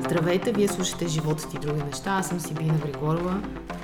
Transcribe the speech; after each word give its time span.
Здравейте, 0.00 0.52
вие 0.52 0.68
слушате 0.68 1.08
Живота 1.08 1.42
и 1.54 1.58
други 1.58 1.82
неща. 1.82 2.10
Аз 2.10 2.28
съм 2.28 2.40
Сибина 2.40 2.74
Григорова. 2.78 3.42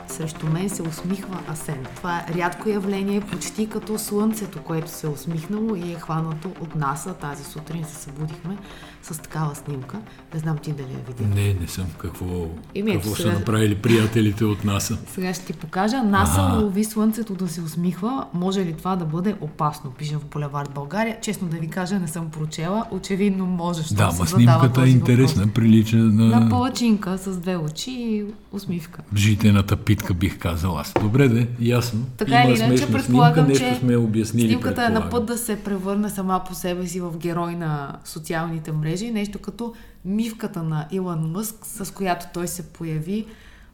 Срещу 0.09 0.47
мен 0.47 0.69
се 0.69 0.83
усмихва 0.83 1.39
Асен. 1.49 1.87
Това 1.97 2.19
е 2.19 2.35
рядко 2.35 2.69
явление, 2.69 3.21
почти 3.23 3.67
като 3.67 3.99
слънцето, 3.99 4.59
което 4.59 4.91
се 4.91 5.07
е 5.07 5.11
усмихнало 5.11 5.75
и 5.77 5.93
е 5.93 5.97
хванато 5.97 6.49
от 6.61 6.75
НАСА. 6.75 7.15
Тази 7.15 7.45
сутрин 7.45 7.85
се 7.85 7.95
събудихме 7.95 8.57
с 9.03 9.19
такава 9.19 9.55
снимка. 9.55 9.99
Не 10.35 10.41
знам 10.41 10.59
ти 10.59 10.73
дали 10.73 10.93
я 10.93 10.99
видя. 10.99 11.35
Не, 11.35 11.55
не 11.55 11.67
съм. 11.69 11.87
Какво, 11.99 12.47
Еми, 12.75 12.91
ето 12.91 13.01
какво 13.01 13.15
сега- 13.15 13.31
са 13.31 13.39
направили 13.39 13.75
приятелите 13.75 14.45
от 14.45 14.65
НАСА? 14.65 14.99
Сега 15.07 15.35
ще 15.35 15.45
ти 15.45 15.53
покажа. 15.53 16.03
НАСА 16.03 16.41
Ага. 16.41 16.57
лови 16.57 16.85
слънцето 16.85 17.35
да 17.35 17.49
се 17.49 17.61
усмихва. 17.61 18.27
Може 18.35 18.61
ли 18.61 18.73
това 18.73 18.97
да 18.97 19.05
бъде 19.05 19.37
опасно? 19.41 19.91
Пише 19.91 20.17
в 20.17 20.25
Булевард 20.25 20.71
България. 20.71 21.17
Честно 21.23 21.49
да 21.49 21.57
ви 21.57 21.69
кажа, 21.69 21.99
не 21.99 22.09
съм 22.09 22.31
прочела. 22.31 22.85
Очевидно 22.91 23.47
може, 23.47 23.79
защото 23.79 23.97
Да, 23.97 24.07
ма 24.09 24.27
снимката 24.27 24.83
е 24.83 24.89
интересна. 24.89 25.43
въпрос. 25.43 25.55
Прилича 25.55 25.97
На 25.97 26.41
на 26.41 26.49
палачинка 26.51 27.19
с 27.19 27.37
две 27.37 27.57
очи 27.57 27.91
и 27.91 28.25
усмивка. 28.53 29.03
житената 29.17 29.77
питка, 29.97 30.15
бих 30.15 30.39
казал 30.39 30.79
аз. 30.79 30.93
Добре, 31.01 31.29
де, 31.29 31.49
ясно. 31.61 32.07
Така 32.17 32.43
или 32.49 32.59
иначе, 32.59 32.93
предполагам, 32.93 33.47
снимка, 33.47 33.65
че 33.65 33.75
сме 33.75 33.97
обяснили. 33.97 34.49
Снимката 34.49 34.85
е 34.85 34.89
на 34.89 35.11
път 35.11 35.27
да 35.27 35.39
се 35.39 35.57
превърне 35.57 36.11
сама 36.11 36.43
по 36.49 36.55
себе 36.55 36.87
си 36.87 37.01
в 37.01 37.19
герой 37.19 37.55
на 37.55 37.99
социалните 38.05 38.73
мрежи. 38.73 39.11
Нещо 39.11 39.39
като 39.39 39.75
мивката 40.05 40.63
на 40.63 40.87
Илон 40.93 41.31
Мъск, 41.31 41.55
с 41.63 41.95
която 41.95 42.27
той 42.35 42.49
се 42.49 42.63
появи 42.63 43.27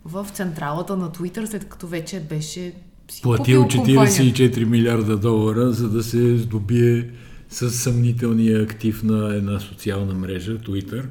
в 0.05 0.27
централата 0.33 0.97
на 0.97 1.11
Twitter, 1.11 1.45
след 1.45 1.69
като 1.69 1.87
вече 1.87 2.21
беше 2.21 2.73
си 3.11 3.23
Платил 3.23 3.63
купил 3.63 3.83
компанията. 3.83 4.23
44 4.23 4.65
милиарда 4.65 5.17
долара, 5.17 5.73
за 5.73 5.89
да 5.89 6.03
се 6.03 6.37
здобие 6.37 7.11
с 7.49 7.71
съмнителния 7.71 8.63
актив 8.63 9.03
на 9.03 9.35
една 9.35 9.61
социална 9.61 10.15
мрежа, 10.15 10.59
Twitter. 10.59 11.05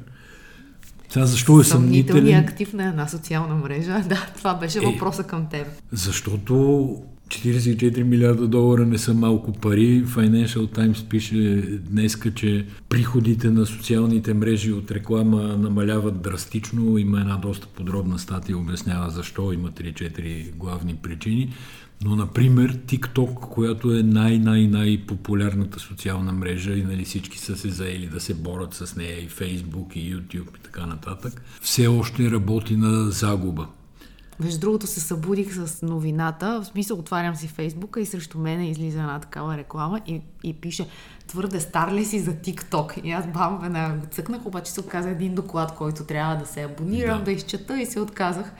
Сега 1.12 1.26
защо 1.26 1.60
е 1.60 1.64
съмнителен? 1.64 2.34
актив 2.34 2.72
на 2.72 2.88
една 2.88 3.08
социална 3.08 3.54
мрежа. 3.54 4.02
Да, 4.08 4.26
това 4.36 4.54
беше 4.54 4.78
Е. 4.78 4.80
въпроса 4.80 5.22
към 5.22 5.46
теб. 5.46 5.66
Защото 5.92 6.52
44 7.28 8.02
милиарда 8.02 8.46
долара 8.48 8.86
не 8.86 8.98
са 8.98 9.14
малко 9.14 9.52
пари. 9.52 10.04
Financial 10.04 10.78
Times 10.78 11.08
пише 11.08 11.62
днеска, 11.90 12.34
че 12.34 12.66
приходите 12.88 13.50
на 13.50 13.66
социалните 13.66 14.34
мрежи 14.34 14.72
от 14.72 14.90
реклама 14.90 15.42
намаляват 15.42 16.22
драстично. 16.22 16.98
Има 16.98 17.20
една 17.20 17.36
доста 17.36 17.66
подробна 17.66 18.18
статия, 18.18 18.58
обяснява 18.58 19.10
защо. 19.10 19.52
Има 19.52 19.70
3-4 19.70 20.54
главни 20.54 20.94
причини. 20.94 21.52
Но, 22.04 22.16
например, 22.16 22.78
TikTok, 22.78 23.34
която 23.34 23.94
е 23.94 24.02
най-най-най-популярната 24.02 25.80
социална 25.80 26.32
мрежа 26.32 26.72
и 26.72 26.82
нали, 26.82 27.04
всички 27.04 27.38
са 27.38 27.56
се 27.56 27.68
заели 27.70 28.06
да 28.06 28.20
се 28.20 28.34
борят 28.34 28.74
с 28.74 28.96
нея 28.96 29.20
и 29.20 29.28
Facebook, 29.28 29.96
и 29.96 30.16
YouTube 30.16 30.58
и 30.58 30.62
така 30.62 30.86
нататък, 30.86 31.42
все 31.60 31.86
още 31.86 32.30
работи 32.30 32.76
на 32.76 33.10
загуба. 33.10 33.66
Между 34.40 34.60
другото 34.60 34.86
се 34.86 35.00
събудих 35.00 35.54
с 35.54 35.82
новината, 35.82 36.60
в 36.60 36.66
смисъл 36.66 36.98
отварям 36.98 37.36
си 37.36 37.48
Фейсбука 37.48 38.00
и 38.00 38.06
срещу 38.06 38.38
мене 38.38 38.70
излиза 38.70 38.98
една 38.98 39.18
такава 39.18 39.56
реклама 39.56 40.00
и, 40.06 40.20
и 40.44 40.52
пише 40.52 40.86
твърде 41.26 41.60
стар 41.60 41.92
ли 41.92 42.04
си 42.04 42.20
за 42.20 42.32
TikTok? 42.32 43.00
И 43.02 43.12
аз 43.12 43.26
бам 43.26 43.58
веднага 43.62 43.94
го 43.94 44.06
цъкнах, 44.06 44.46
обаче 44.46 44.72
се 44.72 44.80
оказа 44.80 45.10
един 45.10 45.34
доклад, 45.34 45.74
който 45.74 46.04
трябва 46.04 46.36
да 46.36 46.46
се 46.46 46.62
абонирам, 46.62 47.18
да, 47.18 47.24
Да. 47.24 47.32
изчета 47.32 47.80
и 47.80 47.86
се 47.86 48.00
отказах. 48.00 48.52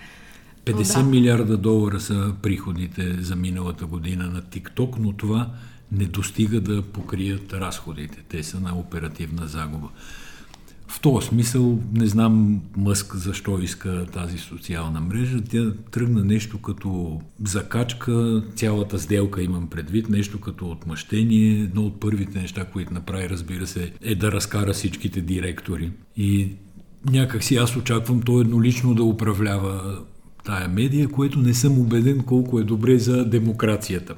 50 0.65 0.97
Но 0.97 1.03
да. 1.03 1.09
милиарда 1.09 1.57
долара 1.57 2.01
са 2.01 2.35
приходите 2.43 3.23
за 3.23 3.37
миналата 3.37 3.87
година 3.87 4.27
на 4.27 4.43
TikTok, 4.43 4.97
но 4.99 5.13
това 5.13 5.51
не 5.93 6.05
достига 6.05 6.61
да 6.61 6.83
покрият 6.83 7.53
разходите. 7.53 8.19
Те 8.29 8.43
са 8.43 8.61
на 8.61 8.79
оперативна 8.79 9.47
загуба. 9.47 9.89
В 10.89 11.01
този 11.01 11.27
смисъл 11.27 11.79
не 11.95 12.07
знам 12.07 12.61
Мъск 12.77 13.17
защо 13.17 13.59
иска 13.59 14.07
тази 14.13 14.39
социална 14.39 15.01
мрежа. 15.01 15.41
Тя 15.51 15.73
тръгна 15.91 16.25
нещо 16.25 16.59
като 16.59 17.21
закачка, 17.45 18.43
цялата 18.55 18.99
сделка 18.99 19.43
имам 19.43 19.67
предвид, 19.67 20.09
нещо 20.09 20.41
като 20.41 20.71
отмъщение. 20.71 21.63
Едно 21.63 21.83
от 21.83 22.01
първите 22.01 22.41
неща, 22.41 22.65
които 22.65 22.95
направи, 22.95 23.31
разбира 23.31 23.67
се, 23.67 23.93
е 24.03 24.15
да 24.15 24.33
разкара 24.33 24.73
всичките 24.73 25.21
директори. 25.21 25.93
И 26.17 26.49
някак 27.11 27.45
си 27.45 27.57
аз 27.57 27.77
очаквам 27.77 28.23
той 28.23 28.41
еднолично 28.41 28.95
да 28.95 29.03
управлява 29.03 29.99
тая 30.45 30.69
медия, 30.69 31.09
което 31.09 31.39
не 31.39 31.55
съм 31.55 31.79
убеден 31.79 32.21
колко 32.21 32.59
е 32.59 32.65
добре 32.65 32.99
за 32.99 33.25
демокрацията. 33.25 34.15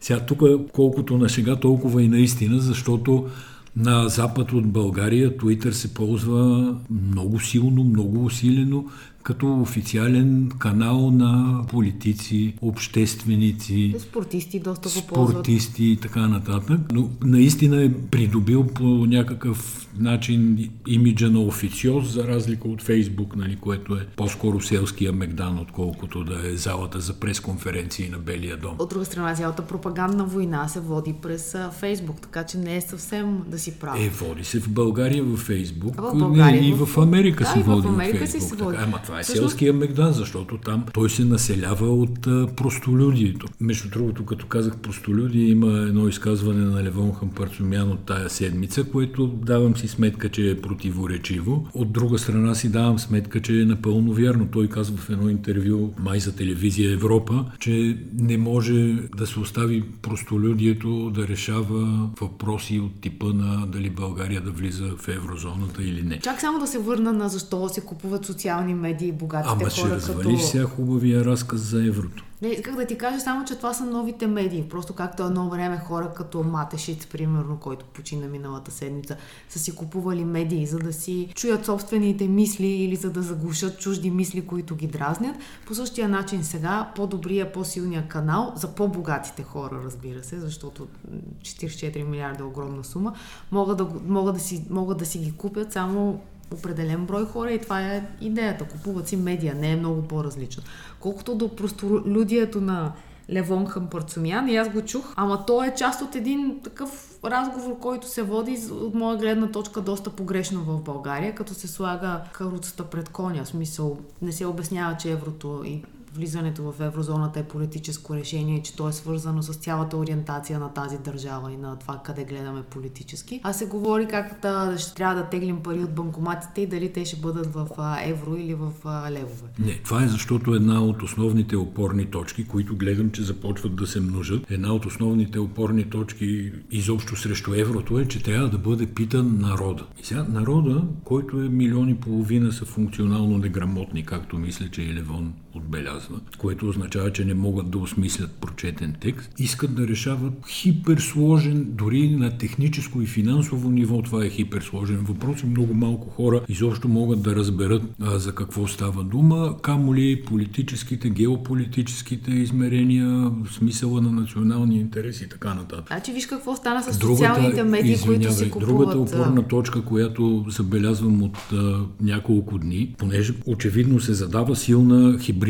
Сега 0.00 0.20
тук 0.20 0.42
колкото 0.72 1.18
на 1.18 1.28
шега, 1.28 1.56
толкова 1.56 2.02
и 2.02 2.08
наистина, 2.08 2.60
защото 2.60 3.26
на 3.76 4.08
запад 4.08 4.52
от 4.52 4.66
България 4.66 5.36
Twitter 5.36 5.70
се 5.70 5.94
ползва 5.94 6.74
много 6.90 7.40
силно, 7.40 7.84
много 7.84 8.24
усилено 8.24 8.84
като 9.26 9.60
официален 9.60 10.50
канал 10.58 11.10
на 11.10 11.62
политици, 11.68 12.54
общественици, 12.62 13.94
Спортисти 13.98 14.60
доста 14.60 14.88
го 14.88 14.94
спортисти 14.94 15.84
и 15.84 15.96
така 15.96 16.28
нататък. 16.28 16.80
Но 16.92 17.10
наистина 17.24 17.84
е 17.84 17.92
придобил 17.92 18.66
по 18.66 18.82
някакъв 18.84 19.88
начин 19.98 20.58
имиджа 20.86 21.30
на 21.30 21.40
официоз, 21.40 22.12
за 22.12 22.28
разлика 22.28 22.68
от 22.68 22.82
Фейсбук, 22.82 23.36
нали, 23.36 23.56
което 23.56 23.94
е 23.94 24.06
по-скоро 24.16 24.60
селския 24.60 25.12
Мегдан, 25.12 25.58
отколкото 25.58 26.24
да 26.24 26.48
е 26.48 26.56
залата 26.56 27.00
за 27.00 27.14
пресконференции 27.14 28.08
на 28.08 28.18
Белия 28.18 28.56
дом. 28.56 28.76
От 28.78 28.88
друга 28.90 29.04
страна, 29.04 29.34
цялата 29.34 29.62
пропагандна 29.62 30.24
война 30.24 30.68
се 30.68 30.80
води 30.80 31.14
през 31.22 31.56
Фейсбук, 31.72 32.20
така 32.20 32.44
че 32.44 32.58
не 32.58 32.76
е 32.76 32.80
съвсем 32.80 33.42
да 33.46 33.58
си 33.58 33.72
прав. 33.72 34.00
Е, 34.00 34.08
води 34.08 34.44
се 34.44 34.60
в 34.60 34.68
България 34.70 35.24
в 35.24 35.36
Фейсбук, 35.36 35.94
А 35.98 36.02
в 36.02 36.18
България, 36.18 36.60
не, 36.62 36.68
и 36.68 36.72
в- 36.72 36.86
в 36.86 36.98
Америка 36.98 37.44
Да, 37.44 37.50
се 37.50 37.58
и 37.58 37.62
в 37.62 37.66
води 37.66 37.88
Америка 37.88 38.26
си 38.26 38.32
Фейсбук. 38.32 38.58
се 38.58 38.64
води. 38.64 38.76
Така, 38.76 38.88
ама 38.88 38.98
това 39.04 39.15
е 39.20 39.22
Всъщност- 39.22 39.50
селския 39.50 39.72
Мегдан, 39.72 40.12
защото 40.12 40.58
там 40.58 40.84
той 40.94 41.10
се 41.10 41.24
населява 41.24 41.86
от 41.86 42.26
а, 42.26 42.46
простолюдието. 42.56 43.46
Между 43.60 43.88
другото, 43.88 44.24
като 44.24 44.46
казах 44.46 44.76
простолюдие, 44.76 45.46
има 45.48 45.78
едно 45.78 46.08
изказване 46.08 46.64
на 46.64 46.84
Левон 46.84 47.12
Хампарцумян 47.14 47.90
от 47.90 48.00
тая 48.06 48.30
седмица, 48.30 48.84
което 48.84 49.26
давам 49.26 49.76
си 49.76 49.88
сметка, 49.88 50.28
че 50.28 50.50
е 50.50 50.60
противоречиво. 50.60 51.68
От 51.74 51.92
друга 51.92 52.18
страна 52.18 52.54
си 52.54 52.68
давам 52.68 52.98
сметка, 52.98 53.42
че 53.42 53.60
е 53.60 53.64
напълно 53.64 54.12
вярно. 54.12 54.48
Той 54.52 54.68
казва 54.68 54.96
в 54.96 55.10
едно 55.10 55.28
интервю, 55.28 55.90
май 55.98 56.20
за 56.20 56.36
телевизия 56.36 56.92
Европа, 56.92 57.44
че 57.58 57.98
не 58.18 58.36
може 58.38 58.72
да 59.16 59.26
се 59.26 59.40
остави 59.40 59.84
простолюдието 60.02 61.10
да 61.10 61.28
решава 61.28 62.08
въпроси 62.20 62.78
от 62.78 63.00
типа 63.00 63.26
на 63.26 63.66
дали 63.66 63.90
България 63.90 64.40
да 64.40 64.50
влиза 64.50 64.90
в 64.98 65.08
еврозоната 65.08 65.82
или 65.82 66.02
не. 66.02 66.18
Чак 66.20 66.40
само 66.40 66.58
да 66.58 66.66
се 66.66 66.78
върна 66.78 67.12
на 67.12 67.28
защо 67.28 67.68
се 67.68 67.80
купуват 67.80 68.26
социални 68.26 68.74
медии 68.74 69.05
богатите 69.12 69.54
Ама 69.60 69.70
ще 69.70 69.80
хора 69.80 69.94
развалиш 69.94 70.40
като... 70.40 70.50
сега 70.50 70.64
хубавия 70.64 71.24
разказ 71.24 71.60
за 71.60 71.86
еврото. 71.86 72.24
Не, 72.42 72.48
исках 72.48 72.76
да 72.76 72.86
ти 72.86 72.98
кажа 72.98 73.20
само, 73.20 73.44
че 73.44 73.56
това 73.56 73.74
са 73.74 73.84
новите 73.84 74.26
медии. 74.26 74.68
Просто 74.68 74.92
както 74.92 75.22
едно 75.22 75.48
време 75.48 75.78
хора 75.78 76.12
като 76.16 76.42
Матешиц, 76.42 77.06
примерно, 77.06 77.56
който 77.60 77.84
почина 77.84 78.26
миналата 78.26 78.70
седмица, 78.70 79.16
са 79.48 79.58
си 79.58 79.74
купували 79.74 80.24
медии, 80.24 80.66
за 80.66 80.78
да 80.78 80.92
си 80.92 81.28
чуят 81.34 81.64
собствените 81.64 82.28
мисли 82.28 82.66
или 82.66 82.96
за 82.96 83.10
да 83.10 83.22
заглушат 83.22 83.78
чужди 83.78 84.10
мисли, 84.10 84.46
които 84.46 84.76
ги 84.76 84.86
дразнят. 84.86 85.36
По 85.66 85.74
същия 85.74 86.08
начин 86.08 86.44
сега 86.44 86.92
по-добрия, 86.96 87.52
по-силния 87.52 88.08
канал 88.08 88.52
за 88.56 88.74
по-богатите 88.74 89.42
хора, 89.42 89.80
разбира 89.84 90.24
се, 90.24 90.40
защото 90.40 90.88
м, 91.10 91.18
44 91.42 92.04
милиарда 92.04 92.42
е 92.42 92.46
огромна 92.46 92.84
сума, 92.84 93.12
могат 93.52 93.78
да, 93.78 93.88
могат 94.06 94.34
да, 94.34 94.40
си, 94.40 94.64
могат 94.70 94.98
да 94.98 95.06
си 95.06 95.18
ги 95.18 95.32
купят 95.32 95.72
само 95.72 96.20
определен 96.54 97.06
брой 97.06 97.24
хора 97.24 97.52
и 97.52 97.60
това 97.60 97.80
е 97.80 98.06
идеята. 98.20 98.64
Купуват 98.64 99.08
си 99.08 99.16
медия, 99.16 99.54
не 99.54 99.72
е 99.72 99.76
много 99.76 100.02
по-различно. 100.02 100.62
Колкото 101.00 101.34
до 101.34 101.56
простолюдието 101.56 102.60
на 102.60 102.92
Левон 103.30 103.66
Хампарцумян, 103.66 104.48
и 104.48 104.56
аз 104.56 104.68
го 104.68 104.82
чух, 104.82 105.12
ама 105.16 105.46
то 105.46 105.64
е 105.64 105.74
част 105.74 106.02
от 106.02 106.14
един 106.14 106.60
такъв 106.64 107.18
разговор, 107.24 107.78
който 107.78 108.08
се 108.08 108.22
води 108.22 108.58
от 108.72 108.94
моя 108.94 109.16
гледна 109.16 109.50
точка 109.50 109.80
доста 109.80 110.10
погрешно 110.10 110.60
в 110.60 110.82
България, 110.82 111.34
като 111.34 111.54
се 111.54 111.68
слага 111.68 112.20
каруцата 112.32 112.84
пред 112.84 113.08
коня. 113.08 113.44
В 113.44 113.48
смисъл, 113.48 113.98
не 114.22 114.32
се 114.32 114.46
обяснява, 114.46 114.96
че 114.96 115.12
еврото 115.12 115.62
и 115.64 115.82
влизането 116.16 116.72
в 116.72 116.80
еврозоната 116.80 117.40
е 117.40 117.48
политическо 117.48 118.14
решение, 118.14 118.62
че 118.62 118.76
то 118.76 118.88
е 118.88 118.92
свързано 118.92 119.42
с 119.42 119.54
цялата 119.54 119.96
ориентация 119.96 120.58
на 120.58 120.72
тази 120.72 120.98
държава 120.98 121.52
и 121.52 121.56
на 121.56 121.76
това 121.76 122.00
къде 122.04 122.24
гледаме 122.24 122.62
политически. 122.62 123.40
А 123.42 123.52
се 123.52 123.66
говори 123.66 124.06
как 124.06 124.38
да, 124.42 124.74
ще 124.78 124.94
трябва 124.94 125.14
да 125.14 125.28
теглим 125.28 125.62
пари 125.62 125.84
от 125.84 125.94
банкоматите 125.94 126.60
и 126.60 126.66
дали 126.66 126.92
те 126.92 127.04
ще 127.04 127.16
бъдат 127.16 127.54
в 127.54 127.68
евро 128.04 128.36
или 128.36 128.54
в 128.54 128.72
левове. 129.10 129.48
Не, 129.58 129.80
това 129.84 130.04
е 130.04 130.08
защото 130.08 130.54
една 130.54 130.82
от 130.82 131.02
основните 131.02 131.56
опорни 131.56 132.06
точки, 132.06 132.46
които 132.46 132.76
гледам, 132.76 133.10
че 133.10 133.22
започват 133.22 133.76
да 133.76 133.86
се 133.86 134.00
множат, 134.00 134.50
една 134.50 134.72
от 134.72 134.86
основните 134.86 135.38
опорни 135.38 135.90
точки 135.90 136.52
изобщо 136.70 137.16
срещу 137.16 137.54
еврото 137.54 137.98
е, 137.98 138.08
че 138.08 138.22
трябва 138.22 138.48
да 138.48 138.58
бъде 138.58 138.86
питан 138.86 139.38
народа. 139.40 139.86
И 140.00 140.04
сега 140.04 140.26
народа, 140.28 140.84
който 141.04 141.40
е 141.40 141.48
милиони 141.48 141.96
и 141.96 142.00
половина 142.00 142.52
са 142.52 142.64
функционално 142.64 143.38
неграмотни, 143.38 144.04
както 144.04 144.38
мисля, 144.38 144.68
че 144.68 144.82
и 144.82 144.94
Левон 144.94 145.32
отбеляза. 145.56 146.06
казва, 146.06 146.20
което 146.38 146.68
означава, 146.68 147.12
че 147.12 147.24
не 147.24 147.34
могат 147.34 147.70
да 147.70 147.78
осмислят 147.78 148.30
прочетен 148.30 148.94
текст, 149.00 149.30
искат 149.38 149.74
да 149.74 149.88
решават 149.88 150.32
хиперсложен, 150.48 151.66
дори 151.68 152.10
на 152.10 152.38
техническо 152.38 153.02
и 153.02 153.06
финансово 153.06 153.70
ниво 153.70 154.02
това 154.02 154.24
е 154.24 154.28
хиперсложен 154.28 154.96
въпрос 154.96 155.42
и 155.42 155.46
много 155.46 155.74
малко 155.74 156.10
хора 156.10 156.40
изобщо 156.48 156.88
могат 156.88 157.22
да 157.22 157.36
разберат 157.36 157.82
а, 158.00 158.18
за 158.18 158.34
какво 158.34 158.66
става 158.66 159.04
дума, 159.04 159.56
камо 159.62 159.94
ли 159.94 160.22
политическите, 160.26 161.10
геополитическите 161.10 162.30
измерения, 162.30 163.30
смисъла 163.58 164.00
на 164.00 164.12
национални 164.12 164.78
интереси 164.80 165.24
и 165.24 165.28
така 165.28 165.54
нататък. 165.54 165.86
Значи 165.86 166.12
виж 166.12 166.26
какво 166.26 166.56
стана 166.56 166.82
с 166.82 166.98
другата, 166.98 167.16
социалните 167.16 167.62
медии, 167.62 167.96
които 168.06 168.28
купуват. 168.50 168.68
Другата 168.68 168.98
опорна 168.98 169.48
точка, 169.48 169.82
която 169.82 170.44
забелязвам 170.48 171.22
от 171.22 171.38
а, 171.52 171.80
няколко 172.00 172.58
дни, 172.58 172.94
понеже 172.98 173.34
очевидно 173.46 174.00
се 174.00 174.12
задава 174.12 174.56
силна 174.56 175.18
хибридна 175.18 175.45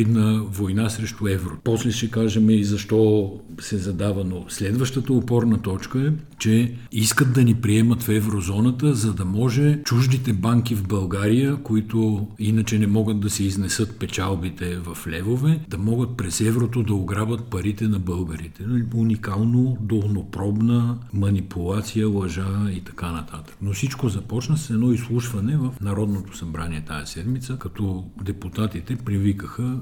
война 0.50 0.90
срещу 0.90 1.28
евро. 1.28 1.50
После 1.64 1.90
ще 1.90 2.10
кажем 2.10 2.50
и 2.50 2.64
защо 2.64 3.32
се 3.60 3.76
задава, 3.76 4.24
но 4.24 4.44
следващата 4.48 5.12
опорна 5.12 5.62
точка 5.62 6.00
е, 6.00 6.12
че 6.38 6.74
искат 6.92 7.32
да 7.32 7.44
ни 7.44 7.54
приемат 7.54 8.02
в 8.02 8.08
еврозоната, 8.08 8.94
за 8.94 9.12
да 9.14 9.24
може 9.24 9.82
чуждите 9.82 10.32
банки 10.32 10.74
в 10.74 10.86
България, 10.86 11.56
които 11.56 12.28
иначе 12.38 12.78
не 12.78 12.86
могат 12.86 13.20
да 13.20 13.30
се 13.30 13.44
изнесат 13.44 13.98
печалбите 13.98 14.76
в 14.76 15.06
левове, 15.06 15.60
да 15.68 15.78
могат 15.78 16.16
през 16.16 16.40
еврото 16.40 16.82
да 16.82 16.94
ограбят 16.94 17.44
парите 17.44 17.88
на 17.88 17.98
българите. 17.98 18.64
Уникално, 18.94 19.76
долнопробна 19.80 20.98
манипулация, 21.12 22.08
лъжа 22.08 22.70
и 22.70 22.80
така 22.80 23.12
нататък. 23.12 23.56
Но 23.62 23.72
всичко 23.72 24.08
започна 24.08 24.56
с 24.56 24.70
едно 24.70 24.92
изслушване 24.92 25.56
в 25.56 25.74
Народното 25.80 26.36
събрание 26.36 26.84
тази 26.84 27.12
седмица, 27.12 27.56
като 27.58 28.04
депутатите 28.24 28.96
привикаха 28.96 29.78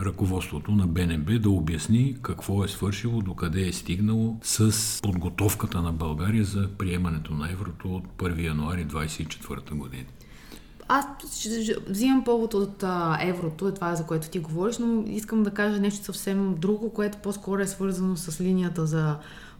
ръководството 0.00 0.70
на 0.70 0.86
БНБ 0.86 1.38
да 1.38 1.50
обясни 1.50 2.16
какво 2.22 2.64
е 2.64 2.68
свършило, 2.68 3.20
докъде 3.20 3.68
е 3.68 3.72
стигнало 3.72 4.36
с 4.42 5.02
подготовката 5.02 5.82
на 5.82 5.92
България 5.92 6.44
за 6.44 6.68
приемането 6.78 7.34
на 7.34 7.50
еврото 7.52 7.94
от 7.94 8.04
1 8.18 8.44
януари 8.44 8.86
2024 8.86 9.74
година. 9.74 10.04
Аз 10.88 11.06
взимам 11.88 12.24
повод 12.24 12.54
от 12.54 12.82
а, 12.82 13.18
еврото, 13.22 13.68
е 13.68 13.74
това 13.74 13.94
за 13.94 14.06
което 14.06 14.28
ти 14.28 14.38
говориш, 14.38 14.78
но 14.78 15.04
искам 15.06 15.42
да 15.42 15.50
кажа 15.50 15.80
нещо 15.80 16.04
съвсем 16.04 16.54
друго, 16.54 16.90
което 16.92 17.18
по-скоро 17.18 17.60
е 17.60 17.66
свързано 17.66 18.16
с 18.16 18.40
линията 18.40 18.86
за 18.86 19.16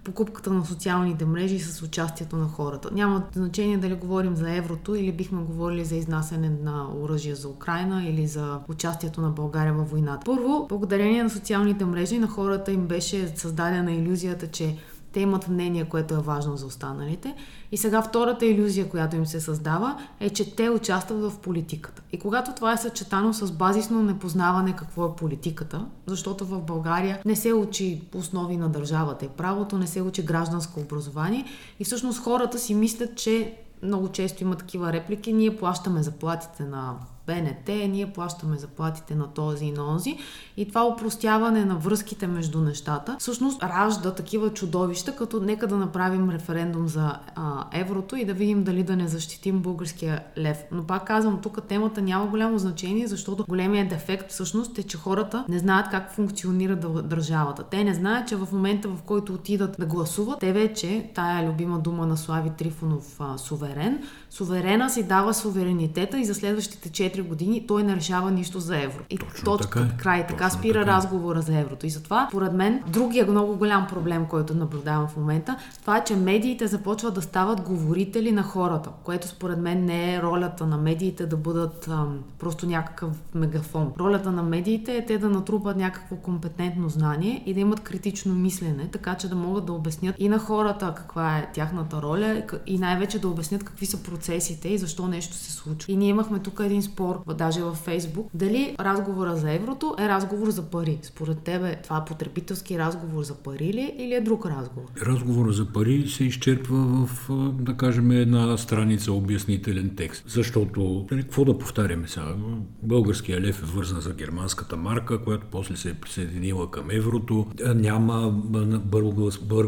покупката 0.06 0.50
на 0.50 0.64
социалните 0.64 1.24
мрежи 1.24 1.58
с 1.58 1.82
участието 1.82 2.36
на 2.36 2.48
хората. 2.48 2.88
Няма 2.92 3.22
значение 3.34 3.78
дали 3.78 3.94
говорим 3.94 4.36
за 4.36 4.52
еврото 4.56 4.94
или 4.94 5.12
бихме 5.12 5.42
говорили 5.42 5.84
за 5.84 5.96
изнасяне 5.96 6.50
на 6.62 6.86
оръжие 7.00 7.34
за 7.34 7.48
Украина 7.48 8.06
или 8.08 8.26
за 8.26 8.60
участието 8.68 9.20
на 9.20 9.30
България 9.30 9.72
във 9.72 9.90
войната. 9.90 10.24
Първо, 10.24 10.66
благодарение 10.68 11.22
на 11.22 11.30
социалните 11.30 11.84
мрежи 11.84 12.18
на 12.18 12.28
хората 12.28 12.72
им 12.72 12.86
беше 12.86 13.28
създадена 13.36 13.92
иллюзията, 13.92 14.50
че 14.50 14.76
те 15.16 15.20
имат 15.20 15.48
мнение, 15.48 15.84
което 15.84 16.14
е 16.14 16.18
важно 16.18 16.56
за 16.56 16.66
останалите. 16.66 17.34
И 17.72 17.76
сега 17.76 18.02
втората 18.02 18.46
иллюзия, 18.46 18.88
която 18.88 19.16
им 19.16 19.26
се 19.26 19.40
създава, 19.40 19.98
е, 20.20 20.30
че 20.30 20.56
те 20.56 20.70
участват 20.70 21.18
в 21.18 21.38
политиката. 21.38 22.02
И 22.12 22.18
когато 22.18 22.54
това 22.54 22.72
е 22.72 22.76
съчетано 22.76 23.32
с 23.32 23.52
базисно 23.52 24.02
непознаване 24.02 24.76
какво 24.76 25.06
е 25.06 25.16
политиката, 25.16 25.86
защото 26.06 26.44
в 26.44 26.62
България 26.62 27.22
не 27.24 27.36
се 27.36 27.52
учи 27.52 28.02
основи 28.14 28.56
на 28.56 28.68
държавата 28.68 29.24
и 29.24 29.28
правото, 29.28 29.78
не 29.78 29.86
се 29.86 30.02
учи 30.02 30.22
гражданско 30.22 30.80
образование 30.80 31.44
и 31.80 31.84
всъщност 31.84 32.22
хората 32.22 32.58
си 32.58 32.74
мислят, 32.74 33.16
че 33.16 33.56
много 33.82 34.08
често 34.08 34.42
има 34.42 34.56
такива 34.56 34.92
реплики, 34.92 35.32
ние 35.32 35.56
плащаме 35.56 36.02
заплатите 36.02 36.62
на 36.62 36.94
БНТ, 37.26 37.69
ние 37.69 38.12
плащаме 38.12 38.56
заплатите 38.56 39.14
на 39.14 39.26
този 39.26 39.64
и 39.64 39.73
на 39.73 39.87
онзи. 39.87 40.19
И 40.56 40.69
това 40.69 40.87
упростяване 40.87 41.64
на 41.64 41.76
връзките 41.76 42.26
между 42.26 42.61
нещата 42.61 43.17
всъщност 43.19 43.62
ражда 43.62 44.14
такива 44.14 44.50
чудовища, 44.50 45.17
като 45.17 45.40
нека 45.40 45.67
да 45.67 45.76
направим 45.76 46.31
референдум 46.31 46.88
за 46.88 47.19
а, 47.34 47.64
еврото 47.73 48.17
и 48.17 48.25
да 48.25 48.34
видим 48.34 48.64
дали 48.64 48.82
да 48.82 48.96
не 48.96 49.08
защитим 49.08 49.58
българския 49.58 50.23
лев. 50.38 50.58
Но 50.73 50.84
пак 50.84 51.06
казвам, 51.06 51.40
тук 51.43 51.69
темата 51.69 52.02
няма 52.02 52.26
голямо 52.26 52.58
значение, 52.58 53.06
защото 53.06 53.44
големия 53.49 53.88
дефект 53.88 54.31
всъщност 54.31 54.78
е, 54.78 54.82
че 54.82 54.96
хората 54.96 55.44
не 55.49 55.58
знаят 55.58 55.90
как 55.90 56.12
функционира 56.12 56.76
държавата. 57.02 57.62
Те 57.62 57.84
не 57.84 57.94
знаят, 57.94 58.28
че 58.28 58.37
в 58.37 58.49
момента, 58.52 58.88
в 58.88 59.02
който 59.02 59.34
отидат 59.34 59.76
да 59.78 59.87
гласуват, 59.87 60.38
те 60.40 60.52
вече, 60.52 61.11
тая 61.14 61.49
любима 61.49 61.78
дума 61.78 62.06
на 62.06 62.17
Слави 62.17 62.50
Трифонов, 62.50 63.17
а, 63.20 63.38
суверен, 63.38 64.02
суверена 64.36 64.90
си 64.90 65.02
дава 65.02 65.34
суверенитета 65.34 66.18
и 66.18 66.24
за 66.24 66.34
следващите 66.34 66.88
4 66.88 67.22
години 67.22 67.66
той 67.66 67.82
не 67.82 67.96
решава 67.96 68.30
нищо 68.30 68.60
за 68.60 68.82
евро. 68.82 69.02
И 69.10 69.18
Точно 69.18 69.44
точка 69.44 69.80
така 69.80 69.94
е. 69.94 69.96
край. 69.96 70.26
Така 70.26 70.44
Точно 70.44 70.58
спира 70.58 70.80
така. 70.80 70.90
Е. 70.90 70.94
разговора 70.94 71.40
за 71.40 71.58
еврото. 71.58 71.86
И 71.86 71.90
затова, 71.90 72.28
поред 72.30 72.52
мен, 72.52 72.82
другия 72.92 73.26
много 73.26 73.56
голям 73.56 73.86
проблем, 73.86 74.26
който 74.26 74.54
наблюдавам 74.54 75.08
в 75.08 75.16
момента, 75.16 75.56
това 75.80 75.96
е, 75.96 76.04
че 76.04 76.16
медиите 76.16 76.66
започват 76.66 77.14
да 77.14 77.22
стават 77.22 77.60
говорители 77.60 78.32
на 78.32 78.42
хората, 78.42 78.90
което 79.04 79.28
според 79.28 79.58
мен 79.58 79.84
не 79.84 80.14
е 80.14 80.22
ролята 80.22 80.66
на 80.66 80.76
медиите 80.76 81.26
да 81.26 81.36
бъдат 81.36 81.88
ам, 81.88 82.18
просто 82.38 82.66
някакъв 82.66 83.10
мегафон. 83.34 83.92
Ролята 83.98 84.32
на 84.32 84.42
медиите 84.42 84.96
е 84.96 85.06
те 85.06 85.18
да 85.18 85.28
натрупат 85.28 85.76
някакво 85.76 86.16
компетентно 86.16 86.88
знание 86.88 87.42
и 87.46 87.54
да 87.54 87.60
имат 87.60 87.80
критично 87.80 88.34
мислене, 88.34 88.88
така 88.92 89.14
че 89.14 89.28
да 89.28 89.36
могат 89.36 89.66
да 89.66 89.72
обяснят 89.72 90.14
и 90.18 90.28
на 90.28 90.38
хората 90.38 90.94
каква 90.96 91.38
е 91.38 91.52
тяхната 91.52 92.02
роля 92.02 92.42
и 92.66 92.78
най-вече 92.78 93.18
да 93.18 93.28
обяснят 93.28 93.64
какви 93.64 93.86
са 93.86 94.02
процесите 94.02 94.25
и 94.64 94.78
защо 94.78 95.06
нещо 95.06 95.34
се 95.34 95.52
случва. 95.52 95.93
И 95.93 95.96
ние 95.96 96.08
имахме 96.08 96.38
тук 96.38 96.61
един 96.64 96.82
спор, 96.82 97.23
даже 97.34 97.62
във 97.62 97.76
Фейсбук, 97.76 98.28
дали 98.34 98.76
разговора 98.81 99.37
за 99.37 99.52
еврото 99.52 99.94
е 99.99 100.08
разговор 100.08 100.50
за 100.50 100.62
пари. 100.62 100.99
Според 101.02 101.38
тебе 101.38 101.76
това 101.82 101.96
е 101.96 102.05
потребителски 102.05 102.78
разговор 102.78 103.23
за 103.23 103.34
пари 103.34 103.73
ли 103.73 103.94
или 103.99 104.14
е 104.14 104.20
друг 104.20 104.46
разговор? 104.46 104.88
Разговора 105.06 105.52
за 105.52 105.67
пари 105.73 106.08
се 106.08 106.25
изчерпва 106.25 107.06
в, 107.06 107.28
да 107.52 107.76
кажем, 107.76 108.11
една 108.11 108.56
страница 108.56 109.12
обяснителен 109.12 109.93
текст. 109.96 110.25
Защото, 110.26 111.06
нали, 111.11 111.23
какво 111.23 111.44
да 111.44 111.58
повтаряме 111.58 112.08
сега? 112.08 112.34
Българския 112.82 113.40
лев 113.40 113.62
е 113.62 113.67
вързан 113.67 114.00
за 114.00 114.14
германската 114.14 114.76
марка, 114.76 115.19
която 115.19 115.46
после 115.50 115.76
се 115.76 115.90
е 115.90 115.94
присъединила 115.94 116.70
към 116.70 116.90
еврото. 116.90 117.46
Няма 117.75 118.34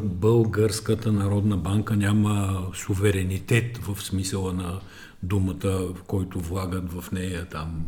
българската 0.05 1.13
народна 1.13 1.57
банка 1.57 1.97
няма 1.97 2.67
суверенитет 2.75 3.79
в 3.79 4.03
смисъла 4.39 4.53
на 4.53 4.81
думата, 5.23 5.95
който 6.07 6.41
влагат 6.41 6.93
в 6.93 7.13
нея 7.13 7.47
там 7.49 7.85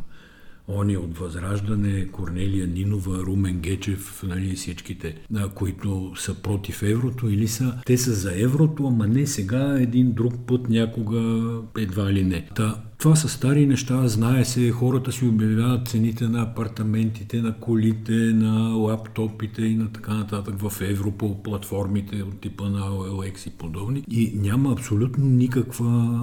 они 0.81 0.97
от 0.97 1.19
Възраждане, 1.19 2.07
Корнелия 2.07 2.67
Нинова, 2.67 3.19
Румен 3.19 3.59
Гечев, 3.61 4.23
нали, 4.23 4.55
всичките, 4.55 5.17
които 5.55 6.13
са 6.17 6.35
против 6.35 6.83
еврото 6.83 7.29
или 7.29 7.49
са, 7.49 7.75
те 7.87 7.99
са 7.99 8.13
за 8.13 8.43
еврото, 8.43 8.87
ама 8.87 9.07
не 9.07 9.27
сега, 9.27 9.77
един 9.81 10.13
друг 10.13 10.35
път 10.47 10.69
някога, 10.69 11.53
едва 11.79 12.13
ли 12.13 12.25
не. 12.25 12.49
Та, 12.55 12.83
това 13.01 13.17
са 13.17 13.29
стари 13.29 13.67
неща, 13.67 14.09
знае 14.09 14.45
се, 14.45 14.71
хората 14.71 15.13
си 15.13 15.25
обявяват 15.25 15.89
цените 15.89 16.29
на 16.29 16.43
апартаментите, 16.43 17.43
на 17.43 17.57
колите, 17.61 18.13
на 18.13 18.69
лаптопите 18.69 19.63
и 19.63 19.75
на 19.75 19.93
така 19.93 20.15
нататък 20.15 20.55
в 20.59 20.81
евро 20.81 21.11
по 21.11 21.43
платформите 21.43 22.23
от 22.23 22.41
типа 22.41 22.69
на 22.69 22.81
OLX 22.81 23.49
и 23.49 23.51
подобни. 23.51 24.05
И 24.11 24.33
няма 24.35 24.73
абсолютно 24.73 25.27
никаква 25.27 26.21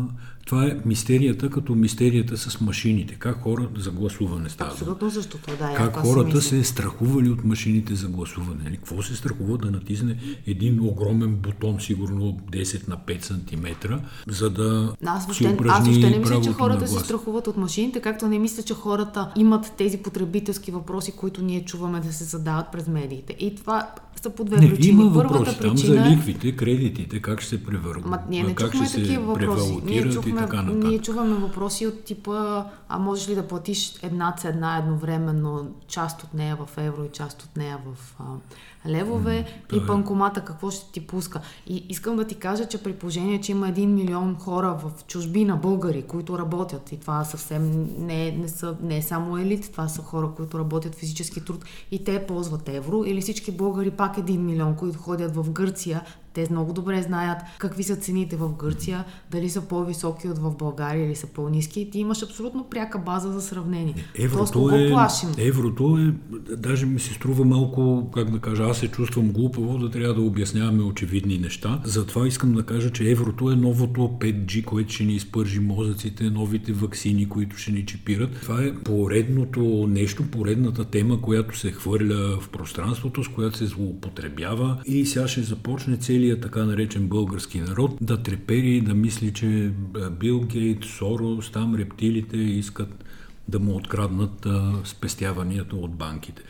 това 0.47 0.65
е 0.65 0.77
мистерията 0.85 1.49
като 1.49 1.75
мистерията 1.75 2.37
с 2.37 2.61
машините. 2.61 3.15
Как 3.15 3.41
хора 3.41 3.69
за 3.77 3.91
гласуване 3.91 4.49
става. 4.49 4.71
Абсолютно 4.71 5.09
защото 5.09 5.55
да. 5.59 5.73
Как 5.73 5.95
хората 5.95 6.41
се 6.41 6.59
е 6.59 6.63
страхували 6.63 7.29
от 7.29 7.43
машините 7.43 7.95
за 7.95 8.07
гласуване. 8.07 8.63
Нали? 8.63 8.77
Какво 8.77 9.01
се 9.01 9.15
страхува 9.15 9.57
да 9.57 9.71
натисне 9.71 10.17
един 10.47 10.79
огромен 10.81 11.35
бутон, 11.35 11.79
сигурно 11.79 12.39
10 12.51 12.87
на 12.87 12.97
5 12.97 13.21
см, 13.21 13.93
за 14.27 14.49
да 14.49 14.95
аз 15.05 15.25
въобще, 15.25 15.43
си 15.43 15.53
упражни 15.53 15.71
Аз 15.71 15.85
въобще 15.85 16.09
не 16.09 16.19
мисля, 16.19 16.41
че 16.41 16.51
хората 16.51 16.87
се 16.87 16.99
страхуват 16.99 17.47
от 17.47 17.57
машините, 17.57 17.99
както 17.99 18.27
не 18.27 18.39
мисля, 18.39 18.63
че 18.63 18.73
хората 18.73 19.31
имат 19.35 19.73
тези 19.77 19.97
потребителски 19.97 20.71
въпроси, 20.71 21.11
които 21.11 21.43
ние 21.43 21.65
чуваме 21.65 21.99
да 21.99 22.13
се 22.13 22.23
задават 22.23 22.71
през 22.71 22.87
медиите. 22.87 23.35
И 23.39 23.55
това 23.55 23.91
са 24.27 24.35
по 24.35 24.43
две 24.43 24.57
не, 24.57 24.69
причини. 24.69 25.01
Има 25.01 25.13
Първата 25.13 25.39
въпроси 25.39 25.57
причина... 25.59 25.95
там 25.95 26.05
за 26.05 26.09
лихвите, 26.09 26.55
кредитите, 26.55 27.21
как 27.21 27.41
ще 27.41 27.49
се 27.49 27.63
превърнат. 27.63 28.05
Ма, 28.05 28.19
ние 28.29 28.43
не 28.43 28.55
как 28.55 28.71
чухме 28.71 28.89
такива 28.89 29.25
въпроси. 29.25 29.81
Ние 29.85 30.09
чухме, 30.09 30.35
така 30.41 30.61
ние 30.61 30.99
чуваме 30.99 31.35
въпроси 31.35 31.87
от 31.87 32.03
типа, 32.03 32.65
а 32.89 32.99
можеш 32.99 33.29
ли 33.29 33.35
да 33.35 33.47
платиш 33.47 33.93
една 34.03 34.35
цена 34.37 34.77
едновременно, 34.77 35.71
част 35.87 36.23
от 36.23 36.33
нея 36.33 36.55
в 36.55 36.77
евро 36.77 37.03
и 37.03 37.09
част 37.13 37.43
от 37.43 37.57
нея 37.57 37.77
в 37.85 38.15
а, 38.19 38.23
левове 38.85 39.45
mm, 39.45 39.77
и 39.77 39.85
банкомата 39.85 40.41
какво 40.41 40.71
ще 40.71 40.91
ти 40.91 41.07
пуска. 41.07 41.41
И 41.67 41.85
искам 41.89 42.15
да 42.15 42.27
ти 42.27 42.35
кажа, 42.35 42.65
че 42.65 42.83
при 42.83 42.93
положение, 42.93 43.41
че 43.41 43.51
има 43.51 43.69
един 43.69 43.93
милион 43.93 44.35
хора 44.35 44.79
в 44.83 45.05
чужбина, 45.07 45.55
българи, 45.55 46.01
които 46.01 46.39
работят, 46.39 46.91
и 46.91 46.99
това 46.99 47.23
съвсем 47.23 47.89
не, 47.97 48.31
не, 48.31 48.47
са, 48.47 48.75
не 48.81 48.97
е 48.97 49.01
само 49.01 49.37
елит, 49.37 49.71
това 49.71 49.87
са 49.87 50.01
хора, 50.01 50.29
които 50.35 50.59
работят 50.59 50.95
физически 50.95 51.45
труд 51.45 51.65
и 51.91 52.03
те 52.03 52.25
ползват 52.25 52.69
евро, 52.69 53.03
или 53.05 53.21
всички 53.21 53.51
българи 53.51 53.91
пак 53.91 54.17
един 54.17 54.45
милион, 54.45 54.75
които 54.75 54.99
ходят 54.99 55.35
в 55.35 55.51
Гърция, 55.51 56.01
Те 56.37 56.47
много 56.51 56.73
добре 56.73 57.01
знаят 57.01 57.37
какви 57.57 57.83
са 57.83 57.95
цените 57.95 58.35
в 58.35 58.49
Гърция, 58.49 59.05
дали 59.31 59.49
са 59.49 59.61
по-високи 59.61 60.27
от 60.27 60.37
в 60.37 60.55
България 60.55 61.05
или 61.05 61.15
са 61.15 61.27
по-низки. 61.27 61.89
Ти 61.91 61.99
имаш 61.99 62.23
абсолютно 62.23 62.63
пряка 62.69 62.99
база 62.99 63.31
за 63.31 63.41
сравнение. 63.41 63.95
Еврото 64.15 64.69
е, 64.69 64.89
плашим? 64.89 65.29
еврото 65.37 65.97
е, 65.97 66.13
даже 66.55 66.85
ми 66.85 66.99
се 66.99 67.13
струва 67.13 67.45
малко, 67.45 68.11
как 68.13 68.31
да 68.31 68.39
кажа, 68.39 68.63
аз 68.63 68.77
се 68.77 68.87
чувствам 68.87 69.31
глупаво 69.31 69.77
да 69.77 69.91
трябва 69.91 70.13
да 70.13 70.21
обясняваме 70.21 70.83
очевидни 70.83 71.37
неща. 71.37 71.81
Затова 71.85 72.27
искам 72.27 72.53
да 72.53 72.63
кажа, 72.63 72.91
че 72.91 73.11
еврото 73.11 73.51
е 73.51 73.55
новото 73.55 74.01
5G, 74.01 74.65
което 74.65 74.93
ще 74.93 75.03
ни 75.03 75.13
изпържи 75.13 75.59
мозъците, 75.59 76.23
новите 76.23 76.73
вакцини, 76.73 77.29
които 77.29 77.57
ще 77.57 77.71
ни 77.71 77.85
чипират. 77.85 78.41
Това 78.41 78.63
е 78.63 78.75
поредното 78.75 79.87
нещо, 79.89 80.23
поредната 80.31 80.85
тема, 80.85 81.21
която 81.21 81.57
се 81.57 81.71
хвърля 81.71 82.39
в 82.41 82.49
пространството, 82.49 83.23
с 83.23 83.27
която 83.27 83.57
се 83.57 83.65
злоупотребява 83.65 84.77
и 84.85 85.05
сега 85.05 85.27
ще 85.27 85.41
започне 85.41 85.97
целият 86.27 86.41
така 86.41 86.65
наречен 86.65 87.07
български 87.07 87.59
народ 87.59 87.97
да 88.01 88.23
трепери 88.23 88.75
и 88.75 88.81
да 88.81 88.93
мисли, 88.93 89.33
че 89.33 89.71
Бил 90.19 90.39
Гейт, 90.39 90.83
Сорос, 90.83 91.51
там 91.51 91.75
рептилите 91.75 92.37
искат 92.37 93.05
да 93.47 93.59
му 93.59 93.75
откраднат 93.75 94.45
а, 94.45 94.73
спестяванията 94.83 95.75
от 95.75 95.95
банките. 95.95 96.41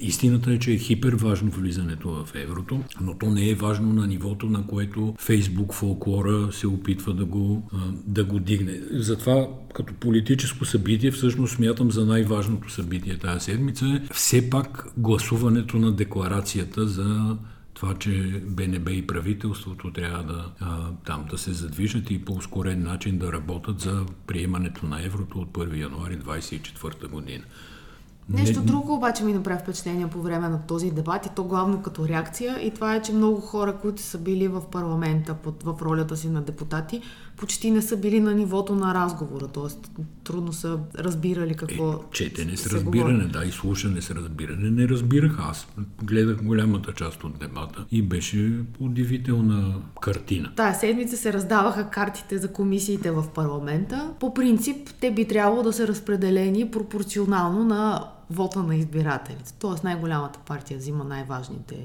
Истината 0.00 0.52
е, 0.52 0.58
че 0.58 0.72
е 0.72 0.78
хипер 0.78 1.12
важно 1.12 1.50
влизането 1.50 2.08
в 2.08 2.34
еврото, 2.34 2.80
но 3.00 3.18
то 3.18 3.30
не 3.30 3.50
е 3.50 3.54
важно 3.54 3.92
на 3.92 4.06
нивото, 4.06 4.46
на 4.46 4.66
което 4.66 5.14
Фейсбук 5.18 5.74
фолклора 5.74 6.52
се 6.52 6.66
опитва 6.66 7.14
да 7.14 7.24
го, 7.24 7.70
да 8.06 8.24
го 8.24 8.38
дигне. 8.38 8.80
Затова 8.90 9.48
като 9.74 9.94
политическо 9.94 10.64
събитие 10.64 11.10
всъщност 11.10 11.54
смятам 11.54 11.90
за 11.90 12.04
най-важното 12.04 12.70
събитие 12.70 13.18
тази 13.18 13.44
седмица 13.44 13.86
е 13.86 14.14
все 14.14 14.50
пак 14.50 14.92
гласуването 14.96 15.76
на 15.76 15.92
декларацията 15.92 16.86
за 16.86 17.36
това, 17.80 17.94
че 17.94 18.42
БНБ 18.46 18.90
и 18.90 19.06
правителството 19.06 19.92
трябва 19.92 20.22
да, 20.22 20.50
а, 20.60 20.90
там 21.06 21.26
да 21.30 21.38
се 21.38 21.52
задвижат 21.52 22.10
и 22.10 22.24
по 22.24 22.32
ускорен 22.32 22.82
начин 22.82 23.18
да 23.18 23.32
работят 23.32 23.80
за 23.80 24.06
приемането 24.26 24.86
на 24.86 25.04
еврото 25.04 25.38
от 25.38 25.48
1 25.48 25.80
януари 25.80 26.18
2024 26.18 27.08
година. 27.08 27.44
Нещо 28.28 28.60
не... 28.60 28.66
друго 28.66 28.94
обаче 28.94 29.24
ми 29.24 29.32
направи 29.32 29.60
впечатление 29.62 30.06
по 30.06 30.22
време 30.22 30.48
на 30.48 30.66
този 30.66 30.90
дебат 30.90 31.26
и 31.26 31.30
то 31.36 31.44
главно 31.44 31.82
като 31.82 32.08
реакция 32.08 32.66
и 32.66 32.70
това 32.70 32.94
е, 32.94 33.02
че 33.02 33.12
много 33.12 33.40
хора, 33.40 33.76
които 33.82 34.02
са 34.02 34.18
били 34.18 34.48
в 34.48 34.62
парламента 34.70 35.34
под, 35.34 35.62
в 35.62 35.74
ролята 35.82 36.16
си 36.16 36.28
на 36.28 36.42
депутати, 36.42 37.02
почти 37.38 37.70
не 37.70 37.82
са 37.82 37.96
били 37.96 38.20
на 38.20 38.34
нивото 38.34 38.74
на 38.74 38.94
разговора, 38.94 39.48
т.е. 39.48 40.02
трудно 40.24 40.52
са 40.52 40.78
разбирали 40.98 41.54
какво. 41.54 41.92
Е, 41.92 41.96
четене 42.12 42.56
с 42.56 42.66
разбиране, 42.66 43.24
говори. 43.24 43.32
да, 43.32 43.44
и 43.44 43.50
слушане 43.50 44.02
с 44.02 44.10
разбиране. 44.10 44.70
Не 44.70 44.88
разбирах 44.88 45.36
аз. 45.38 45.66
Гледах 46.02 46.42
голямата 46.42 46.92
част 46.92 47.24
от 47.24 47.38
дебата 47.38 47.86
и 47.90 48.02
беше 48.02 48.60
удивителна 48.80 49.74
картина. 50.00 50.52
Тая 50.56 50.74
седмица 50.74 51.16
се 51.16 51.32
раздаваха 51.32 51.90
картите 51.90 52.38
за 52.38 52.52
комисиите 52.52 53.10
в 53.10 53.24
парламента. 53.34 54.10
По 54.20 54.34
принцип, 54.34 54.90
те 55.00 55.10
би 55.10 55.28
трябвало 55.28 55.62
да 55.62 55.72
са 55.72 55.88
разпределени 55.88 56.70
пропорционално 56.70 57.64
на 57.64 58.04
вота 58.30 58.62
на 58.62 58.76
избирателите. 58.76 59.54
Тоест 59.58 59.84
най-голямата 59.84 60.38
партия 60.38 60.78
взима 60.78 61.04
най-важните 61.04 61.76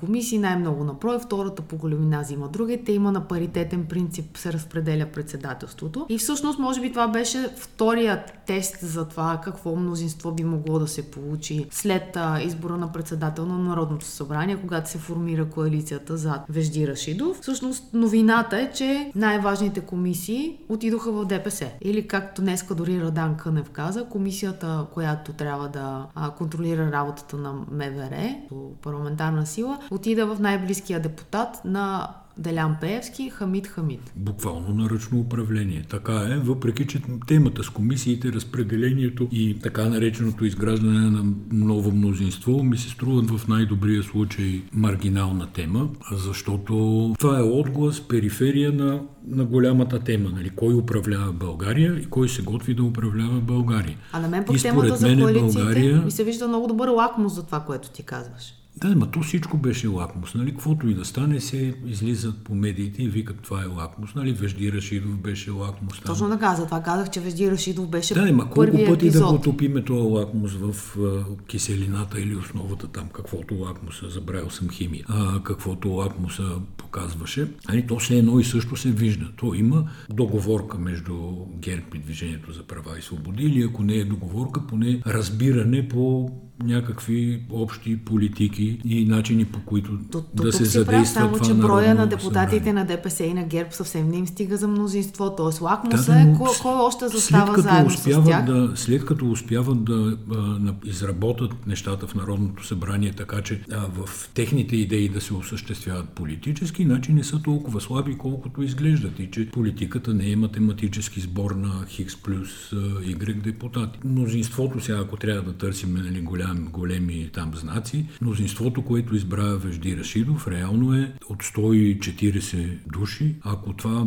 комисии, 0.00 0.38
най-много 0.38 0.84
на 0.84 0.92
брой, 0.92 1.18
втората 1.18 1.62
по 1.62 1.76
големина 1.76 2.20
взима 2.20 2.48
другите, 2.48 2.92
има 2.92 3.12
на 3.12 3.28
паритетен 3.28 3.86
принцип 3.86 4.36
се 4.36 4.52
разпределя 4.52 5.06
председателството. 5.12 6.06
И 6.08 6.18
всъщност, 6.18 6.58
може 6.58 6.80
би 6.80 6.90
това 6.90 7.08
беше 7.08 7.48
вторият 7.56 8.32
тест 8.46 8.76
за 8.82 9.08
това 9.08 9.40
какво 9.44 9.76
мнозинство 9.76 10.32
би 10.32 10.44
могло 10.44 10.78
да 10.78 10.88
се 10.88 11.10
получи 11.10 11.66
след 11.70 12.16
а, 12.16 12.40
избора 12.42 12.76
на 12.76 12.92
председател 12.92 13.46
на 13.46 13.58
Народното 13.58 14.04
събрание, 14.04 14.56
когато 14.56 14.90
се 14.90 14.98
формира 14.98 15.50
коалицията 15.50 16.16
зад 16.16 16.40
Вежди 16.48 16.88
Рашидов. 16.88 17.38
Всъщност, 17.40 17.94
новината 17.94 18.58
е, 18.58 18.72
че 18.72 19.12
най-важните 19.14 19.80
комисии 19.80 20.58
отидоха 20.68 21.12
в 21.12 21.24
ДПС. 21.24 21.70
Или 21.80 22.08
както 22.08 22.42
днеска 22.42 22.74
дори 22.74 23.02
Радан 23.02 23.36
Кънев 23.36 23.70
каза, 23.70 24.04
комисията, 24.04 24.86
която 24.94 25.32
трябва 25.32 25.68
да 25.68 26.06
а, 26.14 26.30
контролира 26.30 26.92
работата 26.92 27.36
на 27.36 27.54
МВР 27.70 28.34
по 28.48 28.74
парламентарна 28.82 29.46
сила, 29.46 29.69
сила, 29.70 29.88
отида 29.90 30.26
в 30.26 30.40
най-близкия 30.40 31.02
депутат 31.02 31.64
на 31.64 32.08
Делян 32.38 32.76
Пеевски, 32.80 33.30
Хамид 33.30 33.66
Хамид. 33.66 34.12
Буквално 34.16 34.74
на 34.74 34.90
ръчно 34.90 35.20
управление. 35.20 35.84
Така 35.88 36.12
е, 36.12 36.36
въпреки 36.36 36.86
че 36.86 37.02
темата 37.26 37.62
с 37.62 37.70
комисиите, 37.70 38.32
разпределението 38.32 39.28
и 39.32 39.58
така 39.62 39.88
нареченото 39.88 40.44
изграждане 40.44 41.10
на 41.10 41.24
ново 41.52 41.92
мнозинство 41.92 42.62
ми 42.62 42.78
се 42.78 42.88
струват 42.88 43.30
в 43.30 43.48
най-добрия 43.48 44.02
случай 44.02 44.62
маргинална 44.72 45.46
тема, 45.46 45.88
защото 46.12 46.74
това 47.18 47.38
е 47.38 47.42
отглас, 47.42 48.00
периферия 48.00 48.72
на, 48.72 49.00
на 49.26 49.44
голямата 49.44 49.98
тема. 49.98 50.30
Нали? 50.30 50.50
Кой 50.50 50.74
управлява 50.74 51.32
България 51.32 51.98
и 51.98 52.06
кой 52.06 52.28
се 52.28 52.42
готви 52.42 52.74
да 52.74 52.82
управлява 52.82 53.40
България. 53.40 53.96
А 54.12 54.20
на 54.20 54.28
мен 54.28 54.44
по 54.44 54.52
темата 54.52 54.96
за 54.96 55.16
коалициите 55.16 55.58
България... 55.58 56.02
ми 56.02 56.10
се 56.10 56.24
вижда 56.24 56.48
много 56.48 56.66
добър 56.66 56.88
лакмус 56.88 57.34
за 57.34 57.46
това, 57.46 57.60
което 57.60 57.90
ти 57.90 58.02
казваш. 58.02 58.59
Да, 58.80 58.94
но 58.94 59.06
то 59.06 59.20
всичко 59.20 59.56
беше 59.56 59.86
лакмус. 59.86 60.34
Нали? 60.34 60.50
Каквото 60.50 60.88
и 60.88 60.94
да 60.94 61.04
стане, 61.04 61.40
се 61.40 61.74
излизат 61.86 62.44
по 62.44 62.54
медиите 62.54 63.02
и 63.02 63.08
викат 63.08 63.36
това 63.42 63.62
е 63.62 63.66
лакмус. 63.66 64.14
Нали? 64.14 64.32
Вежди 64.32 64.72
Рашидов 64.72 65.18
беше 65.18 65.50
лакмус. 65.50 66.00
Там. 66.00 66.14
Точно 66.14 66.30
така, 66.30 66.54
за 66.54 66.64
това 66.66 66.82
казах, 66.82 67.10
че 67.10 67.20
Вежди 67.20 67.50
Рашидов 67.50 67.88
беше 67.88 68.14
Да, 68.14 68.32
ма 68.32 68.50
колко 68.50 68.72
пъти 68.72 68.92
епизод. 68.92 69.26
да 69.26 69.32
го 69.32 69.42
топиме 69.42 69.82
това 69.82 70.20
лакмус 70.20 70.52
в 70.52 70.98
а, 70.98 71.24
киселината 71.46 72.20
или 72.20 72.36
основата 72.36 72.86
там, 72.86 73.08
каквото 73.14 73.54
лакмуса, 73.54 74.10
забравил 74.10 74.50
съм 74.50 74.70
химия, 74.70 75.04
а, 75.08 75.42
каквото 75.42 75.88
лакмуса 75.88 76.44
показваше. 76.76 77.48
Нали? 77.68 77.86
То 77.86 77.98
все 77.98 78.18
едно 78.18 78.40
и 78.40 78.44
също 78.44 78.76
се 78.76 78.90
вижда. 78.90 79.26
То 79.36 79.54
има 79.54 79.84
договорка 80.10 80.78
между 80.78 81.14
ГЕРБ 81.58 81.86
и 81.94 81.98
Движението 81.98 82.52
за 82.52 82.62
права 82.62 82.98
и 82.98 83.02
свободи 83.02 83.44
или 83.44 83.62
ако 83.62 83.82
не 83.82 83.94
е 83.94 84.04
договорка, 84.04 84.66
поне 84.66 85.02
разбиране 85.06 85.88
по 85.88 86.30
някакви 86.64 87.42
общи 87.50 87.96
политики 87.96 88.80
и 88.84 89.04
начини 89.04 89.44
по 89.44 89.60
които 89.60 89.98
то, 90.10 90.22
то, 90.22 90.42
да 90.42 90.52
се 90.52 90.64
задейства 90.64 91.20
само, 91.20 91.32
това 91.32 91.46
че 91.46 91.54
броя 91.54 91.94
на 91.94 92.06
депутатите 92.06 92.56
събрание. 92.56 92.72
на 92.72 92.84
ДПС 92.84 93.24
и 93.24 93.34
на 93.34 93.44
ГЕРБ 93.44 93.72
съвсем 93.72 94.08
не 94.08 94.16
им 94.16 94.26
стига 94.26 94.56
за 94.56 94.68
мнозинство. 94.68 95.34
Тоест 95.36 95.60
лакмуса 95.60 96.12
да, 96.12 96.20
е 96.20 96.34
кой, 96.38 96.48
кой 96.62 96.74
още 96.74 97.08
застава 97.08 97.62
заедно 97.62 97.90
с 97.90 98.02
тях. 98.02 98.44
Да, 98.44 98.72
след 98.74 99.04
като 99.04 99.30
успяват 99.30 99.84
да 99.84 100.18
а, 100.34 100.74
изработат 100.84 101.66
нещата 101.66 102.06
в 102.06 102.14
Народното 102.14 102.66
събрание 102.66 103.12
така, 103.12 103.42
че 103.42 103.62
а, 103.72 103.76
в 103.76 104.30
техните 104.34 104.76
идеи 104.76 105.08
да 105.08 105.20
се 105.20 105.34
осъществяват 105.34 106.08
политически, 106.08 106.82
иначе 106.82 107.12
не 107.12 107.24
са 107.24 107.42
толкова 107.42 107.80
слаби, 107.80 108.18
колкото 108.18 108.62
изглеждат 108.62 109.18
и 109.18 109.30
че 109.30 109.50
политиката 109.50 110.14
не 110.14 110.30
е 110.30 110.36
математически 110.36 111.20
сбор 111.20 111.50
на 111.50 111.86
Хикс 111.88 112.16
плюс 112.16 112.70
Y 112.70 113.42
депутати. 113.42 113.98
Мнозинството 114.04 114.80
сега, 114.80 114.98
ако 114.98 115.16
трябва 115.16 115.42
да 115.42 115.52
търсим 115.52 115.94
нали, 115.94 116.20
голям 116.20 116.49
голям, 116.54 116.68
големи 116.72 117.30
там 117.32 117.52
знаци. 117.54 118.06
Мнозинството, 118.20 118.84
което 118.84 119.16
избра 119.16 119.56
Вежди 119.56 119.96
Рашидов, 119.96 120.48
реално 120.48 120.94
е 120.94 121.12
от 121.28 121.42
140 121.42 122.78
души. 122.86 123.34
Ако 123.42 123.72
това 123.72 124.06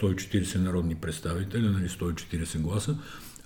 140 0.00 0.58
народни 0.58 0.94
представители, 0.94 1.68
нали 1.68 1.88
140 1.88 2.58
гласа, 2.60 2.98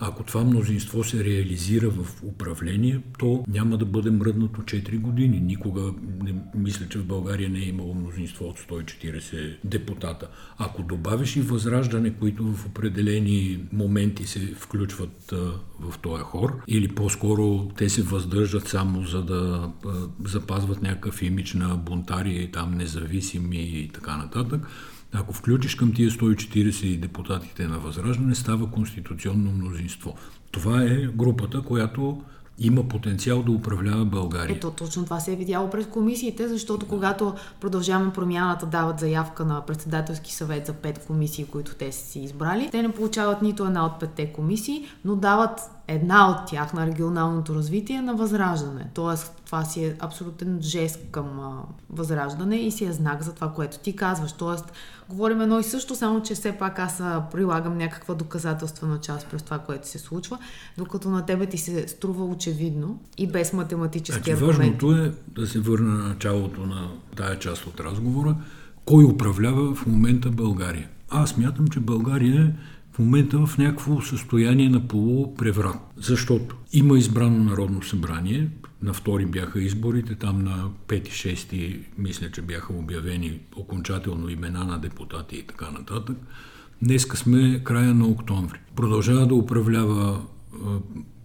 ако 0.04 0.22
това 0.22 0.44
мнозинство 0.44 1.04
се 1.04 1.24
реализира 1.24 1.90
в 1.90 2.22
управление, 2.22 3.00
то 3.18 3.44
няма 3.48 3.78
да 3.78 3.84
бъде 3.84 4.10
мръднато 4.10 4.60
4 4.60 4.98
години. 4.98 5.40
Никога 5.40 5.92
не 6.22 6.34
мисля, 6.54 6.88
че 6.88 6.98
в 6.98 7.06
България 7.06 7.48
не 7.48 7.58
е 7.58 7.68
имало 7.68 7.94
мнозинство 7.94 8.44
от 8.44 8.58
140 8.58 9.56
депутата. 9.64 10.28
Ако 10.58 10.82
добавиш 10.82 11.36
и 11.36 11.40
възраждане, 11.40 12.10
които 12.10 12.52
в 12.52 12.66
определени 12.66 13.58
моменти 13.72 14.26
се 14.26 14.40
включват 14.40 15.34
в 15.80 15.98
този 16.02 16.22
хор, 16.22 16.62
или 16.68 16.88
по-скоро 16.88 17.68
те 17.68 17.88
се 17.88 18.02
въздържат 18.02 18.68
само 18.68 19.02
за 19.02 19.22
да 19.22 19.70
запазват 20.24 20.82
някакъв 20.82 21.22
имидж 21.22 21.54
на 21.54 21.76
бунтари 21.76 22.50
там 22.52 22.74
независими 22.74 23.62
и 23.62 23.88
така 23.88 24.16
нататък, 24.16 24.66
ако 25.12 25.32
включиш 25.32 25.74
към 25.74 25.92
тия 25.92 26.10
140 26.10 27.00
депутатите 27.00 27.66
на 27.66 27.78
Възраждане, 27.78 28.34
става 28.34 28.70
конституционно 28.70 29.52
мнозинство. 29.52 30.14
Това 30.50 30.82
е 30.82 30.96
групата, 30.96 31.62
която 31.62 32.22
има 32.58 32.88
потенциал 32.88 33.42
да 33.42 33.52
управлява 33.52 34.04
България. 34.04 34.56
Ето, 34.56 34.70
точно 34.70 35.04
това 35.04 35.20
се 35.20 35.32
е 35.32 35.36
видяло 35.36 35.70
през 35.70 35.86
комисиите, 35.86 36.48
защото 36.48 36.88
когато 36.88 37.34
продължаваме 37.60 38.12
промяната 38.12 38.66
дават 38.66 39.00
заявка 39.00 39.44
на 39.44 39.66
председателски 39.66 40.34
съвет 40.34 40.66
за 40.66 40.72
пет 40.72 41.06
комисии, 41.06 41.44
които 41.44 41.74
те 41.74 41.92
са 41.92 42.06
си 42.06 42.20
избрали, 42.20 42.68
те 42.70 42.82
не 42.82 42.92
получават 42.92 43.42
нито 43.42 43.66
една 43.66 43.86
от 43.86 44.00
петте 44.00 44.32
комисии, 44.32 44.86
но 45.04 45.16
дават 45.16 45.60
една 45.88 46.30
от 46.30 46.46
тях 46.46 46.72
на 46.72 46.86
регионалното 46.86 47.54
развитие 47.54 48.02
на 48.02 48.14
възраждане. 48.14 48.86
Тоест, 48.94 49.41
това 49.52 49.64
си 49.64 49.84
е 49.84 49.96
абсолютен 50.00 50.58
жест 50.62 51.00
към 51.10 51.40
а, 51.40 51.62
възраждане 51.90 52.56
и 52.56 52.70
си 52.70 52.84
е 52.84 52.92
знак 52.92 53.22
за 53.22 53.34
това, 53.34 53.52
което 53.52 53.78
ти 53.78 53.96
казваш. 53.96 54.32
Тоест, 54.32 54.72
говорим 55.08 55.40
едно 55.40 55.58
и 55.58 55.62
също, 55.62 55.94
само 55.94 56.22
че 56.22 56.34
все 56.34 56.52
пак 56.52 56.78
аз 56.78 57.02
прилагам 57.32 57.78
някаква 57.78 58.14
доказателствена 58.14 59.00
част 59.00 59.26
през 59.30 59.42
това, 59.42 59.58
което 59.58 59.88
се 59.88 59.98
случва, 59.98 60.38
докато 60.78 61.10
на 61.10 61.26
тебе 61.26 61.46
ти 61.46 61.58
се 61.58 61.88
струва 61.88 62.24
очевидно 62.24 63.00
и 63.18 63.26
без 63.26 63.52
математически 63.52 64.30
значи, 64.30 64.44
аргументи. 64.44 64.86
Важното 64.86 64.92
е 64.92 65.12
да 65.40 65.46
се 65.46 65.60
върна 65.60 65.92
на 65.92 66.08
началото 66.08 66.66
на 66.66 66.90
тая 67.16 67.38
част 67.38 67.66
от 67.66 67.80
разговора. 67.80 68.36
Кой 68.84 69.04
управлява 69.04 69.74
в 69.74 69.86
момента 69.86 70.30
България? 70.30 70.88
Аз 71.10 71.36
мятам, 71.36 71.68
че 71.68 71.80
България 71.80 72.42
е 72.42 72.52
в 72.92 72.98
момента 72.98 73.46
в 73.46 73.58
някакво 73.58 74.00
състояние 74.00 74.68
на 74.68 74.88
полупреврат. 74.88 75.78
Защото 75.96 76.56
има 76.72 76.98
избрано 76.98 77.44
Народно 77.44 77.82
събрание, 77.82 78.48
на 78.82 78.92
втори 78.92 79.26
бяха 79.26 79.62
изборите, 79.62 80.14
там 80.14 80.44
на 80.44 80.70
5-6 80.88 81.80
мисля, 81.98 82.30
че 82.30 82.42
бяха 82.42 82.72
обявени 82.72 83.40
окончателно 83.56 84.28
имена 84.28 84.64
на 84.64 84.78
депутати 84.78 85.36
и 85.36 85.42
така 85.42 85.70
нататък. 85.70 86.16
Днеска 86.82 87.16
сме 87.16 87.60
края 87.64 87.94
на 87.94 88.06
октомври. 88.06 88.58
Продължава 88.76 89.26
да 89.26 89.34
управлява 89.34 90.22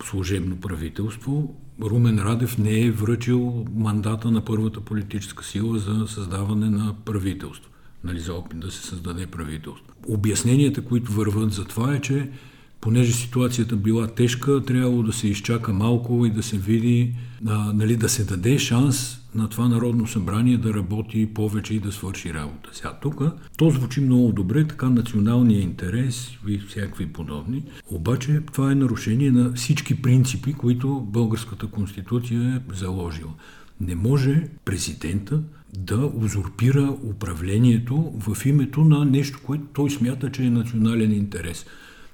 служебно 0.04 0.60
правителство. 0.60 1.56
Румен 1.82 2.20
Радев 2.20 2.58
не 2.58 2.82
е 2.82 2.92
връчил 2.92 3.66
мандата 3.76 4.32
на 4.32 4.46
първата 4.46 4.82
политическа 4.82 5.44
сила 5.44 5.80
за 5.80 6.08
създаване 6.08 6.70
на 6.70 6.96
правителство 7.06 7.72
нали, 8.04 8.20
за 8.20 8.34
опит 8.34 8.60
да 8.60 8.72
се 8.72 8.88
създаде 8.88 9.28
правителство. 9.28 9.94
Обясненията, 10.08 10.82
които 10.82 11.12
върват 11.12 11.54
за 11.54 11.66
това 11.66 11.96
е, 11.96 12.02
че 12.02 12.30
понеже 12.82 13.14
ситуацията 13.14 13.76
била 13.76 14.08
тежка, 14.08 14.64
трябвало 14.64 15.04
да 15.04 15.14
се 15.14 15.28
изчака 15.28 15.74
малко 15.74 16.26
и 16.26 16.30
да 16.30 16.44
се 16.44 16.58
види, 16.58 17.14
а, 17.48 17.74
нали, 17.74 17.98
да 17.98 18.10
се 18.10 18.24
даде 18.24 18.60
шанс 18.60 19.20
на 19.36 19.50
това 19.50 19.68
Народно 19.68 20.08
събрание 20.08 20.58
да 20.58 20.74
работи 20.74 21.34
повече 21.34 21.74
и 21.74 21.80
да 21.80 21.92
свърши 21.92 22.34
работа. 22.34 22.70
Сега 22.74 22.94
тук 23.02 23.24
то 23.58 23.70
звучи 23.70 24.02
много 24.02 24.32
добре, 24.32 24.68
така 24.68 24.90
националния 24.90 25.62
интерес 25.62 26.32
и 26.48 26.60
всякакви 26.60 27.06
подобни. 27.06 27.64
Обаче 27.92 28.42
това 28.54 28.72
е 28.72 28.76
нарушение 28.76 29.32
на 29.32 29.54
всички 29.54 30.02
принципи, 30.02 30.54
които 30.54 31.02
българската 31.02 31.68
конституция 31.68 32.42
е 32.56 32.76
заложила. 32.76 33.34
Не 33.82 33.96
може 33.96 34.48
президента 34.66 35.42
да 35.78 36.12
узурпира 36.16 36.96
управлението 37.04 38.14
в 38.20 38.46
името 38.46 38.84
на 38.84 39.06
нещо, 39.06 39.40
което 39.46 39.64
той 39.74 39.90
смята, 39.90 40.32
че 40.32 40.44
е 40.44 40.50
национален 40.50 41.12
интерес. 41.12 41.66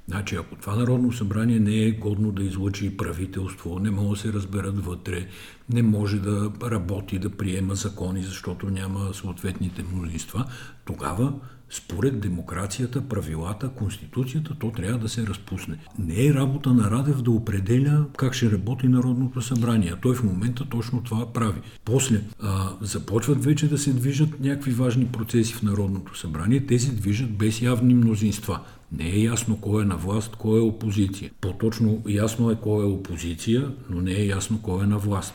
Значи, 0.07 0.35
ако 0.35 0.55
това 0.55 0.75
Народно 0.75 1.11
събрание 1.11 1.59
не 1.59 1.75
е 1.75 1.91
годно 1.91 2.31
да 2.31 2.43
излъчи 2.43 2.97
правителство, 2.97 3.79
не 3.79 3.91
може 3.91 4.09
да 4.09 4.27
се 4.27 4.33
разберат 4.33 4.85
вътре, 4.85 5.27
не 5.69 5.83
може 5.83 6.19
да 6.19 6.51
работи, 6.63 7.19
да 7.19 7.29
приема 7.29 7.75
закони, 7.75 8.23
защото 8.23 8.69
няма 8.69 9.13
съответните 9.13 9.83
мнозинства, 9.83 10.45
тогава 10.85 11.33
според 11.69 12.19
демокрацията, 12.19 13.01
правилата, 13.01 13.69
конституцията, 13.69 14.55
то 14.59 14.71
трябва 14.71 14.99
да 14.99 15.09
се 15.09 15.27
разпусне. 15.27 15.77
Не 15.99 16.25
е 16.25 16.33
работа 16.33 16.73
на 16.73 16.91
Радев 16.91 17.21
да 17.21 17.31
определя 17.31 18.05
как 18.17 18.33
ще 18.33 18.51
работи 18.51 18.87
Народното 18.87 19.41
събрание, 19.41 19.93
той 20.01 20.15
в 20.15 20.23
момента 20.23 20.65
точно 20.69 21.03
това 21.03 21.33
прави. 21.33 21.61
После 21.85 22.21
а, 22.41 22.69
започват 22.81 23.43
вече 23.43 23.69
да 23.69 23.77
се 23.77 23.93
движат 23.93 24.39
някакви 24.39 24.71
важни 24.71 25.05
процеси 25.05 25.53
в 25.53 25.63
Народното 25.63 26.17
събрание, 26.17 26.65
те 26.65 26.79
се 26.79 26.91
движат 26.91 27.37
без 27.37 27.61
явни 27.61 27.93
мнозинства. 27.93 28.59
Не 28.93 29.09
е 29.09 29.19
ясно 29.19 29.57
кой 29.61 29.83
е 29.83 29.85
на 29.85 29.95
власт, 29.95 30.35
кой 30.35 30.59
е 30.59 30.63
опозиция. 30.63 31.31
По-точно 31.41 32.01
ясно 32.07 32.51
е 32.51 32.55
кой 32.55 32.83
е 32.83 32.87
опозиция, 32.87 33.71
но 33.89 34.01
не 34.01 34.11
е 34.11 34.25
ясно 34.25 34.61
кой 34.61 34.83
е 34.83 34.87
на 34.87 34.97
власт. 34.97 35.33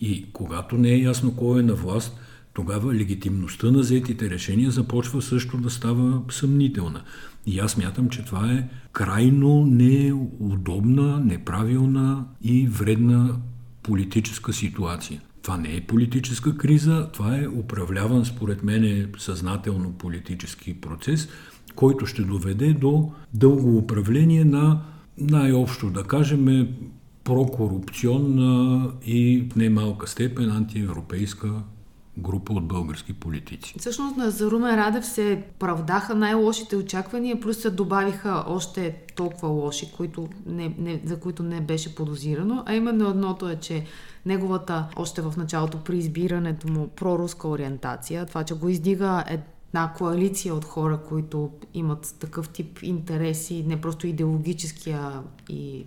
И 0.00 0.26
когато 0.32 0.76
не 0.76 0.88
е 0.88 0.98
ясно 0.98 1.36
кой 1.36 1.60
е 1.60 1.62
на 1.62 1.74
власт, 1.74 2.16
тогава 2.54 2.94
легитимността 2.94 3.70
на 3.70 3.78
взетите 3.78 4.30
решения 4.30 4.70
започва 4.70 5.22
също 5.22 5.56
да 5.56 5.70
става 5.70 6.22
съмнителна. 6.30 7.02
И 7.46 7.58
аз 7.58 7.76
мятам, 7.76 8.08
че 8.08 8.24
това 8.24 8.52
е 8.52 8.68
крайно 8.92 9.66
неудобна, 9.66 11.20
неправилна 11.20 12.24
и 12.42 12.66
вредна 12.66 13.36
политическа 13.82 14.52
ситуация. 14.52 15.20
Това 15.42 15.56
не 15.56 15.76
е 15.76 15.80
политическа 15.80 16.56
криза, 16.56 17.08
това 17.12 17.36
е 17.36 17.48
управляван, 17.48 18.24
според 18.24 18.62
мен, 18.62 18.84
е 18.84 19.06
съзнателно 19.18 19.92
политически 19.92 20.80
процес, 20.80 21.28
който 21.74 22.06
ще 22.06 22.22
доведе 22.22 22.72
до 22.72 23.10
дълго 23.34 23.78
управление 23.78 24.44
на 24.44 24.80
най-общо, 25.18 25.90
да 25.90 26.02
кажем, 26.02 26.68
прокорупционна 27.24 28.90
и 29.06 29.48
в 29.52 29.56
немалка 29.56 30.06
степен 30.06 30.50
антиевропейска 30.50 31.52
група 32.18 32.52
от 32.52 32.68
български 32.68 33.12
политици. 33.12 33.74
Всъщност 33.78 34.16
на 34.16 34.32
Румен 34.50 34.74
Радев 34.74 35.06
се 35.06 35.42
правдаха 35.58 36.14
най-лошите 36.14 36.76
очаквания, 36.76 37.40
плюс 37.40 37.56
се 37.56 37.70
добавиха 37.70 38.44
още 38.46 38.96
толкова 39.16 39.48
лоши, 39.48 39.92
които 39.96 40.28
не, 40.46 40.74
не, 40.78 41.00
за 41.04 41.20
които 41.20 41.42
не 41.42 41.60
беше 41.60 41.94
подозирано, 41.94 42.62
а 42.66 42.74
именно 42.74 43.08
едното 43.08 43.48
е, 43.48 43.56
че 43.56 43.84
неговата 44.26 44.88
още 44.96 45.22
в 45.22 45.34
началото 45.36 45.78
при 45.78 45.98
избирането 45.98 46.72
му 46.72 46.88
проруска 46.88 47.48
ориентация, 47.48 48.26
това, 48.26 48.44
че 48.44 48.54
го 48.54 48.68
издига 48.68 49.24
е 49.28 49.38
една 49.74 49.92
коалиция 49.92 50.54
от 50.54 50.64
хора, 50.64 51.00
които 51.08 51.50
имат 51.74 52.14
такъв 52.20 52.48
тип 52.48 52.82
интереси, 52.82 53.64
не 53.66 53.80
просто 53.80 54.06
идеологическия 54.06 55.22
и 55.48 55.86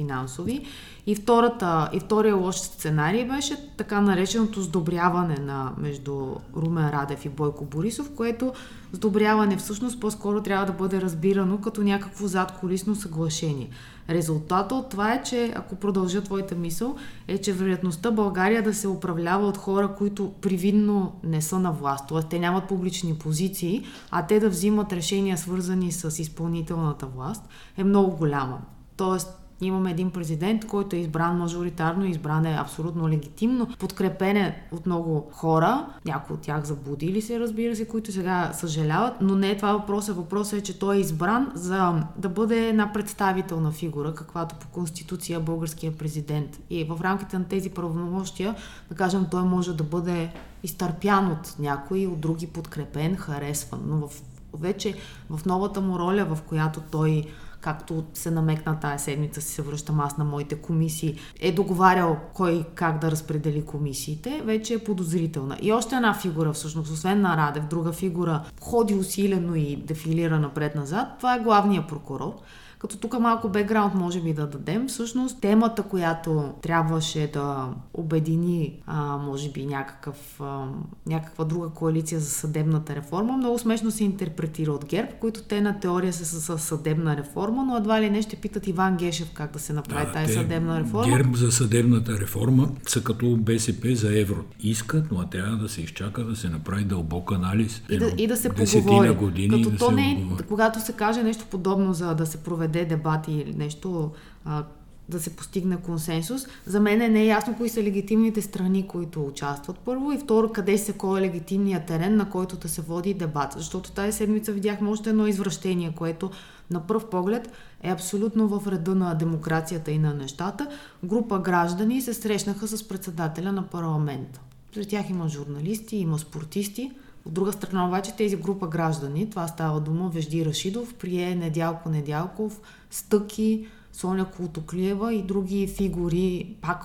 финансови. 0.00 0.64
И, 1.06 1.14
втората, 1.14 1.88
и 1.92 2.00
втория 2.00 2.36
лош 2.36 2.56
сценарий 2.56 3.24
беше 3.24 3.56
така 3.76 4.00
нареченото 4.00 4.62
сдобряване 4.62 5.36
на 5.36 5.72
между 5.78 6.34
Румен 6.56 6.90
Радев 6.90 7.24
и 7.24 7.28
Бойко 7.28 7.64
Борисов, 7.64 8.10
което 8.16 8.52
сдобряване 8.92 9.56
всъщност 9.56 10.00
по-скоро 10.00 10.42
трябва 10.42 10.66
да 10.66 10.72
бъде 10.72 11.00
разбирано 11.00 11.60
като 11.60 11.82
някакво 11.82 12.26
задколисно 12.26 12.94
съглашение. 12.94 13.70
Резултата 14.10 14.74
от 14.74 14.90
това 14.90 15.12
е, 15.12 15.22
че 15.22 15.52
ако 15.56 15.76
продължа 15.76 16.22
твоята 16.22 16.54
мисъл, 16.54 16.96
е, 17.28 17.38
че 17.38 17.52
вероятността 17.52 18.10
България 18.10 18.62
да 18.62 18.74
се 18.74 18.88
управлява 18.88 19.46
от 19.46 19.56
хора, 19.56 19.94
които 19.98 20.32
привидно 20.40 21.12
не 21.24 21.42
са 21.42 21.58
на 21.58 21.72
власт, 21.72 22.08
т.е. 22.08 22.22
те 22.22 22.38
нямат 22.38 22.68
публични 22.68 23.14
позиции, 23.14 23.84
а 24.10 24.26
те 24.26 24.40
да 24.40 24.48
взимат 24.48 24.92
решения 24.92 25.38
свързани 25.38 25.92
с 25.92 26.18
изпълнителната 26.18 27.06
власт, 27.06 27.42
е 27.76 27.84
много 27.84 28.16
голяма. 28.16 28.58
Тоест, 28.96 29.39
Имаме 29.60 29.90
един 29.90 30.10
президент, 30.10 30.66
който 30.66 30.96
е 30.96 30.98
избран 30.98 31.38
мажоритарно, 31.38 32.04
избран 32.04 32.46
е 32.46 32.58
абсолютно 32.60 33.08
легитимно, 33.08 33.68
подкрепен 33.78 34.36
е 34.36 34.62
от 34.72 34.86
много 34.86 35.28
хора, 35.32 35.86
някои 36.04 36.34
от 36.34 36.40
тях 36.40 36.64
заблудили 36.64 37.22
се, 37.22 37.40
разбира 37.40 37.76
се, 37.76 37.88
които 37.88 38.12
сега 38.12 38.50
съжаляват, 38.54 39.14
но 39.20 39.34
не 39.34 39.50
е 39.50 39.56
това 39.56 39.72
въпросът. 39.72 40.16
Въпросът 40.16 40.58
е, 40.58 40.62
че 40.62 40.78
той 40.78 40.96
е 40.96 41.00
избран 41.00 41.52
за 41.54 42.02
да 42.16 42.28
бъде 42.28 42.68
една 42.68 42.92
представителна 42.92 43.72
фигура, 43.72 44.14
каквато 44.14 44.54
по 44.54 44.68
конституция 44.68 45.40
българския 45.40 45.92
президент. 45.92 46.60
И 46.70 46.84
в 46.84 47.00
рамките 47.00 47.38
на 47.38 47.44
тези 47.44 47.70
правомощия, 47.70 48.54
да 48.88 48.94
кажем, 48.94 49.26
той 49.30 49.42
може 49.42 49.76
да 49.76 49.84
бъде 49.84 50.30
изтърпян 50.62 51.32
от 51.32 51.54
някой, 51.58 52.06
от 52.06 52.20
други 52.20 52.46
подкрепен, 52.46 53.16
харесван. 53.16 53.80
Но 53.86 54.08
в, 54.08 54.22
вече 54.54 54.94
в 55.30 55.46
новата 55.46 55.80
му 55.80 55.98
роля, 55.98 56.24
в 56.24 56.42
която 56.42 56.80
той 56.90 57.24
както 57.60 58.04
се 58.14 58.30
намекна 58.30 58.80
тая 58.80 58.98
седмица, 58.98 59.40
си 59.40 59.54
се 59.54 59.62
връщам 59.62 60.00
аз 60.00 60.18
на 60.18 60.24
моите 60.24 60.54
комисии, 60.54 61.18
е 61.40 61.52
договарял 61.52 62.16
кой 62.34 62.64
как 62.74 62.98
да 62.98 63.10
разпредели 63.10 63.64
комисиите, 63.64 64.42
вече 64.44 64.74
е 64.74 64.84
подозрителна. 64.84 65.56
И 65.62 65.72
още 65.72 65.96
една 65.96 66.14
фигура, 66.14 66.52
всъщност, 66.52 66.92
освен 66.92 67.20
на 67.20 67.36
Радев, 67.36 67.66
друга 67.66 67.92
фигура, 67.92 68.44
ходи 68.60 68.94
усилено 68.94 69.54
и 69.54 69.76
дефилира 69.76 70.38
напред-назад, 70.38 71.08
това 71.18 71.34
е 71.34 71.40
главният 71.40 71.88
прокурор. 71.88 72.34
Като 72.80 72.96
тук 72.96 73.20
малко 73.20 73.48
бекграунд 73.48 73.94
може 73.94 74.20
би 74.20 74.32
да 74.32 74.46
дадем. 74.46 74.88
Всъщност 74.88 75.40
темата, 75.40 75.82
която 75.82 76.52
трябваше 76.62 77.30
да 77.32 77.68
обедини, 77.94 78.82
а, 78.86 79.16
може 79.16 79.50
би, 79.50 79.66
някакъв, 79.66 80.40
а, 80.40 80.64
някаква 81.06 81.44
друга 81.44 81.68
коалиция 81.68 82.20
за 82.20 82.30
съдебната 82.30 82.94
реформа, 82.94 83.36
много 83.36 83.58
смешно 83.58 83.90
се 83.90 84.04
интерпретира 84.04 84.72
от 84.72 84.84
ГЕРБ, 84.84 85.08
които 85.20 85.42
те 85.42 85.60
на 85.60 85.80
теория 85.80 86.12
са 86.12 86.24
с 86.24 86.58
съдебна 86.58 87.16
реформа, 87.16 87.64
но 87.64 87.76
едва 87.76 88.00
ли 88.00 88.10
не 88.10 88.22
ще 88.22 88.36
питат 88.36 88.66
Иван 88.66 88.96
Гешев 88.96 89.30
как 89.34 89.52
да 89.52 89.58
се 89.58 89.72
направи 89.72 90.06
да, 90.06 90.12
тази 90.12 90.34
съдебна 90.34 90.80
реформа. 90.80 91.16
ГЕРБ 91.16 91.36
за 91.36 91.52
съдебната 91.52 92.12
реформа 92.20 92.68
са 92.86 93.02
като 93.02 93.36
БСП 93.36 93.96
за 93.96 94.18
евро. 94.20 94.44
Искат, 94.60 95.04
но 95.12 95.26
трябва 95.26 95.56
да 95.56 95.68
се 95.68 95.80
изчака 95.80 96.24
да 96.24 96.36
се 96.36 96.48
направи 96.48 96.84
дълбок 96.84 97.32
анализ. 97.32 97.82
И 97.90 97.98
да, 97.98 98.12
и 98.18 98.26
да 98.26 98.36
се 98.36 98.48
поговори. 98.48 99.10
Години 99.10 99.48
като 99.48 99.70
да 99.70 99.76
то 99.76 99.90
не, 99.90 100.10
е, 100.40 100.44
когато 100.48 100.80
се 100.80 100.92
каже 100.92 101.22
нещо 101.22 101.44
подобно 101.50 101.92
за 101.92 102.14
да 102.14 102.26
се 102.26 102.42
проведе 102.42 102.69
проведе 102.70 102.84
дебати 102.84 103.32
или 103.32 103.54
нещо, 103.54 104.10
а, 104.44 104.64
да 105.08 105.20
се 105.20 105.36
постигне 105.36 105.76
консенсус. 105.76 106.46
За 106.66 106.80
мен 106.80 107.16
е 107.16 107.24
ясно 107.24 107.56
кои 107.56 107.68
са 107.68 107.82
легитимните 107.82 108.42
страни, 108.42 108.86
които 108.86 109.26
участват 109.26 109.78
първо 109.78 110.12
и 110.12 110.18
второ 110.18 110.52
къде 110.52 110.78
се 110.78 110.92
кой 110.92 111.18
е 111.18 111.22
легитимният 111.22 111.86
терен, 111.86 112.16
на 112.16 112.30
който 112.30 112.56
да 112.56 112.68
се 112.68 112.82
води 112.82 113.14
дебат. 113.14 113.52
Защото 113.56 113.90
тази 113.90 114.12
седмица 114.12 114.52
видяхме 114.52 114.90
още 114.90 115.10
едно 115.10 115.26
извращение, 115.26 115.92
което 115.96 116.30
на 116.70 116.86
пръв 116.86 117.10
поглед 117.10 117.50
е 117.82 117.90
абсолютно 117.90 118.48
в 118.48 118.72
реда 118.72 118.94
на 118.94 119.14
демокрацията 119.14 119.90
и 119.90 119.98
на 119.98 120.14
нещата. 120.14 120.68
Група 121.04 121.38
граждани 121.38 122.00
се 122.02 122.14
срещнаха 122.14 122.68
с 122.68 122.88
председателя 122.88 123.52
на 123.52 123.62
парламента. 123.62 124.40
Сред 124.74 124.88
тях 124.88 125.10
има 125.10 125.28
журналисти, 125.28 125.96
има 125.96 126.18
спортисти. 126.18 126.92
От 127.24 127.32
друга 127.32 127.52
страна 127.52 127.86
обаче 127.86 128.16
тези 128.16 128.36
група 128.36 128.68
граждани, 128.68 129.30
това 129.30 129.48
става 129.48 129.80
дума, 129.80 130.10
Вежди 130.14 130.44
Рашидов, 130.44 130.94
прие 130.94 131.34
Недялко 131.34 131.88
Недялков, 131.88 132.60
Стъки, 132.90 133.66
Соня 133.92 134.24
Култоклиева 134.24 135.14
и 135.14 135.22
други 135.22 135.66
фигури, 135.76 136.56
пак 136.60 136.84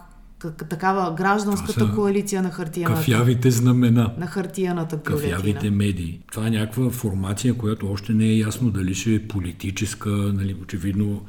такава 0.69 1.13
гражданската 1.13 1.95
коалиция 1.95 2.41
на 2.41 2.52
хартияната. 2.52 3.00
Кафявите 3.00 3.52
знамена. 3.52 4.13
На 4.17 4.28
хартияната 4.28 4.98
бюлетина. 4.98 5.36
Кафявите 5.36 5.69
медии. 5.69 6.19
Това 6.32 6.48
е 6.48 6.50
някаква 6.50 6.89
формация, 6.89 7.58
която 7.58 7.91
още 7.91 8.13
не 8.13 8.26
е 8.26 8.38
ясно 8.38 8.71
дали 8.71 8.93
ще 8.93 9.15
е 9.15 9.28
политическа, 9.28 10.10
нали, 10.10 10.58
очевидно 10.63 11.21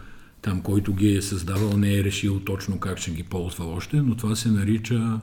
там, 0.42 0.60
който 0.62 0.94
ги 0.94 1.16
е 1.16 1.22
създавал, 1.22 1.76
не 1.76 1.94
е 1.94 2.04
решил 2.04 2.40
точно 2.40 2.78
как 2.78 2.98
ще 2.98 3.10
ги 3.10 3.22
ползва 3.22 3.64
още, 3.64 3.96
но 3.96 4.16
това 4.16 4.36
се 4.36 4.48
нарича 4.48 5.20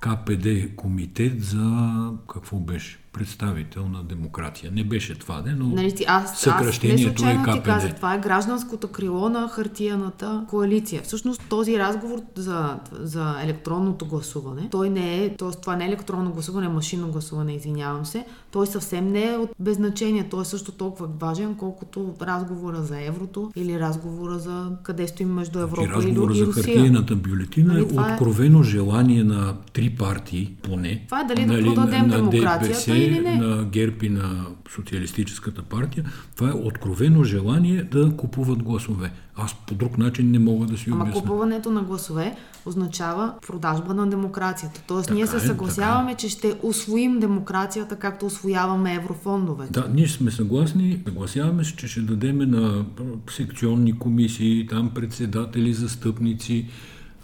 КПД 0.00 0.76
комитет 0.76 1.44
за 1.44 1.92
какво 2.32 2.56
беше? 2.56 2.99
Представител 3.12 3.88
на 3.88 4.04
демокрация. 4.04 4.72
Не 4.72 4.84
беше 4.84 5.18
това, 5.18 5.42
не, 5.46 5.52
но 5.52 5.68
нали, 5.68 5.94
аз, 6.08 6.40
съкръщението 6.40 7.24
аз 7.24 7.30
е 7.30 7.38
КПД. 7.44 7.52
Ти 7.52 7.62
казах, 7.62 7.96
това 7.96 8.14
е 8.14 8.18
гражданското 8.18 8.88
крило 8.88 9.28
на 9.28 9.48
хартияната 9.48 10.44
коалиция. 10.48 11.02
Всъщност 11.02 11.42
този 11.48 11.78
разговор 11.78 12.20
за, 12.34 12.78
за 12.92 13.36
електронното 13.42 14.06
гласуване, 14.06 14.68
той 14.70 14.90
не 14.90 15.24
е, 15.24 15.36
т.е. 15.36 15.60
това 15.60 15.76
не 15.76 15.84
е 15.84 15.88
електронно 15.88 16.32
гласуване, 16.32 16.66
е 16.66 16.68
машинно 16.68 17.08
гласуване, 17.08 17.54
извинявам 17.54 18.06
се, 18.06 18.24
той 18.50 18.66
съвсем 18.66 19.08
не 19.08 19.24
е 19.32 19.36
от 19.36 19.50
без 19.58 19.76
значение. 19.76 20.28
Той 20.30 20.42
е 20.42 20.44
също 20.44 20.72
толкова 20.72 21.08
важен, 21.20 21.54
колкото 21.54 22.14
разговора 22.22 22.82
за 22.82 23.00
еврото 23.00 23.52
или 23.56 23.80
разговора 23.80 24.38
за 24.38 24.70
къде 24.82 25.08
стоим 25.08 25.34
между 25.34 25.58
значи, 25.58 25.70
Европа 25.70 26.08
и, 26.08 26.12
и 26.12 26.16
Русия. 26.16 26.46
за 26.46 26.52
хартияната 26.52 27.16
бюлетина 27.16 27.72
нали, 27.72 27.82
е 27.82 28.00
откровено 28.00 28.60
е... 28.60 28.64
желание 28.64 29.24
на 29.24 29.54
три 29.72 29.90
партии, 29.90 30.54
поне. 30.62 31.02
Това 31.06 31.20
е 31.20 31.24
дали 31.24 31.46
нали, 31.46 31.62
да 31.62 31.74
продадем 31.74 32.06
на 32.08 32.16
демокрацията 32.16 32.99
ДПС, 33.00 33.20
или 33.20 33.28
не. 33.28 33.46
на 33.46 33.64
ГЕРБ 33.64 33.96
и 34.02 34.08
на 34.08 34.46
Социалистическата 34.74 35.62
партия. 35.62 36.04
Това 36.36 36.48
е 36.48 36.52
откровено 36.52 37.24
желание 37.24 37.82
да 37.82 38.16
купуват 38.16 38.62
гласове. 38.62 39.12
Аз 39.36 39.56
по 39.66 39.74
друг 39.74 39.98
начин 39.98 40.30
не 40.30 40.38
мога 40.38 40.66
да 40.66 40.78
си 40.78 40.90
Ама 40.90 41.04
обясня. 41.04 41.20
купуването 41.20 41.70
на 41.70 41.82
гласове 41.82 42.36
означава 42.66 43.34
продажба 43.46 43.94
на 43.94 44.06
демокрацията. 44.06 44.82
Тоест 44.86 45.06
така 45.06 45.14
ние 45.14 45.26
се 45.26 45.36
е, 45.36 45.40
съгласяваме, 45.40 46.12
е. 46.12 46.14
че 46.14 46.28
ще 46.28 46.54
освоим 46.62 47.20
демокрацията, 47.20 47.96
както 47.96 48.26
освояваме 48.26 48.94
еврофондове. 48.94 49.66
Да, 49.70 49.88
ние 49.94 50.08
сме 50.08 50.30
съгласни, 50.30 51.02
съгласяваме 51.06 51.64
се, 51.64 51.76
че 51.76 51.88
ще 51.88 52.00
дадем 52.00 52.38
на 52.38 52.84
секционни 53.30 53.98
комисии, 53.98 54.66
там 54.66 54.90
председатели, 54.94 55.74
застъпници, 55.74 56.66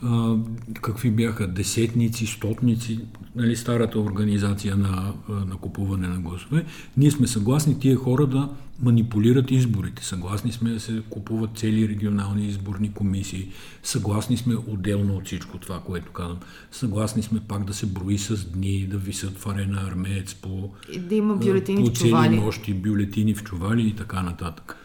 а, 0.03 0.37
какви 0.83 1.11
бяха 1.11 1.47
десетници, 1.47 2.27
стотници, 2.27 3.01
нали, 3.37 3.57
старата 3.57 3.99
организация 3.99 4.77
на, 4.77 5.13
на 5.29 5.57
купуване 5.57 6.09
на 6.09 6.19
гласове. 6.21 6.65
Ние 6.97 7.11
сме 7.11 7.27
съгласни 7.27 7.79
тия 7.79 7.97
хора 7.97 8.27
да 8.27 8.49
манипулират 8.83 9.51
изборите. 9.51 10.05
Съгласни 10.05 10.53
сме 10.53 10.71
да 10.71 10.81
се 10.81 11.03
купуват 11.11 11.59
цели 11.59 11.89
регионални 11.89 12.47
изборни 12.47 12.93
комисии. 12.93 13.49
Съгласни 13.83 14.37
сме 14.37 14.55
отделно 14.67 15.17
от 15.17 15.27
всичко 15.27 15.59
това, 15.59 15.81
което 15.81 16.13
казвам. 16.13 16.39
Съгласни 16.71 17.23
сме 17.23 17.41
пак 17.41 17.65
да 17.65 17.75
се 17.75 17.87
брои 17.87 18.19
с 18.19 18.45
дни, 18.51 18.87
да 18.87 18.99
висят 18.99 19.39
в 19.39 19.47
арена 19.47 19.83
армеец 19.89 20.35
по, 20.35 20.71
и 20.93 20.99
да 20.99 21.15
има 21.15 21.37
бюлетини 21.37 21.85
по 21.85 21.91
в 21.91 21.93
чували. 21.93 22.29
цели 22.29 22.41
нощи, 22.41 22.75
бюлетини 22.75 23.35
в 23.35 23.45
чували 23.45 23.89
и 23.89 23.93
така 23.93 24.23
нататък. 24.23 24.77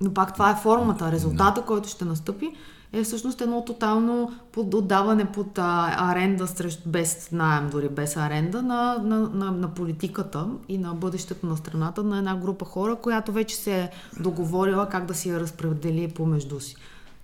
Но 0.00 0.14
пак 0.14 0.34
това 0.34 0.50
е 0.50 0.56
формата, 0.62 1.12
резултата, 1.12 1.60
да. 1.60 1.66
който 1.66 1.88
ще 1.88 2.04
настъпи 2.04 2.52
е 2.92 3.02
всъщност 3.04 3.40
едно 3.40 3.64
тотално 3.64 4.32
под 4.52 4.74
отдаване 4.74 5.24
под 5.24 5.58
а, 5.58 5.94
аренда 5.98 6.46
срещу, 6.46 6.88
без 6.88 7.32
найем, 7.32 7.70
дори 7.70 7.88
без 7.88 8.16
аренда 8.16 8.62
на, 8.62 8.98
на, 9.02 9.18
на, 9.18 9.50
на 9.50 9.74
политиката 9.74 10.48
и 10.68 10.78
на 10.78 10.94
бъдещето 10.94 11.46
на 11.46 11.56
страната 11.56 12.02
на 12.02 12.18
една 12.18 12.36
група 12.36 12.64
хора, 12.64 12.96
която 12.96 13.32
вече 13.32 13.56
се 13.56 13.80
е 13.80 13.90
договорила 14.20 14.88
как 14.88 15.06
да 15.06 15.14
си 15.14 15.28
я 15.28 15.40
разпредели 15.40 16.08
помежду 16.08 16.60
си. 16.60 16.76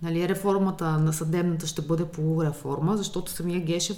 Нали, 0.02 0.28
реформата 0.28 0.98
на 0.98 1.12
съдебната 1.12 1.66
ще 1.66 1.82
бъде 1.82 2.04
полуреформа, 2.04 2.96
защото 2.96 3.32
самия 3.32 3.60
Гешев 3.60 3.96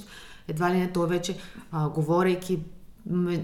едва 0.48 0.70
ли 0.70 0.78
не 0.78 0.92
той 0.92 1.08
вече, 1.08 1.38
а, 1.72 1.88
говорейки 1.88 2.58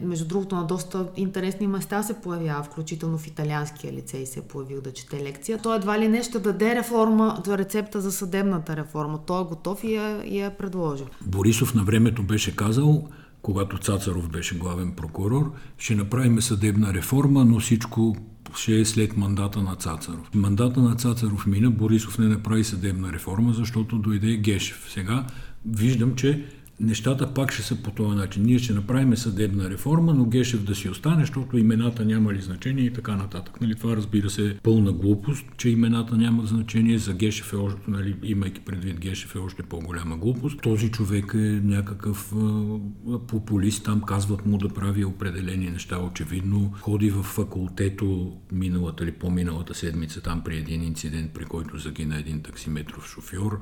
между 0.03 0.25
другото, 0.25 0.55
на 0.57 0.67
доста 0.67 1.07
интересни 1.17 1.67
места 1.67 2.03
се 2.03 2.21
появява, 2.21 2.63
включително 2.63 3.19
в 3.19 3.27
италианския 3.27 3.93
лицей 3.93 4.27
се 4.27 4.39
е 4.39 4.43
появил 4.43 4.81
да 4.81 4.93
чете 4.93 5.25
лекция. 5.25 5.59
Той 5.63 5.77
едва 5.77 5.99
ли 5.99 6.09
не 6.09 6.23
ще 6.23 6.39
даде 6.39 6.75
реформа, 6.75 7.43
рецепта 7.49 8.01
за 8.01 8.13
съдебната 8.13 8.77
реформа. 8.77 9.21
Той 9.27 9.43
е 9.43 9.45
готов 9.45 9.85
и 9.85 9.95
я, 9.95 10.25
и 10.25 10.39
я 10.39 10.57
предложил. 10.57 11.07
Борисов 11.27 11.75
на 11.75 11.85
времето 11.85 12.23
беше 12.23 12.57
казал, 12.57 13.09
когато 13.43 13.79
Цацаров 13.79 14.29
беше 14.29 14.59
главен 14.59 14.93
прокурор, 14.93 15.53
ще 15.79 15.95
направим 15.95 16.41
съдебна 16.41 16.95
реформа, 16.95 17.45
но 17.45 17.61
всичко 17.61 18.17
ще 18.57 18.81
е 18.81 18.85
след 18.85 19.17
мандата 19.17 19.63
на 19.63 19.77
Цацаров. 19.77 20.35
Мандата 20.35 20.81
на 20.81 20.97
Цацаров 20.97 21.47
мина, 21.47 21.71
Борисов 21.71 22.19
не 22.19 22.27
направи 22.27 22.65
съдебна 22.65 23.13
реформа, 23.13 23.53
защото 23.53 23.99
дойде 23.99 24.37
Гешев. 24.37 24.87
Сега 24.93 25.27
виждам, 25.67 26.15
че 26.15 26.47
нещата 26.81 27.35
пак 27.35 27.53
ще 27.53 27.63
са 27.63 27.77
по 27.83 27.91
този 27.91 28.17
начин. 28.17 28.43
Ние 28.43 28.59
ще 28.59 28.73
направим 28.73 29.17
съдебна 29.17 29.71
реформа, 29.71 30.15
но 30.15 30.25
Гешев 30.25 30.65
да 30.65 30.75
си 30.75 30.89
остане, 30.89 31.21
защото 31.21 31.59
имената 31.59 32.05
няма 32.05 32.33
ли 32.33 32.41
значение 32.41 32.85
и 32.85 32.93
така 32.93 33.17
нататък. 33.17 33.61
Нали, 33.61 33.75
това 33.75 33.97
разбира 33.97 34.31
се 34.31 34.49
е 34.49 34.55
пълна 34.55 34.93
глупост, 34.93 35.47
че 35.57 35.69
имената 35.69 36.17
нямат 36.17 36.47
значение. 36.47 36.99
За 36.99 37.15
Гешев 37.15 37.53
е 37.53 37.57
още, 37.57 37.81
нали, 37.89 38.17
имайки 38.23 38.61
предвид 38.61 39.01
Гешев 39.01 39.35
е 39.35 39.39
още 39.39 39.63
по-голяма 39.63 40.17
глупост. 40.17 40.61
Този 40.63 40.91
човек 40.91 41.33
е 41.35 41.61
някакъв 41.65 42.33
а, 42.37 43.19
популист, 43.29 43.85
там 43.85 44.01
казват 44.01 44.47
му 44.47 44.59
да 44.59 44.69
прави 44.69 45.05
определени 45.05 45.71
неща. 45.71 45.99
Очевидно 45.99 46.73
ходи 46.81 47.11
в 47.11 47.23
факултето 47.23 48.37
миналата 48.53 49.05
или 49.05 49.13
по-миналата 49.13 49.75
седмица 49.75 50.21
там 50.21 50.43
при 50.45 50.57
един 50.57 50.83
инцидент, 50.83 51.31
при 51.31 51.45
който 51.45 51.79
загина 51.79 52.19
един 52.19 52.43
таксиметров 52.43 53.07
шофьор 53.07 53.61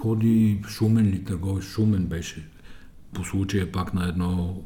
ходи 0.00 0.60
Шумен 0.68 1.06
ли 1.06 1.24
търговец, 1.24 1.64
Шумен 1.64 2.06
беше 2.06 2.41
по 3.14 3.24
случая 3.24 3.72
пак 3.72 3.94
на 3.94 4.08
едно 4.08 4.62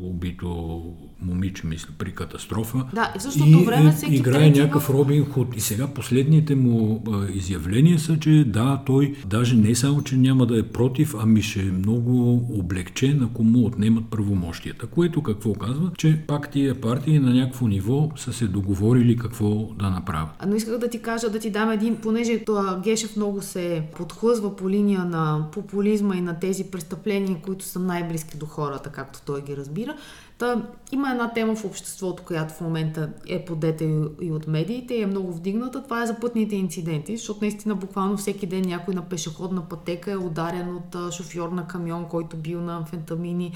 убито 0.00 0.82
момиче, 1.22 1.66
мисля, 1.66 1.88
при 1.98 2.12
катастрофа. 2.12 2.84
Да, 2.94 3.12
и 3.16 3.18
в 3.18 3.22
същото 3.22 3.64
време 3.64 3.92
всеки 3.92 4.14
играе 4.14 4.50
някакъв 4.50 4.90
Робин 4.90 5.24
Худ. 5.24 5.56
И 5.56 5.60
сега 5.60 5.86
последните 5.86 6.54
му 6.54 7.02
а, 7.12 7.26
изявления 7.34 7.98
са, 7.98 8.18
че 8.18 8.44
да, 8.46 8.82
той 8.86 9.14
даже 9.26 9.56
не 9.56 9.74
само, 9.74 10.02
че 10.02 10.16
няма 10.16 10.46
да 10.46 10.58
е 10.58 10.62
против, 10.62 11.14
ами 11.18 11.42
ще 11.42 11.60
е 11.60 11.64
много 11.64 12.34
облегчен, 12.58 13.22
ако 13.22 13.44
му 13.44 13.66
отнемат 13.66 14.04
правомощията. 14.10 14.86
Което 14.86 15.22
какво 15.22 15.52
казва? 15.52 15.90
Че 15.98 16.22
пак 16.26 16.50
тия 16.50 16.80
партии 16.80 17.18
на 17.18 17.34
някакво 17.34 17.66
ниво 17.66 18.10
са 18.16 18.32
се 18.32 18.46
договорили 18.46 19.16
какво 19.16 19.68
да 19.78 19.90
направят. 19.90 20.30
Но 20.46 20.56
исках 20.56 20.78
да 20.78 20.90
ти 20.90 21.02
кажа, 21.02 21.30
да 21.30 21.38
ти 21.38 21.50
дам 21.50 21.70
един, 21.70 21.96
понеже 21.96 22.38
това 22.38 22.80
Гешев 22.84 23.16
много 23.16 23.42
се 23.42 23.82
подхлъзва 23.96 24.56
по 24.56 24.70
линия 24.70 25.04
на 25.04 25.46
популизма 25.52 26.16
и 26.16 26.20
на 26.20 26.38
тези 26.38 26.64
престъпления, 26.64 27.38
които 27.42 27.64
са 27.64 27.75
най-близки 27.78 28.36
до 28.36 28.46
хората, 28.46 28.90
както 28.90 29.22
той 29.26 29.42
ги 29.42 29.56
разбира. 29.56 29.96
Та, 30.38 30.62
има 30.92 31.10
една 31.10 31.32
тема 31.32 31.56
в 31.56 31.64
обществото, 31.64 32.22
която 32.22 32.54
в 32.54 32.60
момента 32.60 33.10
е 33.28 33.44
подета 33.44 33.84
и, 34.20 34.32
от 34.32 34.46
медиите 34.46 34.94
и 34.94 35.02
е 35.02 35.06
много 35.06 35.32
вдигната. 35.32 35.84
Това 35.84 36.02
е 36.02 36.06
за 36.06 36.20
пътните 36.20 36.56
инциденти, 36.56 37.16
защото 37.16 37.40
наистина 37.40 37.74
буквално 37.74 38.16
всеки 38.16 38.46
ден 38.46 38.62
някой 38.66 38.94
на 38.94 39.02
пешеходна 39.02 39.68
пътека 39.68 40.12
е 40.12 40.16
ударен 40.16 40.76
от 40.76 41.12
шофьор 41.12 41.48
на 41.48 41.66
камион, 41.66 42.08
който 42.08 42.36
бил 42.36 42.60
на 42.60 42.76
амфентамини 42.76 43.52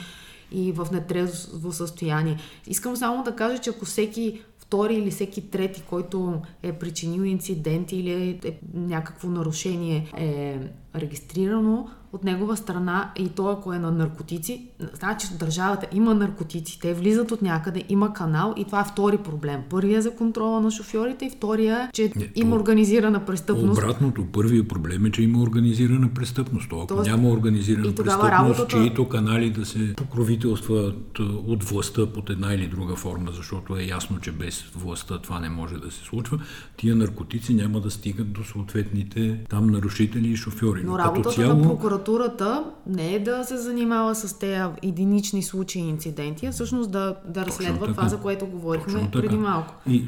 и 0.53 0.73
в 0.73 0.89
нетрезво 0.93 1.73
състояние. 1.73 2.39
Искам 2.67 2.97
само 2.97 3.25
да 3.25 3.37
кажа, 3.37 3.59
че 3.59 3.71
ако 3.71 3.85
всеки 3.85 4.41
втори 4.59 4.95
или 4.95 5.11
всеки 5.11 5.51
трети, 5.51 5.83
който 5.83 6.43
е 6.63 6.73
причинил 6.73 7.23
инцидент 7.23 7.93
или 7.93 8.11
е, 8.11 8.49
е 8.49 8.59
някакво 8.75 9.29
нарушение 9.29 10.11
е 10.17 10.59
регистрирано 10.95 11.91
от 12.13 12.25
негова 12.25 12.57
страна 12.57 13.11
и 13.17 13.29
то 13.29 13.49
ако 13.49 13.73
е 13.73 13.79
на 13.79 13.91
наркотици, 13.91 14.67
значи 14.95 15.27
държавата 15.39 15.87
има 15.93 16.15
наркотици, 16.15 16.81
те 16.81 16.95
влизат 16.95 17.31
от 17.31 17.43
някъде, 17.43 17.85
има 17.89 18.13
канал 18.13 18.55
и 18.57 18.65
това 18.65 18.81
е 18.81 18.85
втори 18.85 19.19
проблем. 19.19 19.61
Първия 19.71 19.99
е 19.99 20.03
за 20.03 20.11
контрола 20.11 20.61
на 20.61 20.71
шофьорите 20.71 21.25
и 21.25 21.31
втория 21.31 21.83
е, 21.83 21.93
че 21.93 22.13
Не, 22.17 22.29
има 22.35 22.51
то, 22.51 22.57
организирана 22.57 23.25
престъпност. 23.25 23.79
Обратното, 23.79 24.25
първият 24.33 24.69
проблем 24.69 25.07
е, 25.07 25.11
че 25.11 25.23
има 25.23 25.43
организирана 25.43 26.09
престъпност. 26.15 26.71
То, 26.71 26.77
ако 26.77 26.87
Тоест, 26.87 27.11
няма 27.11 27.29
организирана 27.29 27.95
престъпност, 27.95 28.31
работата... 28.31 28.69
чието 28.69 29.09
канали 29.09 29.51
да 29.51 29.67
се 29.67 29.95
покровителстват 29.97 31.19
от 31.47 31.65
властта 31.65 32.07
под 32.07 32.31
една 32.31 32.55
или 32.55 32.67
друга 32.67 32.97
форма, 32.97 33.31
защото 33.33 33.77
е 33.77 33.83
ясно, 33.83 34.21
че 34.21 34.33
без 34.33 34.63
властта 34.77 35.19
това 35.19 35.41
не 35.41 35.49
може 35.49 35.75
да 35.75 35.91
се 35.91 36.05
случва, 36.05 36.39
тия 36.77 36.97
наркотици 36.97 37.55
няма 37.55 37.81
да 37.81 37.91
стигат 37.91 38.33
до 38.33 38.45
съответните 38.45 39.41
там 39.49 39.67
нарушители 39.67 40.29
и 40.29 40.37
шофьори. 40.37 40.83
Но, 40.85 40.93
Но 40.93 40.99
работата 40.99 41.31
цяло... 41.31 41.55
на 41.55 41.69
прокуратурата 42.05 42.65
не 42.87 43.15
е 43.15 43.19
да 43.19 43.45
се 43.45 43.57
занимава 43.57 44.15
с 44.15 44.39
тези 44.39 44.63
единични 44.83 45.43
случаи 45.43 45.83
и 45.83 45.89
инциденти, 45.89 46.47
а 46.47 46.53
всъщност 46.53 46.91
да, 46.91 47.17
да 47.29 47.47
разследва 47.47 47.87
това, 47.87 48.09
за 48.09 48.19
което 48.19 48.47
говорихме 48.47 49.09
преди 49.13 49.37
малко. 49.37 49.75
И 49.89 50.05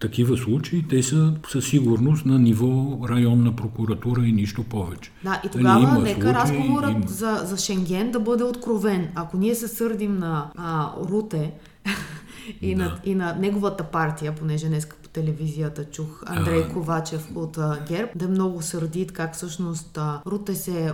такива 0.00 0.36
случаи, 0.36 0.84
те 0.88 1.02
са 1.02 1.32
със 1.48 1.68
сигурност 1.68 2.26
на 2.26 2.38
ниво 2.38 2.98
районна 3.08 3.56
прокуратура 3.56 4.26
и 4.26 4.32
нищо 4.32 4.64
повече. 4.64 5.10
Да, 5.24 5.30
и 5.30 5.32
нали, 5.32 5.52
тогава 5.52 5.86
Дали, 5.86 6.02
нека 6.02 6.20
случаи, 6.20 6.34
разговорът 6.34 6.90
има... 6.90 7.06
за, 7.06 7.42
за 7.44 7.56
Шенген 7.56 8.10
да 8.10 8.20
бъде 8.20 8.44
откровен. 8.44 9.08
Ако 9.14 9.36
ние 9.36 9.54
се 9.54 9.68
сърдим 9.68 10.18
на 10.18 10.50
а, 10.56 10.90
Руте 11.10 11.52
и, 12.60 12.74
да. 12.74 12.84
на, 12.84 12.98
и 13.04 13.14
на 13.14 13.36
неговата 13.40 13.84
партия, 13.84 14.34
понеже 14.34 14.68
днес 14.68 14.88
телевизията 15.16 15.84
чух 15.84 16.22
Андрей 16.26 16.62
а... 16.62 16.72
Ковачев 16.72 17.28
от 17.34 17.58
а, 17.58 17.78
ГЕРБ, 17.88 18.10
да 18.14 18.24
е 18.24 18.28
много 18.28 18.62
сърдит 18.62 19.12
как 19.12 19.34
всъщност 19.34 19.98
а, 19.98 20.20
Руте 20.26 20.54
се 20.54 20.92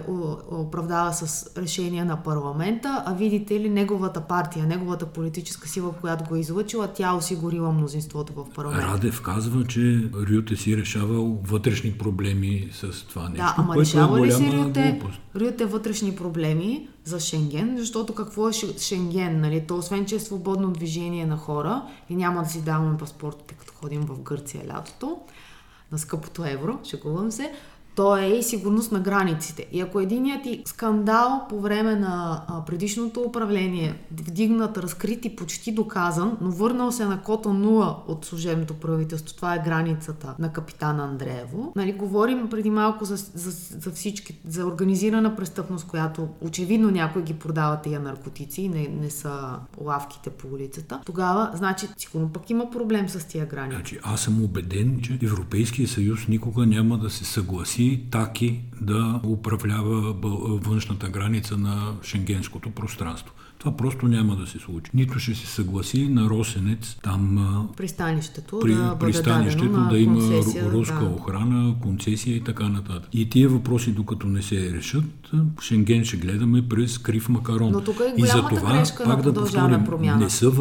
оправдава 0.51 1.13
с 1.13 1.51
решение 1.57 2.05
на 2.05 2.23
парламента, 2.23 3.03
а 3.07 3.15
видите 3.15 3.61
ли 3.61 3.69
неговата 3.69 4.21
партия, 4.21 4.67
неговата 4.67 5.07
политическа 5.07 5.69
сила, 5.69 5.93
която 6.01 6.25
го 6.25 6.37
е 6.37 6.41
излъчила, 6.41 6.89
тя 6.95 7.15
осигурила 7.15 7.73
мнозинството 7.73 8.33
в 8.33 8.55
парламента. 8.55 8.87
Радев 8.87 9.23
казва, 9.23 9.65
че 9.65 10.11
Рюте 10.31 10.57
си 10.57 10.77
решавал 10.77 11.39
вътрешни 11.45 11.93
проблеми 11.93 12.69
с 12.73 13.07
това 13.09 13.23
нещо. 13.23 13.37
Да, 13.37 13.55
ама 13.59 13.75
е 13.77 13.81
решава 13.81 14.21
е 14.21 14.23
ли 14.23 14.33
си 14.33 14.53
Рюте, 14.53 15.01
Рюте 15.37 15.67
вътрешни 15.67 16.17
проблеми 16.17 16.89
за 17.05 17.21
Шенген, 17.21 17.77
защото 17.79 18.15
какво 18.15 18.49
е 18.49 18.53
Шенген? 18.79 19.41
Нали? 19.41 19.65
То 19.69 19.77
освен, 19.77 20.07
че 20.07 20.15
е 20.15 20.21
свободно 20.21 20.71
движение 20.71 21.27
на 21.27 21.37
хора 21.37 21.83
и 22.11 22.17
няма 22.17 22.43
да 22.43 22.49
си 22.49 22.63
даваме 22.63 22.99
паспортите, 22.99 23.55
като 23.55 23.72
ходим 23.83 24.01
в 24.01 24.23
Гърция 24.23 24.69
лятото, 24.69 25.21
на 25.93 25.99
скъпото 25.99 26.45
евро, 26.45 26.81
шегувам 26.85 27.33
се, 27.33 27.53
то 27.95 28.17
е 28.17 28.27
и 28.27 28.43
сигурност 28.43 28.93
на 28.93 29.01
границите. 29.01 29.67
И 29.73 29.81
ако 29.81 30.01
единият 30.01 30.43
ти 30.43 30.63
скандал 30.67 31.47
по 31.49 31.61
време 31.61 31.97
на 31.97 32.43
предишното 32.67 33.21
управление, 33.21 33.95
вдигнат, 34.13 34.79
разкрит 34.79 35.25
и 35.25 35.37
почти 35.37 35.73
доказан, 35.73 36.37
но 36.41 36.51
върнал 36.51 36.93
се 36.93 37.07
на 37.07 37.23
кота 37.23 37.49
0 37.49 37.97
от 38.07 38.25
служебното 38.25 38.75
правителство, 38.75 39.37
това 39.37 39.55
е 39.55 39.63
границата 39.65 40.35
на 40.39 40.53
капитан 40.53 41.01
Андреево. 41.01 41.73
Нали, 41.77 41.93
говорим 41.93 42.49
преди 42.51 42.71
малко 42.71 43.05
за, 43.05 43.17
за, 43.17 43.51
за 43.81 43.91
всички, 43.91 44.39
за 44.49 44.67
организирана 44.67 45.37
престъпност, 45.37 45.87
която 45.87 46.29
очевидно 46.41 46.91
някой 46.91 47.23
ги 47.23 47.35
продава 47.35 47.81
тия 47.81 48.01
наркотици, 48.01 48.69
не, 48.69 48.89
не 49.01 49.11
са 49.11 49.59
лавките 49.81 50.31
по 50.31 50.49
улицата. 50.49 51.01
Тогава, 51.07 51.51
значи, 51.55 51.89
сигурно 51.97 52.29
пък 52.29 52.51
има 52.51 52.71
проблем 52.71 53.09
с 53.09 53.27
тия 53.27 53.47
граници. 53.47 53.77
Значи, 53.77 53.99
аз 54.03 54.21
съм 54.21 54.45
убеден, 54.45 55.01
че 55.03 55.19
Европейския 55.23 55.89
съюз 55.89 56.29
никога 56.29 56.67
няма 56.67 56.99
да 56.99 57.11
се 57.11 57.25
съгласи 57.25 57.82
си 57.83 58.01
Таки 58.11 58.61
да 58.81 59.21
управлява 59.25 60.13
външната 60.59 61.09
граница 61.09 61.57
на 61.57 61.95
шенгенското 62.03 62.71
пространство. 62.71 63.35
Това 63.63 63.77
просто 63.77 64.09
няма 64.09 64.37
да 64.37 64.47
се 64.47 64.59
случи. 64.59 64.91
Нито 64.95 65.19
ще 65.19 65.35
се 65.35 65.47
съгласи 65.47 66.09
на 66.09 66.31
Росенец 66.31 66.97
там 67.03 67.69
пристанището, 67.77 68.61
при, 68.61 68.75
да, 68.75 68.97
пристанището 69.01 69.69
да, 69.69 69.89
да 69.89 69.99
има 69.99 70.21
руска 70.73 71.05
да. 71.05 71.07
охрана, 71.07 71.75
концесия 71.83 72.37
и 72.37 72.41
така 72.41 72.69
нататък. 72.69 73.09
И 73.13 73.31
тия 73.31 73.49
въпроси, 73.49 73.93
докато 73.93 74.27
не 74.27 74.43
се 74.43 74.73
решат, 74.73 75.05
Шенген 75.63 76.05
ще 76.05 76.17
гледаме 76.17 76.69
през 76.69 76.99
крив 76.99 77.29
макарон. 77.29 77.73
Но 77.73 77.81
тук 77.81 78.01
е 78.01 78.15
и 78.23 78.27
за 78.27 78.49
това, 78.49 78.85
пак 79.05 79.23
да 79.23 79.35
повторим, 79.35 79.85
не 80.19 80.31
са, 80.31 80.53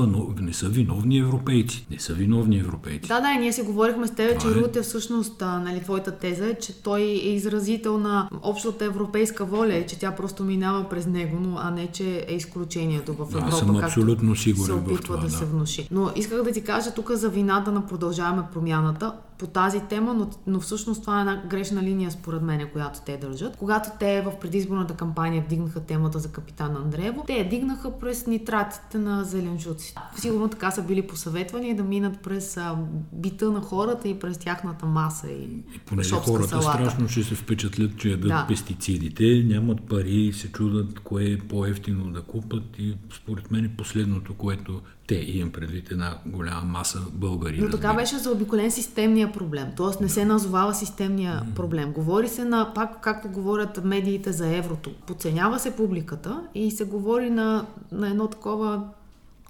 не 0.42 0.54
са 0.54 0.70
виновни 0.70 1.18
европейци. 1.18 1.86
Не 1.92 2.00
са 2.00 2.14
виновни 2.14 2.60
европейци. 2.60 3.08
Да, 3.08 3.20
да, 3.20 3.34
ние 3.34 3.54
си 3.54 3.62
говорихме 3.62 4.08
с 4.08 4.12
теб, 4.12 4.42
че 4.42 4.48
е. 4.48 4.52
Рут 4.52 4.76
е 4.76 4.82
всъщност, 4.82 5.42
нали, 5.42 5.82
твоята 5.84 6.12
теза 6.12 6.48
е, 6.48 6.54
че 6.54 6.84
той 6.84 7.02
е 7.02 7.34
изразител 7.34 7.98
на 7.98 8.30
общата 8.42 8.86
европейска 8.86 9.46
воля, 9.46 9.86
че 9.88 10.00
тя 10.00 10.12
просто 10.12 10.44
минава 10.44 10.90
през 10.90 11.08
него, 11.08 11.38
но 11.42 11.58
а 11.60 11.72
не, 11.72 11.88
че 11.88 12.26
е 12.30 12.36
изключение 12.36 12.91
положението 13.00 13.14
в 13.14 13.36
Европа. 13.36 13.48
Аз 13.48 13.60
съм 13.60 13.78
абсолютно 13.78 14.36
сигурен 14.36 14.66
се 14.66 14.74
опитва 14.74 14.96
в 14.98 15.02
това, 15.02 15.18
да, 15.18 15.22
да 15.24 15.30
се 15.30 15.46
внуши. 15.46 15.88
Но 15.92 16.12
исках 16.16 16.44
да 16.44 16.52
ти 16.52 16.64
кажа 16.64 16.92
тук 16.92 17.12
за 17.12 17.30
вината 17.30 17.72
на 17.72 17.88
продължаваме 17.88 18.44
промяната 18.54 19.14
по 19.42 19.48
тази 19.48 19.80
тема, 19.80 20.14
но, 20.14 20.30
но 20.48 20.60
всъщност 20.60 21.02
това 21.02 21.18
е 21.18 21.20
една 21.20 21.44
грешна 21.50 21.84
линия 21.84 22.12
според 22.12 22.42
мен, 22.42 22.70
която 22.74 23.00
те 23.06 23.18
държат. 23.18 23.56
Когато 23.58 23.90
те 24.00 24.22
в 24.22 24.40
предизборната 24.42 24.94
кампания 24.94 25.44
вдигнаха 25.44 25.80
темата 25.80 26.20
за 26.20 26.32
капитан 26.32 26.76
Андреево, 26.76 27.24
те 27.28 27.34
я 27.34 27.50
дигнаха 27.50 28.00
през 28.00 28.28
нитратите 28.28 28.98
на 28.98 29.24
зеленчуци. 29.24 29.96
Сигурно 30.16 30.50
така 30.50 30.72
са 30.72 30.84
били 30.84 31.08
посъветвани 31.08 31.76
да 31.76 31.84
минат 31.84 32.20
през 32.20 32.58
а, 32.58 32.78
бита 33.12 33.52
на 33.52 33.62
хората 33.62 34.08
и 34.08 34.20
през 34.20 34.38
тяхната 34.38 34.86
маса 34.86 35.30
и, 35.30 35.44
и 35.76 35.80
понеже 35.86 36.16
хората 36.16 36.48
салата. 36.48 36.72
страшно 36.72 37.08
ще 37.08 37.24
се 37.24 37.36
впечатлят, 37.36 37.98
че 37.98 38.10
ядат 38.10 38.28
да. 38.28 38.46
пестицидите, 38.48 39.44
нямат 39.48 39.82
пари 39.82 40.34
се 40.34 40.52
чудат 40.52 41.00
кое 41.00 41.24
е 41.24 41.38
по-ефтино 41.38 42.12
да 42.12 42.22
купат 42.22 42.64
и 42.80 42.98
според 43.16 43.52
мен 43.52 43.74
последното, 43.78 44.34
което 44.34 44.82
те, 45.12 45.26
имам 45.28 45.52
предвид 45.52 45.92
една 45.92 46.18
голяма 46.26 46.62
маса 46.62 47.00
българи. 47.14 47.62
Но 47.62 47.70
така 47.70 47.94
беше 47.94 48.18
за 48.18 48.32
обиколен 48.32 48.72
системния 48.72 49.32
проблем. 49.32 49.68
Тоест 49.78 50.02
не 50.02 50.10
се 50.10 50.26
назовава 50.26 50.74
системния 50.74 51.34
mm-hmm. 51.34 51.54
проблем. 51.54 51.92
Говори 51.92 52.28
се 52.28 52.46
на, 52.46 52.74
пак 52.74 53.02
както 53.02 53.30
говорят 53.30 53.84
медиите 53.84 54.32
за 54.32 54.56
еврото, 54.56 54.92
подценява 55.08 55.60
се 55.60 55.76
публиката 55.76 56.44
и 56.56 56.72
се 56.72 56.86
говори 56.86 57.30
на, 57.30 57.66
на 57.92 58.10
едно 58.10 58.28
такова 58.28 58.84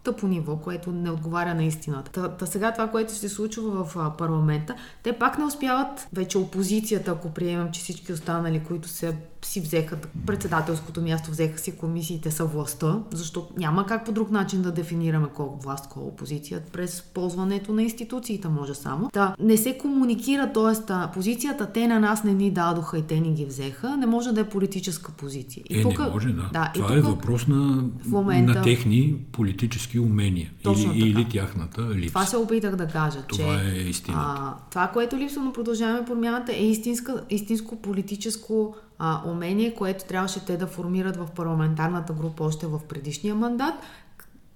тъпо 0.03 0.27
ниво, 0.27 0.57
което 0.57 0.91
не 0.91 1.11
отговаря 1.11 1.53
на 1.53 1.63
истината. 1.63 2.11
Та, 2.11 2.29
та 2.29 2.45
сега 2.45 2.71
това, 2.71 2.87
което 2.87 3.13
се 3.13 3.29
случва 3.29 3.83
в 3.83 3.97
а, 3.97 4.09
парламента, 4.17 4.75
те 5.03 5.13
пак 5.13 5.37
не 5.37 5.45
успяват, 5.45 6.07
вече 6.13 6.37
опозицията, 6.37 7.11
ако 7.11 7.33
приемам, 7.33 7.71
че 7.71 7.81
всички 7.81 8.13
останали, 8.13 8.63
които 8.67 8.87
се 8.87 9.17
си 9.45 9.61
взеха 9.61 9.97
председателското 10.25 11.01
място, 11.01 11.31
взеха 11.31 11.59
си 11.59 11.77
комисиите 11.77 12.31
са 12.31 12.45
властта, 12.45 12.99
защото 13.11 13.53
няма 13.57 13.85
как 13.85 14.05
по 14.05 14.11
друг 14.11 14.31
начин 14.31 14.61
да 14.61 14.71
дефинираме 14.71 15.27
колко 15.35 15.63
власт, 15.63 15.89
колко 15.89 16.09
опозиция, 16.09 16.61
през 16.71 17.01
ползването 17.01 17.73
на 17.73 17.83
институциите 17.83 18.47
може 18.47 18.75
само. 18.75 19.09
Да, 19.13 19.35
не 19.39 19.57
се 19.57 19.77
комуникира, 19.77 20.53
т.е. 20.53 20.93
позицията 21.13 21.71
те 21.73 21.87
на 21.87 21.99
нас 21.99 22.23
не 22.23 22.33
ни 22.33 22.51
дадоха 22.51 22.97
и 22.97 23.01
те 23.01 23.19
ни 23.19 23.33
ги 23.33 23.45
взеха, 23.45 23.97
не 23.97 24.05
може 24.05 24.31
да 24.31 24.41
е 24.41 24.49
политическа 24.49 25.11
позиция. 25.11 25.63
И 25.69 25.79
е, 25.79 25.81
тук, 25.81 25.99
не 25.99 26.09
може, 26.09 26.27
да. 26.27 26.49
да 26.53 26.71
Това 26.73 26.95
и 26.95 26.97
е 26.97 27.01
тук, 27.01 27.07
е 27.07 27.11
въпрос 27.11 27.47
на, 27.47 27.83
в 28.05 28.11
момента, 28.11 28.53
на 28.53 28.61
техни 28.61 29.15
политически 29.31 29.99
умения 29.99 30.51
или, 30.65 31.09
или 31.09 31.29
тяхната 31.29 31.89
липса. 31.89 32.07
Това 32.07 32.25
се 32.25 32.37
опитах 32.37 32.75
да 32.75 32.87
кажа, 32.87 33.21
това 33.27 33.59
че 33.59 33.69
е 33.69 33.81
истината. 33.81 34.23
А, 34.25 34.55
това, 34.69 34.87
което 34.87 35.17
липсва 35.17 35.41
на 35.41 35.53
продължаваме 35.53 36.05
промяната 36.05 36.51
е 36.51 36.65
истинска, 36.65 37.23
истинско 37.29 37.75
политическо 37.75 38.75
а, 39.03 39.21
умение, 39.25 39.73
което 39.73 40.05
трябваше 40.05 40.45
те 40.45 40.57
да 40.57 40.67
формират 40.67 41.15
в 41.15 41.27
парламентарната 41.35 42.13
група 42.13 42.43
още 42.43 42.67
в 42.67 42.79
предишния 42.89 43.35
мандат. 43.35 43.73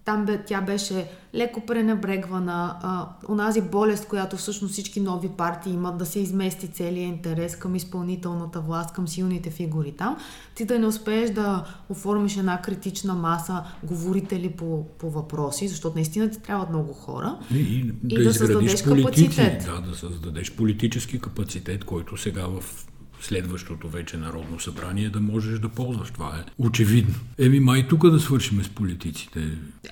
Там 0.05 0.25
бе, 0.25 0.43
тя 0.45 0.61
беше 0.61 1.07
леко 1.35 1.61
пренебрегвана. 1.65 2.77
А, 2.81 3.07
онази 3.29 3.61
болест, 3.61 4.07
която 4.07 4.37
всъщност 4.37 4.71
всички 4.71 4.99
нови 4.99 5.29
партии 5.29 5.73
имат, 5.73 5.97
да 5.97 6.05
се 6.05 6.19
измести 6.19 6.67
целият 6.67 7.15
интерес 7.15 7.55
към 7.55 7.75
изпълнителната 7.75 8.59
власт, 8.61 8.93
към 8.93 9.07
силните 9.07 9.49
фигури 9.49 9.91
там. 9.91 10.17
Ти 10.55 10.65
да 10.65 10.79
не 10.79 10.87
успееш 10.87 11.29
да 11.29 11.65
оформиш 11.89 12.37
една 12.37 12.61
критична 12.61 13.13
маса 13.13 13.63
говорители 13.83 14.49
по, 14.49 14.85
по 14.97 15.09
въпроси, 15.09 15.67
защото 15.67 15.95
наистина 15.95 16.29
ти 16.29 16.41
трябват 16.41 16.69
много 16.69 16.93
хора. 16.93 17.37
И, 17.51 17.57
и, 17.57 17.93
и 18.09 18.17
да, 18.17 18.23
да 18.23 18.33
създадеш 18.33 18.83
политици, 18.83 19.27
капацитет. 19.27 19.69
Да, 19.75 19.89
да 19.89 19.95
създадеш 19.95 20.55
политически 20.55 21.19
капацитет, 21.19 21.83
който 21.83 22.17
сега 22.17 22.47
в 22.47 22.85
следващото 23.25 23.89
вече 23.89 24.17
Народно 24.17 24.59
събрание 24.59 25.09
да 25.09 25.19
можеш 25.19 25.59
да 25.59 25.69
ползваш. 25.69 26.11
Това 26.11 26.37
е 26.39 26.63
очевидно. 26.63 27.15
Еми, 27.37 27.59
май 27.59 27.87
тук 27.87 28.09
да 28.09 28.19
свършим 28.19 28.63
с 28.63 28.69
политиците. 28.69 29.39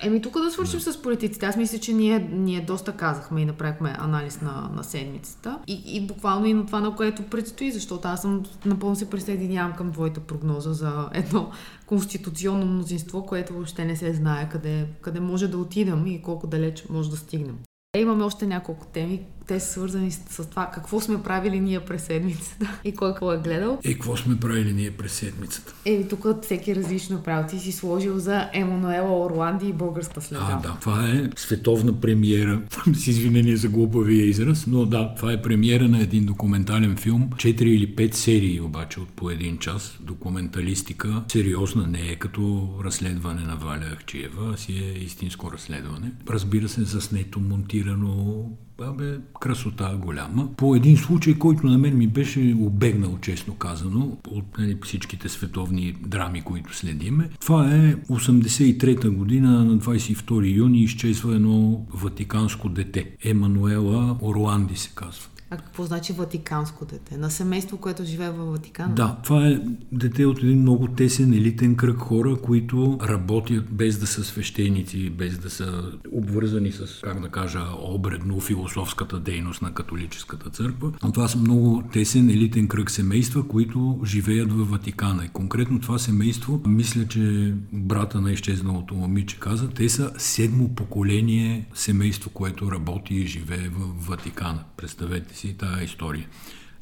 Еми, 0.02 0.22
тук 0.22 0.34
да 0.34 0.50
свършим 0.50 0.78
да. 0.78 0.92
с 0.92 1.02
политиците. 1.02 1.46
Аз 1.46 1.56
мисля, 1.56 1.78
че 1.78 1.92
ние, 1.92 2.28
ние 2.32 2.60
доста 2.60 2.92
казахме 2.92 3.40
и 3.40 3.44
направихме 3.44 3.96
анализ 3.98 4.40
на, 4.40 4.70
на 4.76 4.84
седмицата. 4.84 5.58
И, 5.66 5.82
и 5.86 6.06
буквално 6.06 6.46
и 6.46 6.54
на 6.54 6.66
това, 6.66 6.80
на 6.80 6.94
което 6.96 7.22
предстои, 7.22 7.72
защото 7.72 8.08
аз 8.08 8.22
съм 8.22 8.42
напълно 8.66 8.96
се 8.96 9.10
присъединявам 9.10 9.72
към 9.72 9.92
твоята 9.92 10.20
прогноза 10.20 10.72
за 10.72 11.08
едно 11.12 11.50
конституционно 11.86 12.66
мнозинство, 12.66 13.26
което 13.26 13.52
въобще 13.52 13.84
не 13.84 13.96
се 13.96 14.14
знае 14.14 14.48
къде, 14.48 14.86
къде 15.00 15.20
може 15.20 15.48
да 15.48 15.58
отидем 15.58 16.06
и 16.06 16.22
колко 16.22 16.46
далеч 16.46 16.84
може 16.90 17.10
да 17.10 17.16
стигнем. 17.16 17.58
Имаме 17.96 18.24
още 18.24 18.46
няколко 18.46 18.86
теми, 18.86 19.20
те 19.46 19.60
са 19.60 19.72
свързани 19.72 20.10
с, 20.10 20.50
това 20.50 20.70
какво 20.74 21.00
сме 21.00 21.22
правили 21.22 21.60
ние 21.60 21.80
през 21.80 22.02
седмицата 22.02 22.78
и 22.84 22.94
кой 22.94 23.10
какво 23.10 23.32
е 23.32 23.38
гледал. 23.38 23.78
Е, 23.84 23.92
какво 23.92 24.16
сме 24.16 24.40
правили 24.40 24.72
ние 24.72 24.90
през 24.90 25.12
седмицата? 25.12 25.74
Е, 25.84 26.08
тук 26.08 26.26
всеки 26.42 26.76
различно 26.76 27.22
правил. 27.22 27.48
Ти 27.48 27.58
си 27.58 27.72
сложил 27.72 28.18
за 28.18 28.50
Емануела 28.52 29.24
Орланди 29.26 29.68
и 29.68 29.72
българска 29.72 30.20
следа. 30.20 30.46
А, 30.50 30.60
да, 30.60 30.76
това 30.80 31.08
е 31.08 31.30
световна 31.36 32.00
премиера. 32.00 32.60
с 32.94 33.06
извинение 33.06 33.56
за 33.56 33.68
глупавия 33.68 34.26
израз, 34.26 34.66
но 34.66 34.86
да, 34.86 35.14
това 35.14 35.32
е 35.32 35.42
премиера 35.42 35.88
на 35.88 36.00
един 36.00 36.26
документален 36.26 36.96
филм. 36.96 37.30
Четири 37.36 37.70
или 37.70 37.96
пет 37.96 38.14
серии 38.14 38.60
обаче 38.60 39.00
от 39.00 39.08
по 39.08 39.30
един 39.30 39.58
час. 39.58 39.98
Документалистика. 40.00 41.22
Сериозна 41.32 41.86
не 41.86 42.00
е 42.00 42.16
като 42.16 42.68
разследване 42.84 43.40
на 43.40 43.56
Валя 43.56 43.96
Ахчиева, 43.96 44.58
си 44.58 44.72
е 44.72 45.04
истинско 45.04 45.52
разследване. 45.52 46.12
Разбира 46.30 46.68
се, 46.68 46.82
заснето, 46.82 47.40
монтирано, 47.40 48.44
Абе, 48.82 49.18
красота 49.40 49.96
голяма. 49.96 50.48
По 50.56 50.76
един 50.76 50.96
случай, 50.96 51.38
който 51.38 51.66
на 51.66 51.78
мен 51.78 51.98
ми 51.98 52.06
беше 52.06 52.56
обегнал, 52.60 53.18
честно 53.22 53.54
казано, 53.54 54.18
от 54.28 54.58
нали, 54.58 54.78
всичките 54.84 55.28
световни 55.28 55.96
драми, 56.06 56.42
които 56.42 56.76
следиме. 56.76 57.30
Това 57.40 57.74
е 57.74 57.94
83-та 57.96 59.10
година, 59.10 59.64
на 59.64 59.78
22 59.78 60.56
юни, 60.56 60.82
изчезва 60.82 61.34
едно 61.34 61.86
ватиканско 61.94 62.68
дете. 62.68 63.16
Емануела 63.24 64.16
Орланди 64.22 64.76
се 64.76 64.90
казва. 64.94 65.28
А 65.54 65.56
какво 65.56 65.84
значи 65.84 66.12
ватиканско 66.12 66.84
дете? 66.84 67.16
На 67.16 67.30
семейство, 67.30 67.76
което 67.76 68.04
живее 68.04 68.30
в 68.30 68.44
Ватикана? 68.44 68.94
Да, 68.94 69.16
това 69.24 69.48
е 69.48 69.60
дете 69.92 70.26
от 70.26 70.38
един 70.38 70.60
много 70.60 70.88
тесен 70.88 71.32
елитен 71.32 71.76
кръг 71.76 71.98
хора, 71.98 72.36
които 72.42 72.98
работят 73.02 73.64
без 73.70 73.98
да 73.98 74.06
са 74.06 74.24
свещеници, 74.24 75.10
без 75.10 75.38
да 75.38 75.50
са 75.50 75.92
обвързани 76.12 76.72
с, 76.72 77.00
как 77.02 77.20
да 77.20 77.28
кажа, 77.28 77.60
обредно 77.82 78.40
философската 78.40 79.20
дейност 79.20 79.62
на 79.62 79.74
католическата 79.74 80.50
църква. 80.50 80.92
Но 81.02 81.12
това 81.12 81.28
са 81.28 81.38
много 81.38 81.82
тесен 81.92 82.30
елитен 82.30 82.68
кръг 82.68 82.90
семейства, 82.90 83.48
които 83.48 84.00
живеят 84.04 84.52
в 84.52 84.70
Ватикана. 84.70 85.24
И 85.24 85.28
конкретно 85.28 85.80
това 85.80 85.98
семейство, 85.98 86.60
мисля, 86.66 87.08
че 87.08 87.54
брата 87.72 88.20
на 88.20 88.32
изчезналото 88.32 88.94
момиче 88.94 89.40
каза, 89.40 89.68
те 89.68 89.88
са 89.88 90.12
седмо 90.18 90.68
поколение 90.68 91.66
семейство, 91.74 92.30
което 92.30 92.72
работи 92.72 93.14
и 93.14 93.26
живее 93.26 93.68
в 93.68 94.08
Ватикана. 94.08 94.64
Представете 94.76 95.36
си 95.36 95.43
си 95.44 95.56
тази 95.56 95.84
история. 95.84 96.26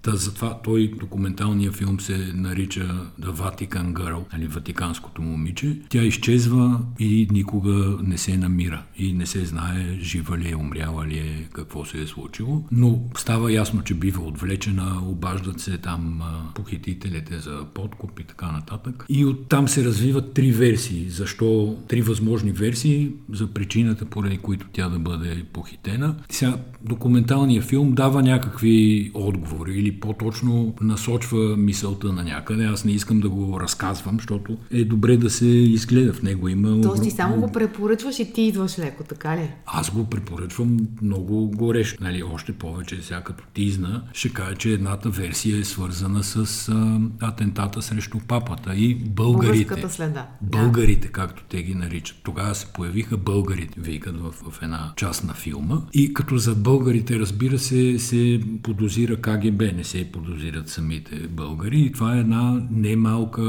Та 0.03 0.17
затова 0.17 0.61
той, 0.65 0.93
документалния 1.01 1.73
филм 1.73 2.01
се 2.01 2.33
нарича 2.35 3.07
The 3.21 3.33
Vatican 3.33 3.93
Girl, 3.93 4.33
нали, 4.33 4.47
Ватиканското 4.47 5.23
момиче. 5.23 5.79
Тя 5.89 6.03
изчезва 6.03 6.81
и 6.99 7.29
никога 7.33 7.99
не 8.03 8.19
се 8.19 8.37
намира 8.37 8.83
и 8.99 9.13
не 9.13 9.27
се 9.27 9.45
знае 9.45 9.99
жива 10.01 10.39
ли 10.39 10.51
е, 10.51 10.57
умряла 10.57 11.07
ли 11.07 11.19
е, 11.19 11.49
какво 11.53 11.85
се 11.85 12.03
е 12.03 12.07
случило. 12.07 12.65
Но 12.73 13.01
става 13.17 13.53
ясно, 13.53 13.83
че 13.83 13.95
бива 13.95 14.23
отвлечена, 14.23 15.03
обаждат 15.07 15.61
се 15.61 15.79
там 15.79 16.23
похитителите 16.55 17.39
за 17.39 17.65
подкуп 17.75 18.21
и 18.21 18.25
така 18.25 18.53
нататък. 18.53 19.07
И 19.09 19.25
оттам 19.25 19.69
се 19.69 19.85
развиват 19.85 20.33
три 20.33 20.53
версии. 20.53 21.11
Защо? 21.11 21.77
Три 21.89 22.03
възможни 22.03 22.53
версии 22.53 23.11
за 23.33 23.47
причината, 23.47 24.05
поради 24.05 24.39
които 24.39 24.67
тя 24.73 24.89
да 24.89 24.99
бъде 24.99 25.45
похитена. 25.53 26.17
Сега 26.31 26.57
документалният 26.85 27.65
филм 27.65 27.93
дава 27.93 28.23
някакви 28.23 29.11
отговори 29.15 29.79
или 29.79 29.92
по-точно 30.01 30.75
насочва 30.81 31.57
мисълта 31.57 32.13
на 32.13 32.23
някъде. 32.23 32.65
Аз 32.65 32.85
не 32.85 32.93
искам 32.93 33.21
да 33.21 33.29
го 33.29 33.61
разказвам, 33.61 34.17
защото 34.17 34.59
е 34.71 34.85
добре 34.85 35.17
да 35.17 35.31
се 35.31 35.47
изгледа 35.47 36.13
в 36.13 36.23
него. 36.23 36.49
Има... 36.49 36.81
Тоест 36.81 37.03
ти 37.03 37.11
само 37.11 37.37
го 37.37 37.53
препоръчваш 37.53 38.19
и 38.19 38.33
ти 38.33 38.43
идваш 38.43 38.79
леко, 38.79 39.05
така 39.05 39.37
ли? 39.37 39.51
Аз 39.67 39.91
го 39.91 40.05
препоръчвам 40.05 40.79
много 41.03 41.51
горещо. 41.51 42.05
Нали, 42.05 42.23
още 42.23 42.53
повече, 42.53 43.03
сега 43.03 43.21
като 43.21 43.45
тизна, 43.55 44.03
ще 44.13 44.29
кажа, 44.29 44.55
че 44.55 44.71
едната 44.71 45.11
версия 45.11 45.59
е 45.59 45.65
свързана 45.65 46.23
с 46.23 46.69
а, 46.69 47.01
атентата 47.21 47.83
срещу 47.83 48.19
папата 48.29 48.75
и 48.75 48.95
българите. 48.95 49.89
следа. 49.89 50.27
Българите, 50.43 51.07
да. 51.07 51.13
както 51.13 51.45
те 51.49 51.63
ги 51.63 51.75
наричат. 51.75 52.17
Тогава 52.23 52.55
се 52.55 52.67
появиха 52.67 53.17
българите, 53.17 53.81
викат 53.81 54.21
в, 54.21 54.33
в 54.51 54.63
една 54.63 54.93
част 54.97 55.25
на 55.25 55.35
филма. 55.35 55.83
И 55.93 56.15
като 56.15 56.37
за 56.37 56.55
българите, 56.55 57.19
разбира 57.19 57.59
се, 57.59 57.99
се 57.99 58.41
подозира 58.63 59.17
КГБ, 59.17 59.63
не 59.63 59.82
се 59.85 60.13
подозират 60.13 60.69
самите 60.69 61.29
българи. 61.29 61.81
И 61.81 61.93
това 61.93 62.17
е 62.17 62.21
една 62.21 62.63
немалка... 62.71 63.43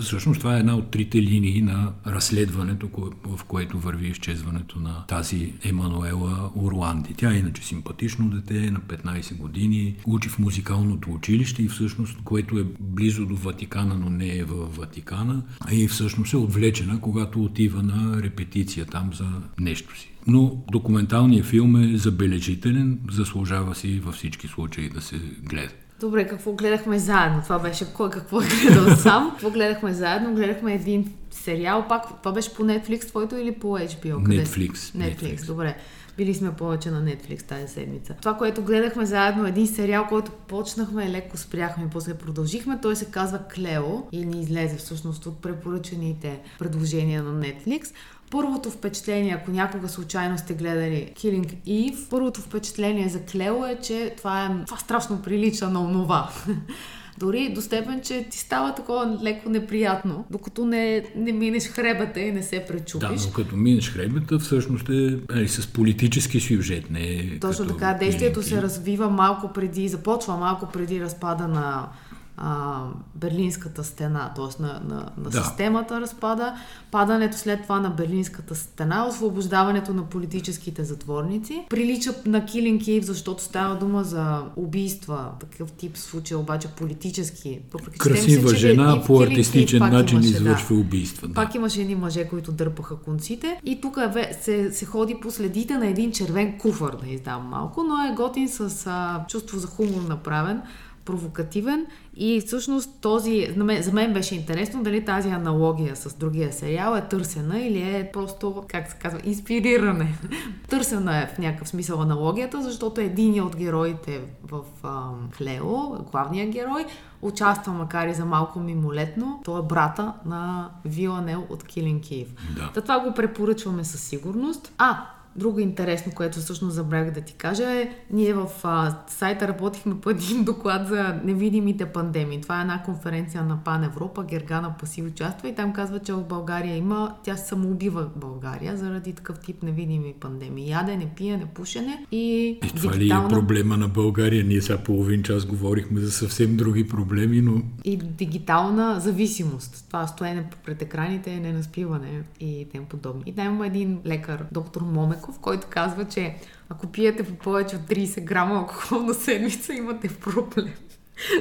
Всъщност 0.00 0.40
това 0.40 0.56
е 0.56 0.60
една 0.60 0.76
от 0.76 0.90
трите 0.90 1.22
линии 1.22 1.62
на 1.62 1.92
разследването, 2.06 2.88
в 3.24 3.44
което 3.44 3.78
върви 3.78 4.08
изчезването 4.08 4.80
на 4.80 5.04
тази 5.06 5.52
Емануела 5.64 6.50
Орланди. 6.56 7.14
Тя 7.14 7.32
е 7.32 7.38
иначе 7.38 7.66
симпатично 7.66 8.30
дете, 8.30 8.70
на 8.70 8.80
15 8.80 9.36
години, 9.36 9.96
учи 10.06 10.28
в 10.28 10.38
музикалното 10.38 11.12
училище 11.12 11.62
и 11.62 11.68
всъщност, 11.68 12.18
което 12.24 12.58
е 12.58 12.64
близо 12.80 13.26
до 13.26 13.36
Ватикана, 13.36 13.94
но 13.94 14.10
не 14.10 14.36
е 14.36 14.44
в 14.44 14.76
Ватикана, 14.76 15.42
и 15.72 15.88
всъщност 15.88 16.32
е 16.32 16.36
отвлечена, 16.36 17.00
когато 17.00 17.44
отива 17.44 17.82
на 17.82 18.22
репетиция 18.22 18.86
там 18.86 19.10
за 19.14 19.26
нещо 19.58 19.98
си. 19.98 20.11
Но 20.26 20.64
документалният 20.72 21.46
филм 21.46 21.76
е 21.76 21.96
забележителен, 21.96 22.98
заслужава 23.10 23.74
си 23.74 24.00
във 24.04 24.14
всички 24.14 24.48
случаи 24.48 24.88
да 24.88 25.00
се 25.00 25.16
гледа. 25.42 25.72
Добре, 26.00 26.28
какво 26.28 26.52
гледахме 26.52 26.98
заедно? 26.98 27.42
Това 27.42 27.58
беше 27.58 27.94
кой 27.94 28.10
какво 28.10 28.42
е 28.42 28.44
гледал 28.46 28.96
сам. 28.96 29.30
Какво 29.30 29.50
гледахме 29.50 29.92
заедно? 29.92 30.34
Гледахме 30.34 30.74
един 30.74 31.12
сериал, 31.30 31.86
пак 31.88 32.22
това 32.22 32.32
беше 32.32 32.54
по 32.54 32.62
Netflix 32.62 33.06
твоето 33.06 33.36
или 33.36 33.52
по 33.52 33.66
HBO? 33.66 34.22
Къде? 34.22 34.44
Netflix. 34.44 34.72
Netflix, 34.72 35.22
Netflix. 35.22 35.46
добре. 35.46 35.76
Били 36.16 36.34
сме 36.34 36.52
повече 36.52 36.90
на 36.90 37.04
Netflix 37.04 37.42
тази 37.42 37.72
седмица. 37.72 38.14
Това, 38.20 38.34
което 38.34 38.62
гледахме 38.62 39.06
заедно, 39.06 39.46
един 39.46 39.66
сериал, 39.66 40.06
който 40.08 40.32
почнахме, 40.32 41.10
леко 41.10 41.36
спряхме, 41.36 41.88
после 41.92 42.14
продължихме. 42.14 42.78
Той 42.82 42.96
се 42.96 43.04
казва 43.04 43.38
Клео 43.54 44.02
и 44.12 44.24
ни 44.24 44.40
излезе 44.40 44.76
всъщност 44.76 45.26
от 45.26 45.42
препоръчените 45.42 46.40
предложения 46.58 47.22
на 47.22 47.40
Netflix. 47.40 47.92
Първото 48.32 48.70
впечатление, 48.70 49.38
ако 49.40 49.50
някога 49.50 49.88
случайно 49.88 50.38
сте 50.38 50.54
гледали 50.54 51.12
Killing 51.16 51.54
Eve, 51.66 52.08
първото 52.10 52.40
впечатление 52.40 53.08
за 53.08 53.20
Клео 53.20 53.66
е, 53.66 53.78
че 53.82 54.14
това, 54.16 54.44
е, 54.46 54.64
това 54.64 54.76
страшно 54.78 55.22
прилича 55.22 55.68
на 55.68 55.80
онова. 55.84 56.30
Дори 57.18 57.52
до 57.54 57.60
степен, 57.60 58.00
че 58.04 58.26
ти 58.30 58.38
става 58.38 58.74
такова 58.74 59.18
леко 59.22 59.48
неприятно, 59.48 60.24
докато 60.30 60.64
не, 60.64 61.04
не 61.16 61.32
минеш 61.32 61.68
хребата 61.68 62.20
и 62.20 62.32
не 62.32 62.42
се 62.42 62.64
пречупиш. 62.68 63.20
Да, 63.20 63.26
но 63.26 63.32
като 63.32 63.56
минеш 63.56 63.90
хребата, 63.92 64.38
всъщност 64.38 64.88
е, 64.88 65.18
е 65.34 65.48
с 65.48 65.66
политически 65.66 66.40
сюжет, 66.40 66.90
не 66.90 67.00
е 67.00 67.38
Точно 67.40 67.66
така, 67.66 67.94
действието 67.94 68.42
се 68.42 68.62
развива 68.62 69.10
малко 69.10 69.52
преди, 69.52 69.88
започва 69.88 70.36
малко 70.36 70.68
преди 70.72 71.00
разпада 71.00 71.48
на 71.48 71.88
а, 72.36 72.82
Берлинската 73.14 73.84
стена, 73.84 74.32
т.е. 74.36 74.62
на, 74.62 74.80
на, 74.88 75.08
на 75.16 75.30
да. 75.30 75.42
системата 75.42 76.00
разпада, 76.00 76.54
падането 76.90 77.36
след 77.36 77.62
това 77.62 77.80
на 77.80 77.90
Берлинската 77.90 78.54
стена, 78.54 79.06
освобождаването 79.08 79.94
на 79.94 80.02
политическите 80.02 80.84
затворници. 80.84 81.64
Прилича 81.70 82.14
на 82.26 82.40
Killing 82.40 82.80
Eve, 82.80 83.02
защото 83.02 83.42
става 83.42 83.78
дума 83.78 84.04
за 84.04 84.42
убийства, 84.56 85.30
такъв 85.40 85.72
тип 85.72 85.96
случай, 85.96 86.36
обаче 86.36 86.68
политически. 86.68 87.60
Красива 87.98 88.48
се, 88.48 88.56
жена 88.56 89.02
по 89.06 89.20
артистичен 89.20 89.78
начин 89.78 90.18
имаше, 90.18 90.30
извършва 90.30 90.74
да. 90.74 90.80
убийства. 90.80 91.28
Да. 91.28 91.34
Пак 91.34 91.54
имаше 91.54 91.80
едни 91.80 91.94
мъже, 91.94 92.28
които 92.28 92.52
дърпаха 92.52 92.96
конците 92.96 93.60
и 93.64 93.80
тук 93.80 93.98
се, 94.40 94.70
се 94.72 94.84
ходи 94.84 95.16
по 95.22 95.30
следите 95.30 95.78
на 95.78 95.86
един 95.86 96.12
червен 96.12 96.58
куфър, 96.58 96.96
да 97.04 97.10
издам 97.10 97.42
малко, 97.42 97.82
но 97.82 98.12
е 98.12 98.14
готин 98.14 98.48
с 98.48 98.86
а, 98.86 99.24
чувство 99.28 99.58
за 99.58 99.66
хумор 99.66 100.02
направен 100.08 100.62
провокативен 101.04 101.86
и 102.16 102.40
всъщност 102.40 102.90
този, 103.00 103.48
за 103.80 103.92
мен 103.92 104.12
беше 104.12 104.34
интересно 104.34 104.82
дали 104.82 105.04
тази 105.04 105.28
аналогия 105.28 105.96
с 105.96 106.14
другия 106.14 106.52
сериал 106.52 106.96
е 106.96 107.08
търсена 107.08 107.58
или 107.60 107.80
е 107.80 108.10
просто, 108.12 108.64
как 108.68 108.90
се 108.90 108.96
казва, 108.96 109.20
инспириране. 109.24 110.18
търсена 110.68 111.22
е 111.22 111.26
в 111.26 111.38
някакъв 111.38 111.68
смисъл 111.68 112.00
аналогията, 112.00 112.62
защото 112.62 113.00
един 113.00 113.42
от 113.42 113.56
героите 113.56 114.20
в 114.44 114.60
ам, 114.84 115.28
Клео, 115.38 116.04
главният 116.10 116.50
герой, 116.50 116.86
участва 117.22 117.72
макар 117.72 118.08
и 118.08 118.14
за 118.14 118.24
малко 118.24 118.60
мимолетно. 118.60 119.40
Той 119.44 119.60
е 119.60 119.62
брата 119.62 120.12
на 120.26 120.70
Виланел 120.84 121.46
от 121.50 121.62
Killing 121.62 122.00
Eve. 122.00 122.28
Да. 122.74 122.80
това 122.80 123.00
го 123.00 123.14
препоръчваме 123.14 123.84
със 123.84 124.02
сигурност. 124.02 124.72
А, 124.78 125.06
Друго 125.36 125.60
интересно, 125.60 126.12
което 126.14 126.38
всъщност 126.38 126.74
забравях 126.74 127.10
да 127.10 127.20
ти 127.20 127.34
кажа 127.34 127.70
е, 127.70 127.90
ние 128.10 128.34
в 128.34 128.48
а, 128.62 128.96
сайта 129.08 129.48
работихме 129.48 130.00
по 130.00 130.10
един 130.10 130.44
доклад 130.44 130.88
за 130.88 131.20
невидимите 131.24 131.86
пандемии. 131.86 132.40
Това 132.40 132.58
е 132.58 132.60
една 132.60 132.82
конференция 132.82 133.42
на 133.42 133.64
Пан 133.64 133.84
Европа, 133.84 134.24
Гергана 134.24 134.74
Пасив 134.80 135.06
участва 135.06 135.48
и 135.48 135.54
там 135.54 135.72
казва, 135.72 135.98
че 135.98 136.12
в 136.12 136.24
България 136.24 136.76
има, 136.76 137.14
тя 137.24 137.36
се 137.36 137.48
самоубива 137.48 138.02
в 138.02 138.18
България 138.18 138.76
заради 138.76 139.12
такъв 139.12 139.38
тип 139.38 139.62
невидими 139.62 140.14
пандемии. 140.20 140.70
Ядене, 140.70 141.10
пиене, 141.16 141.46
пушене 141.46 142.06
и 142.12 142.58
е, 142.62 142.68
това 142.68 142.92
дигитална... 142.92 143.28
ли 143.28 143.32
е 143.32 143.38
проблема 143.38 143.76
на 143.76 143.88
България? 143.88 144.44
Ние 144.44 144.62
сега 144.62 144.78
половин 144.78 145.22
час 145.22 145.46
говорихме 145.46 146.00
за 146.00 146.10
съвсем 146.10 146.56
други 146.56 146.88
проблеми, 146.88 147.40
но... 147.40 147.62
И 147.84 147.96
дигитална 147.96 149.00
зависимост. 149.00 149.84
Това 149.86 150.06
стоене 150.06 150.44
пред 150.64 150.82
екраните, 150.82 151.40
ненаспиване 151.40 152.22
и 152.40 152.66
тем 152.72 152.84
подобни. 152.84 153.22
И 153.26 153.34
там 153.34 153.46
има 153.46 153.66
един 153.66 154.00
лекар, 154.06 154.44
доктор 154.52 154.82
Момек, 154.82 155.21
Велков, 155.22 155.38
който 155.38 155.66
казва, 155.70 156.04
че 156.04 156.34
ако 156.68 156.86
пиете 156.86 157.22
по 157.22 157.34
повече 157.34 157.76
от 157.76 157.82
30 157.82 158.20
грама 158.20 158.54
алкохол 158.54 158.98
на 158.98 159.14
седмица, 159.14 159.74
имате 159.74 160.08
проблем. 160.10 160.72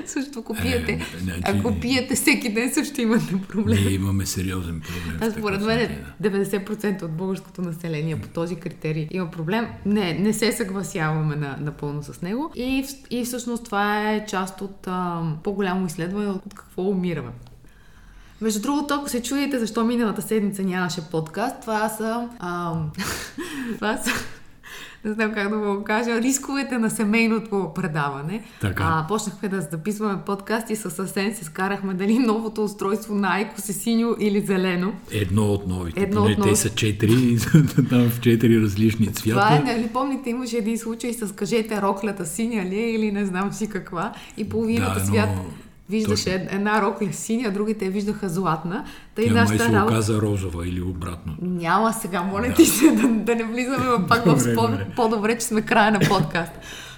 Също 0.05 0.39
ако 0.39 0.55
пиете, 0.55 0.91
Е, 0.91 1.17
значи- 1.17 1.41
ако 1.45 1.75
пиете 1.75 2.15
всеки 2.15 2.53
ден, 2.53 2.73
също 2.73 3.01
имате 3.01 3.25
проблем. 3.49 3.77
Ние 3.79 3.93
имаме 3.93 4.25
сериозен 4.25 4.81
проблем. 4.81 5.19
Аз 5.21 5.33
според 5.33 5.61
мен 5.61 5.79
случай, 5.79 5.97
да. 6.19 6.29
90% 6.29 7.01
от 7.01 7.11
българското 7.11 7.61
население 7.61 8.15
по 8.17 8.27
този 8.27 8.55
критерий 8.55 9.07
има 9.11 9.31
проблем. 9.31 9.67
Не, 9.85 10.13
не 10.13 10.33
се 10.33 10.51
съгласяваме 10.51 11.35
на, 11.35 11.57
напълно 11.59 12.03
с 12.03 12.21
него. 12.21 12.51
И, 12.55 12.85
и 13.09 13.25
всъщност 13.25 13.65
това 13.65 14.11
е 14.11 14.25
част 14.25 14.61
от 14.61 14.87
а, 14.87 15.21
по-голямо 15.43 15.85
изследване 15.85 16.27
от 16.27 16.53
какво 16.55 16.81
умираме. 16.81 17.29
Между 18.41 18.61
другото, 18.61 18.93
ако 18.93 19.09
се 19.09 19.23
чудите 19.23 19.59
защо 19.59 19.85
миналата 19.85 20.21
седмица 20.21 20.63
нямаше 20.63 21.01
подкаст, 21.11 21.55
това 21.61 21.89
са... 21.89 22.29
А, 22.39 22.73
това 23.75 23.97
са 23.97 24.11
не 25.05 25.13
знам 25.13 25.33
как 25.33 25.49
да 25.49 25.57
го 25.57 25.83
кажа, 25.83 26.21
рисковете 26.21 26.77
на 26.77 26.89
семейното 26.89 27.71
предаване. 27.75 28.43
Така. 28.61 28.83
А, 28.87 29.07
почнахме 29.07 29.49
да 29.49 29.61
записваме 29.61 30.21
подкаст 30.25 30.69
и 30.69 30.75
със 30.75 30.99
Асен 30.99 31.35
се 31.35 31.45
скарахме 31.45 31.93
дали 31.93 32.19
новото 32.19 32.63
устройство 32.63 33.15
на 33.15 33.35
Айкос 33.35 33.69
е 33.69 33.73
синьо 33.73 34.15
или 34.19 34.41
зелено. 34.41 34.93
Едно 35.11 35.43
от 35.43 35.67
новите. 35.67 36.01
Едно 36.01 36.21
Поне 36.21 36.31
от 36.31 36.37
новите. 36.37 36.55
Те 36.55 36.61
са 36.61 36.69
четири, 36.69 37.37
там 37.89 38.09
в 38.09 38.19
четири 38.21 38.61
различни 38.61 39.07
цвята. 39.13 39.39
Това 39.39 39.55
е, 39.55 39.59
нали 39.59 39.87
помните, 39.87 40.29
имаше 40.29 40.57
един 40.57 40.77
случай 40.77 41.13
с 41.13 41.35
кажете 41.35 41.81
роклята 41.81 42.25
синя 42.25 42.65
ли 42.65 42.75
е 42.75 42.91
или 42.91 43.11
не 43.11 43.25
знам 43.25 43.53
си 43.53 43.69
каква 43.69 44.13
и 44.37 44.49
половината 44.49 44.99
Да, 44.99 45.05
свят 45.05 45.29
виждаше 45.91 46.39
точно. 46.39 46.57
една 46.57 46.81
рокля 46.81 47.07
синя, 47.11 47.51
другите 47.51 47.89
виждаха 47.89 48.29
златна. 48.29 48.85
Тъй 49.15 49.25
Тя 49.25 49.33
май 49.33 49.41
нашата 49.41 49.63
се 49.63 49.71
работа... 49.71 49.93
оказа 49.93 50.21
розова 50.21 50.67
или 50.67 50.81
обратно. 50.81 51.33
Няма 51.41 51.93
сега, 51.93 52.21
моля 52.21 52.53
ти 52.53 52.65
се 52.65 52.91
да, 52.91 53.07
да 53.07 53.35
не 53.35 53.43
влизаме 53.43 54.07
пак 54.07 54.25
в 54.25 54.39
спор. 54.39 54.69
добре. 54.69 54.87
По-добре, 54.95 55.37
че 55.37 55.45
сме 55.45 55.61
края 55.61 55.91
на 55.91 55.99
подкаст. 55.99 56.51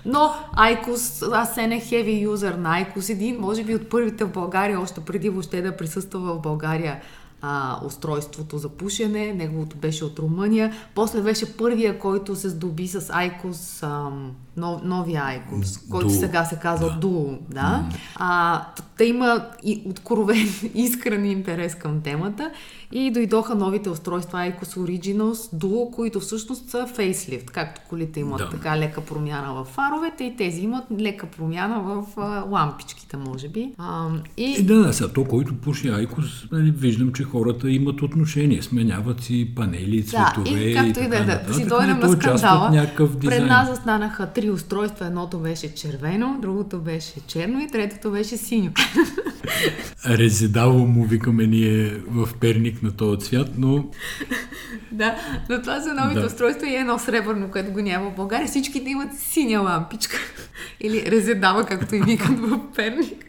Но 0.06 0.34
Айкос, 0.54 1.24
аз 1.34 1.56
не 1.56 1.80
хеви 1.80 2.22
юзър 2.22 2.54
на 2.54 2.76
Айкос, 2.76 3.10
един, 3.10 3.40
може 3.40 3.64
би 3.64 3.76
от 3.76 3.90
първите 3.90 4.24
в 4.24 4.32
България, 4.32 4.82
още 4.82 5.02
преди 5.02 5.30
въобще 5.30 5.62
да 5.62 5.78
присъства 5.78 6.20
в 6.20 6.40
България 6.40 7.00
а, 7.46 7.80
устройството 7.86 8.58
за 8.58 8.70
пушене, 8.70 9.34
неговото 9.34 9.78
беше 9.78 10.06
от 10.06 10.20
Румъния. 10.20 10.74
После 10.96 11.22
беше 11.22 11.58
първия, 11.58 12.00
който 12.00 12.36
се 12.36 12.50
здоби 12.50 12.88
с 12.88 13.10
Айкос, 13.14 13.84
ам, 13.84 14.32
нов, 14.58 14.82
новия 14.84 15.24
Айкос, 15.24 15.78
който 15.92 16.10
Duo. 16.10 16.20
сега 16.20 16.46
се 16.46 16.56
казва 16.56 16.90
да. 16.90 17.08
Duo. 17.08 17.38
Да? 17.50 17.90
А, 18.16 18.66
т- 19.04 19.10
те 19.10 19.10
има 19.10 19.46
и 19.64 19.82
откровен, 19.86 20.48
искрен 20.76 21.26
интерес 21.26 21.76
към 21.76 22.02
темата 22.02 22.52
и 22.92 23.12
дойдоха 23.12 23.56
новите 23.56 23.90
устройства 23.90 24.38
Icos 24.38 24.78
Originals 24.78 25.56
Duo, 25.56 25.92
които 25.92 26.20
всъщност 26.20 26.70
са 26.70 26.88
фейслифт, 26.88 27.50
както 27.50 27.82
колите 27.90 28.20
имат 28.20 28.38
Да. 28.38 28.50
така 28.50 28.78
лека 28.78 29.02
промяна 29.02 29.54
в 29.54 29.66
фаровете 29.66 30.24
и 30.24 30.36
тези 30.36 30.62
имат 30.62 30.84
лека 31.00 31.26
промяна 31.28 31.80
в 31.80 32.04
а, 32.18 32.44
лампичките, 32.52 33.18
може 33.18 33.50
би. 33.50 33.72
А, 33.78 34.08
И 34.38 34.56
и 34.60 34.64
да, 34.64 34.76
да, 34.76 34.94
сега 34.94 35.10
то, 35.10 35.24
който 35.26 35.54
пуши 35.56 35.88
Айкос, 35.90 36.46
нали, 36.52 36.72
виждам, 36.72 37.14
че 37.14 37.24
хората 37.24 37.70
имат 37.70 38.02
отношение, 38.02 38.62
сменяват 38.62 39.22
си 39.24 39.52
панели, 39.56 40.02
да, 40.02 40.08
цветове 40.08 40.60
и 40.60 40.74
както 40.76 40.90
и 40.90 40.94
така 40.94 41.08
да 41.08 41.16
е, 41.16 41.20
да, 41.20 41.26
нататък, 41.26 41.56
си 41.56 41.60
нали, 41.60 41.70
дойдем 41.70 42.00
на 42.00 42.06
е 42.06 42.10
от 42.10 42.22
скандала. 42.22 42.88
Пред 43.22 43.46
нас 43.48 43.70
останаха 43.72 44.26
три 44.26 44.50
устройства. 44.50 45.06
Едното 45.06 45.40
беше 45.40 45.76
червено, 45.76 46.38
другото 46.42 46.80
беше 46.80 47.14
черно 47.28 47.62
и 47.62 47.68
третото 47.68 48.12
беше 48.12 48.38
синьо. 48.38 48.72
Резидало 50.10 50.80
му 50.88 51.06
викаме 51.06 51.48
ние 51.48 51.90
в 52.08 52.30
перник 52.40 52.84
на 52.84 52.92
този 52.92 53.20
цвят, 53.28 53.50
но 53.58 53.86
Да, 54.92 55.16
но 55.50 55.62
това 55.62 55.82
са 55.82 55.94
новите 55.94 56.20
Да. 56.20 56.26
устройства 56.26 56.68
и 56.70 56.76
едно 56.76 57.00
сребърно, 57.00 57.52
което 57.52 57.72
го 57.72 57.82
няма 57.82 58.10
в 58.10 58.16
България. 58.16 58.48
Всичките 58.48 58.90
имат 58.90 59.20
синя 59.20 59.60
лампичка. 59.62 60.18
Или 60.82 61.12
резедава, 61.12 61.66
както 61.66 61.96
и 61.96 62.02
викат 62.02 62.40
в 62.40 62.60
Перник. 62.76 63.26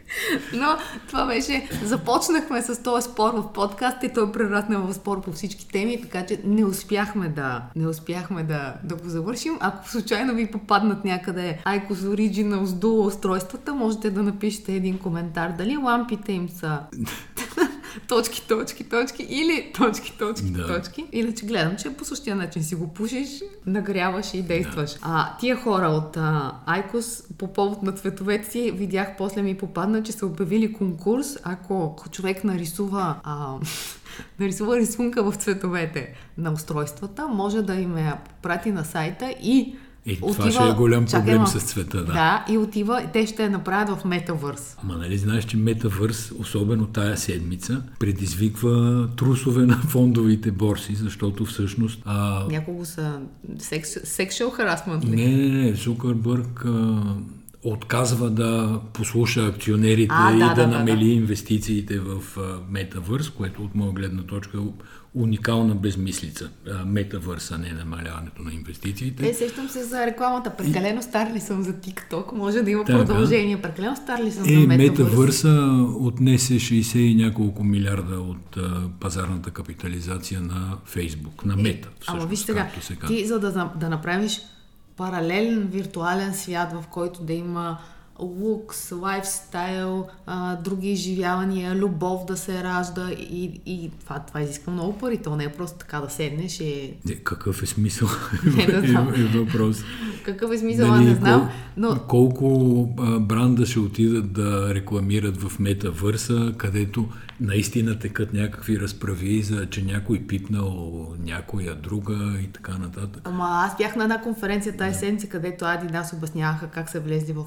Но 0.55 0.67
това 1.09 1.27
беше... 1.27 1.69
Започнахме 1.85 2.63
с 2.63 2.83
този 2.83 3.11
спор 3.11 3.35
в 3.35 3.53
подкаст 3.53 4.03
и 4.03 4.13
той 4.13 4.33
прерасна 4.33 4.81
в 4.81 4.95
спор 4.95 5.23
по 5.23 5.33
всички 5.33 5.69
теми, 5.69 6.03
така 6.03 6.27
че 6.27 6.41
не 6.45 6.65
успяхме 6.65 7.29
да, 7.29 7.63
не 7.77 7.87
успяхме 7.87 8.43
да, 8.43 8.75
да 8.85 8.95
го 8.95 9.09
завършим. 9.09 9.57
Ако 9.61 9.89
случайно 9.89 10.35
ви 10.35 10.51
попаднат 10.51 11.05
някъде 11.05 11.59
Icos 11.67 11.95
Originals 11.95 12.65
Duo 12.65 13.07
устройствата, 13.07 13.75
можете 13.75 14.11
да 14.11 14.23
напишете 14.23 14.75
един 14.75 14.99
коментар 14.99 15.53
дали 15.59 15.77
лампите 15.77 16.33
им 16.33 16.49
са 16.49 16.79
точки, 18.09 18.43
точки, 18.49 18.85
точки 18.85 19.23
или 19.23 19.73
точки, 19.79 20.19
точки, 20.19 20.51
Да. 20.51 20.67
точки. 20.67 21.05
Иначе 21.13 21.47
гледам, 21.47 21.77
че 21.77 21.91
по 21.91 22.05
същия 22.05 22.37
начин 22.37 22.65
си 22.65 22.75
го 22.75 22.95
пушиш, 22.95 23.29
нагряваш 23.67 24.35
и 24.35 24.43
действаш. 24.43 24.91
А, 25.03 25.37
тия 25.37 25.57
хора 25.57 25.87
от 25.87 26.17
а, 26.17 26.53
Айкос 26.67 27.23
по 27.39 27.53
повод 27.53 27.83
на 27.83 27.93
цветовете 27.93 28.51
си 28.51 28.71
видях, 28.71 29.09
после 29.19 29.43
ми 29.43 29.57
попадна, 29.57 30.03
че 30.03 30.13
са 30.13 30.27
обявили 30.27 30.73
конкурс, 30.73 31.27
ако 31.43 31.97
човек 32.11 32.45
нарисува 32.45 33.17
а, 33.25 33.55
нарисува 34.39 34.77
рисунка 34.77 35.23
в 35.31 35.37
цветовете 35.37 36.15
на 36.39 36.53
устройствата, 36.53 37.29
може 37.29 37.63
да 37.63 37.75
им 37.75 37.99
я 37.99 38.19
прати 38.43 38.73
на 38.73 38.85
сайта 38.85 39.31
и 39.43 39.77
и 40.07 40.21
това 40.21 40.51
ще 40.51 40.69
е 40.69 40.73
голям 40.73 41.07
Чакай, 41.07 41.21
проблем 41.21 41.41
ма. 41.41 41.47
с 41.47 41.63
цвета. 41.63 41.99
Да. 42.05 42.13
Да, 42.13 42.45
и 42.49 42.59
отива, 42.59 43.03
те 43.13 43.27
ще 43.27 43.43
я 43.43 43.51
направят 43.51 44.01
в 44.01 44.05
метавърс. 44.05 44.77
Ма 44.85 44.97
нали 44.97 45.19
знаеш, 45.19 45.45
че 45.45 45.57
Метавърс, 45.57 46.33
особено 46.39 46.87
тая 46.87 47.17
седмица, 47.17 47.83
предизвиква 47.99 49.09
трусове 49.17 49.67
на 49.67 49.77
фондовите 49.77 50.51
борси, 50.51 50.95
защото 50.95 51.45
всъщност 51.45 52.03
а, 52.05 52.45
Няколко 52.51 52.85
са 52.85 53.21
секс, 53.59 53.91
sexual 53.95 54.45
harassment 54.47 55.05
ли? 55.05 55.17
не, 55.17 55.27
не, 55.27 55.65
не, 55.65 55.75
Зукърбърг 55.75 56.65
а, 56.65 57.03
отказва 57.63 58.31
да 58.31 58.81
послуша 58.93 59.47
акционерите 59.47 60.15
А, 60.19 60.35
и 60.35 60.39
да, 60.39 60.49
да, 60.49 60.55
да, 60.55 60.67
да, 60.69 60.79
намели 60.79 61.13
инвестициите 61.13 61.99
в 61.99 62.23
Метавърс, 62.71 63.31
което 63.31 63.63
от 63.63 63.75
моя 63.75 63.93
гледна 63.93 64.23
точка 64.23 64.59
е 64.59 64.61
уникална 65.15 65.75
безмислица. 65.75 66.51
А, 66.71 66.85
Метавърс, 66.85 67.51
а 67.51 67.59
не 67.59 67.73
намаляването 67.73 68.43
на 68.43 68.53
инвестициите. 68.53 69.29
Е, 69.29 69.35
сещам 69.35 69.69
се 69.69 69.85
за 69.85 70.07
рекламата. 70.07 70.57
Прекалено 70.57 71.03
стар 71.03 71.33
ли 71.35 71.41
съм 71.41 71.63
за 71.63 71.73
TikTok? 71.73 72.33
Може 72.33 72.63
да 72.63 72.71
има 72.71 72.85
Така. 72.85 72.99
продължение. 72.99 73.63
Прекалено 73.63 73.97
стар 73.97 74.23
ли 74.23 74.33
съм 74.33 74.45
Е, 74.45 74.47
за 74.47 74.61
метавърс? 74.61 74.91
метавърса 74.91 75.51
отнесе 76.01 76.55
60 76.55 76.97
и 76.99 77.15
няколко 77.15 77.65
милиарда 77.65 78.21
от 78.21 78.57
а, 78.57 78.83
пазарната 79.01 79.51
капитализация 79.51 80.41
на 80.41 80.77
Фейсбук, 80.85 81.45
на 81.45 81.57
Мета. 81.57 81.89
Ама 81.89 81.97
всъщност, 82.01 82.29
виж 82.29 82.39
сега, 82.39 82.71
се 82.81 82.97
ти 83.07 83.27
за 83.27 83.39
да, 83.41 83.71
да 83.81 83.89
направиш 83.89 84.41
паралелен 84.97 85.69
виртуален 85.73 86.35
свят, 86.35 86.73
в 86.73 86.87
който 86.87 87.23
да 87.23 87.33
има 87.33 87.79
лукс, 88.19 88.93
лайфстайл, 88.93 90.07
а, 90.27 90.57
други 90.57 90.93
изживявания, 90.93 91.75
любов 91.75 92.25
да 92.25 92.37
се 92.37 92.65
ражда 92.65 93.11
и, 93.11 93.61
и 93.67 93.91
това, 94.01 94.19
това 94.19 94.41
изисква 94.41 94.73
много 94.73 94.99
пари. 94.99 95.19
То 95.19 95.37
не 95.37 95.45
е 95.45 95.53
просто 95.53 95.79
така 95.79 96.01
да 96.01 96.11
седнеш 96.11 96.61
и... 96.61 96.95
Е, 97.11 97.15
какъв 97.15 97.63
е 97.63 97.67
смисъл? 97.67 98.09
Не, 98.57 98.67
да 98.67 98.89
знам. 98.89 99.15
е, 99.15 99.21
е 99.21 99.25
въпрос. 99.25 99.83
Какъв 100.25 100.53
е 100.53 100.59
смисъл, 100.59 100.89
Нали, 100.89 101.05
не 101.05 101.15
знам, 101.15 101.51
но 101.77 101.99
Колко 102.09 102.89
а, 102.99 103.21
бранда 103.21 103.67
ще 103.67 103.79
отидат 103.79 104.33
да 104.33 104.75
рекламират 104.75 105.37
в 105.37 105.59
метавърса, 105.59 106.55
където 106.57 107.09
наистина 107.41 107.99
текат 107.99 108.33
някакви 108.33 108.81
разправи 108.81 109.43
за, 109.43 109.67
че 109.67 109.85
някой 109.85 110.19
пипнал 110.19 111.07
някоя 111.25 111.75
друга 111.75 112.39
и 112.43 112.47
така 112.47 112.73
нататък. 112.73 113.23
Ама 113.25 113.49
аз 113.51 113.77
бях 113.77 113.97
на 113.97 114.03
една 114.03 114.21
конференция 114.21 114.77
тази 114.77 114.99
седмица, 114.99 115.27
където 115.27 115.65
Adidas 115.65 116.17
обясняваха 116.17 116.67
как 116.67 116.91
са 116.91 117.01
влезли 117.01 117.33
в 117.33 117.47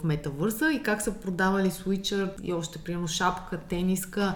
метавърса 0.58 0.80
и 0.80 0.84
как 0.84 1.02
са 1.02 1.12
продавали 1.12 1.72
свичър 1.72 2.30
и 2.44 2.54
още 2.54 2.80
примерно 2.80 3.08
шапка, 3.08 3.58
тениска 3.58 4.36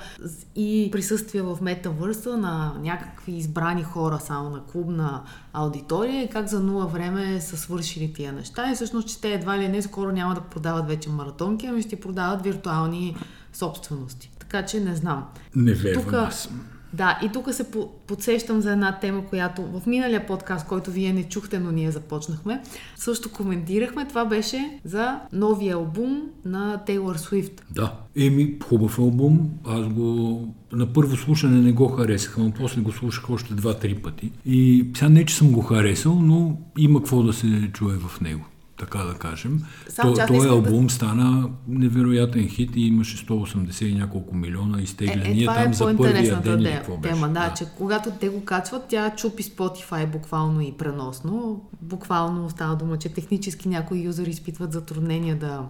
и 0.55 0.89
присъствие 0.91 1.41
в 1.41 1.57
метавърса 1.61 2.37
на 2.37 2.73
някакви 2.81 3.31
избрани 3.31 3.83
хора 3.83 4.19
само 4.19 4.49
на 4.49 4.63
клубна 4.63 5.23
аудитория 5.53 6.23
и 6.23 6.29
как 6.29 6.47
за 6.47 6.59
нула 6.59 6.85
време 6.87 7.41
са 7.41 7.57
свършили 7.57 8.13
тия 8.13 8.33
неща 8.33 8.71
и 8.71 8.75
всъщност, 8.75 9.07
че 9.07 9.21
те 9.21 9.33
едва 9.33 9.57
ли 9.57 9.67
не 9.67 9.81
скоро 9.81 10.11
няма 10.11 10.33
да 10.33 10.41
продават 10.41 10.87
вече 10.87 11.09
маратонки, 11.09 11.65
ами 11.65 11.81
ще 11.81 11.99
продават 11.99 12.41
виртуални 12.41 13.15
собствености. 13.53 14.31
Така 14.39 14.65
че 14.65 14.79
не 14.79 14.95
знам. 14.95 15.27
Не 15.55 15.73
вервам 15.73 16.03
Тука- 16.03 16.27
аз. 16.27 16.49
Да, 16.93 17.19
и 17.23 17.29
тук 17.33 17.53
се 17.53 17.71
по- 17.71 17.89
подсещам 18.07 18.61
за 18.61 18.71
една 18.71 18.99
тема, 18.99 19.25
която 19.25 19.61
в 19.61 19.81
миналия 19.87 20.27
подкаст, 20.27 20.67
който 20.67 20.91
вие 20.91 21.13
не 21.13 21.23
чухте, 21.23 21.59
но 21.59 21.71
ние 21.71 21.91
започнахме, 21.91 22.61
също 22.95 23.31
коментирахме. 23.31 24.07
Това 24.07 24.25
беше 24.25 24.79
за 24.85 25.19
новия 25.33 25.75
албум 25.75 26.21
на 26.45 26.77
Тейлор 26.85 27.15
Свифт. 27.15 27.65
Да. 27.71 27.93
Еми, 28.15 28.55
хубав 28.63 28.99
албум. 28.99 29.49
Аз 29.65 29.87
го 29.87 30.47
на 30.71 30.93
първо 30.93 31.15
слушане 31.15 31.61
не 31.61 31.71
го 31.71 31.87
харесах, 31.87 32.37
но 32.37 32.51
после 32.51 32.81
го 32.81 32.91
слушах 32.91 33.29
още 33.29 33.53
два-три 33.53 33.95
пъти. 33.95 34.31
И 34.45 34.87
сега 34.95 35.09
не, 35.09 35.25
че 35.25 35.35
съм 35.35 35.51
го 35.51 35.61
харесал, 35.61 36.15
но 36.15 36.57
има 36.77 36.99
какво 36.99 37.23
да 37.23 37.33
се 37.33 37.69
чуе 37.73 37.97
в 37.97 38.21
него. 38.21 38.45
Така 38.81 38.99
да 38.99 39.13
кажем. 39.13 39.61
Само, 39.89 40.13
То, 40.13 40.19
този 40.19 40.37
искам 40.37 40.61
да- 40.61 40.67
албум 40.67 40.89
стана 40.89 41.49
невероятен 41.67 42.47
хит 42.47 42.75
и 42.75 42.81
имаше 42.81 43.17
180 43.17 43.83
и 43.83 43.95
няколко 43.95 44.35
милиона 44.35 44.79
Е, 44.79 44.81
изтегляния 44.81 45.31
е, 45.33 45.39
това 45.39 45.55
там 45.55 45.71
е 45.71 45.73
за 45.73 45.97
първия 45.97 46.41
ден 46.41 46.59
де- 46.59 46.71
какво 46.71 46.97
беше. 46.97 47.13
тема, 47.13 47.29
да, 47.29 47.53
че 47.53 47.65
когато 47.67 48.11
те 48.11 48.29
го 48.29 48.43
качват, 48.43 48.83
тя 48.89 49.09
чупи 49.09 49.43
Spotify 49.43 50.05
буквално 50.07 50.61
и 50.61 50.71
преносно. 50.71 51.61
Буквално 51.81 52.49
става 52.49 52.75
дума, 52.75 52.97
че 52.97 53.09
технически 53.09 53.69
някои 53.69 53.99
юзери 53.99 54.29
изпитват 54.29 54.73
затруднения 54.73 55.35
да, 55.35 55.61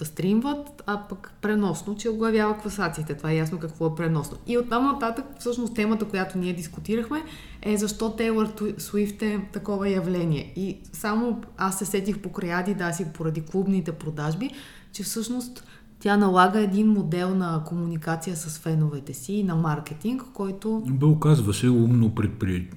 да 0.00 0.06
стримват, 0.06 0.82
а 0.86 1.02
пък 1.08 1.32
преносно, 1.42 1.96
че 1.96 2.08
оглавява 2.08 2.58
класациите. 2.58 3.14
Това 3.14 3.30
е 3.30 3.36
ясно 3.36 3.58
какво 3.58 3.86
е 3.86 3.94
преносно. 3.94 4.36
И 4.46 4.58
оттам 4.58 4.84
нататък, 4.84 5.24
всъщност 5.38 5.74
темата, 5.74 6.04
която 6.04 6.38
ние 6.38 6.52
дискутирахме, 6.52 7.22
е 7.62 7.76
защо 7.76 8.10
Тейлър 8.10 8.50
Суифт 8.78 9.22
е 9.22 9.40
такова 9.52 9.88
явление. 9.88 10.52
И 10.56 10.78
само 10.92 11.42
аз 11.56 11.78
се 11.78 11.84
сетих 11.84 12.18
покрай 12.18 12.50
Adidas 12.50 13.02
и 13.02 13.12
поради 13.12 13.40
клубните 13.40 13.92
продажби, 13.92 14.50
че 14.92 15.02
всъщност 15.02 15.64
тя 16.00 16.16
налага 16.16 16.60
един 16.60 16.86
модел 16.86 17.34
на 17.34 17.64
комуникация 17.66 18.36
с 18.36 18.58
феновете 18.58 19.14
си 19.14 19.32
и 19.32 19.44
на 19.44 19.54
маркетинг, 19.54 20.22
който 20.34 20.82
Бе, 20.86 21.06
оказва 21.06 21.54
се 21.54 21.68
умно 21.68 22.14
предпри... 22.14 22.70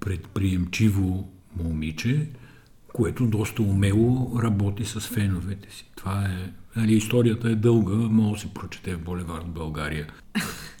предприемчиво 0.00 1.28
момиче, 1.62 2.28
което 2.92 3.26
доста 3.26 3.62
умело 3.62 4.32
работи 4.42 4.84
с 4.84 5.00
феновете 5.00 5.74
си. 5.74 5.90
Това 5.96 6.24
е... 6.24 6.52
Нали, 6.76 6.94
историята 6.94 7.50
е 7.50 7.54
дълга, 7.54 7.94
може 7.94 8.32
да 8.32 8.40
се 8.48 8.54
прочете 8.54 8.94
в 8.94 9.00
Боливард 9.00 9.46
България. 9.46 10.06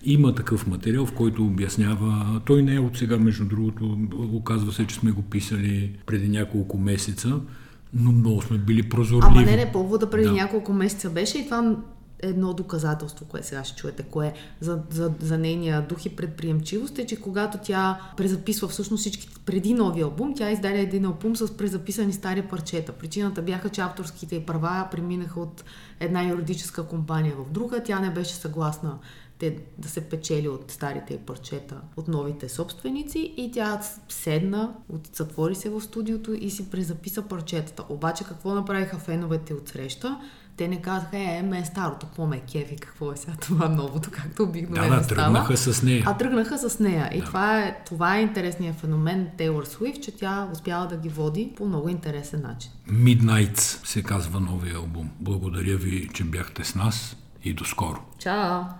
Има 0.04 0.34
такъв 0.34 0.66
материал, 0.66 1.06
в 1.06 1.12
който 1.12 1.46
обяснява... 1.46 2.40
Той 2.44 2.62
не 2.62 2.74
е 2.74 2.80
от 2.80 2.98
сега, 2.98 3.18
между 3.18 3.44
другото. 3.44 3.98
Оказва 4.32 4.72
се, 4.72 4.86
че 4.86 4.94
сме 4.94 5.10
го 5.10 5.22
писали 5.22 5.98
преди 6.06 6.28
няколко 6.28 6.78
месеца, 6.78 7.40
но 7.94 8.12
много 8.12 8.42
сме 8.42 8.58
били 8.58 8.88
прозорливи. 8.88 9.32
Ама 9.32 9.42
не, 9.42 9.56
не, 9.56 9.72
повода 9.72 10.10
преди 10.10 10.28
Да. 10.28 10.32
няколко 10.32 10.72
месеца 10.72 11.10
беше 11.10 11.38
и 11.38 11.44
това 11.44 11.76
едно 12.22 12.54
доказателство, 12.54 13.24
което 13.24 13.46
сега 13.46 13.64
ще 13.64 13.76
чуете, 13.76 14.02
кое 14.02 14.32
за, 14.60 14.82
за, 14.90 15.12
за 15.20 15.38
нейния 15.38 15.82
дух 15.82 16.06
и 16.06 16.16
предприемчивост 16.16 16.98
е, 16.98 17.06
че 17.06 17.20
когато 17.20 17.58
тя 17.58 18.00
презаписва 18.16 18.68
всъщност 18.68 19.00
всички 19.00 19.28
преди 19.44 19.74
новия 19.74 20.04
албум, 20.04 20.34
тя 20.36 20.50
издаде 20.50 20.80
един 20.80 21.04
албум 21.04 21.36
с 21.36 21.56
презаписани 21.56 22.12
стари 22.12 22.42
парчета. 22.42 22.92
Причината 22.92 23.42
бяха, 23.42 23.68
че 23.68 23.80
авторските 23.80 24.46
права 24.46 24.88
преминаха 24.90 25.40
от 25.40 25.64
една 26.00 26.22
юридическа 26.28 26.86
компания 26.86 27.34
в 27.36 27.50
друга. 27.50 27.82
Тя 27.82 28.00
не 28.00 28.10
беше 28.10 28.34
съгласна 28.34 28.98
те 29.42 29.58
да 29.78 29.88
се 29.88 30.00
печели 30.00 30.48
от 30.48 30.70
старите 30.70 31.18
парчета, 31.18 31.80
от 31.96 32.08
новите 32.08 32.48
собственици 32.48 33.34
и 33.36 33.50
тя 33.52 33.80
седна, 34.08 34.74
затвори 35.12 35.54
се 35.54 35.70
в 35.70 35.80
студиото 35.80 36.32
и 36.32 36.50
си 36.50 36.70
презаписа 36.70 37.22
парчетата. 37.22 37.84
Обаче 37.88 38.24
какво 38.24 38.54
направиха 38.54 38.98
феновете 38.98 39.54
от 39.54 39.68
среща? 39.68 40.20
Те 40.56 40.68
не 40.68 40.82
казаха, 40.82 41.18
е, 41.18 41.42
ме 41.42 41.58
е 41.58 41.64
старото, 41.64 42.06
по-ме 42.06 42.40
кефи, 42.42 42.76
какво 42.76 43.12
е 43.12 43.16
сега 43.16 43.32
това 43.40 43.68
новото, 43.68 44.10
както 44.12 44.36
Да, 44.36 44.42
обикновено 44.42 44.96
да, 44.96 45.04
става. 45.04 45.22
тръгнаха 45.22 45.56
с 45.56 45.82
нея. 45.82 46.02
А 46.06 46.16
тръгнаха 46.16 46.58
с 46.60 46.78
нея. 46.78 47.10
И 47.14 47.20
това, 47.20 47.60
е, 47.60 47.82
това 47.86 48.16
е 48.16 48.22
интересният 48.22 48.76
феномен 48.76 49.28
Тейлор 49.38 49.64
Суифт, 49.64 50.02
че 50.02 50.16
тя 50.16 50.48
успяла 50.52 50.86
да 50.86 50.96
ги 50.96 51.08
води 51.08 51.52
по 51.56 51.64
много 51.64 51.88
интересен 51.88 52.42
начин. 52.42 52.70
Midnights 52.90 53.58
се 53.86 54.02
казва 54.02 54.40
новия 54.40 54.76
албум. 54.76 55.10
Благодаря 55.20 55.76
ви, 55.76 56.08
че 56.14 56.24
бяхте 56.24 56.64
с 56.64 56.74
нас 56.74 57.16
и 57.44 57.54
до 57.54 57.64
скоро. 57.64 57.98
Чао! 58.18 58.62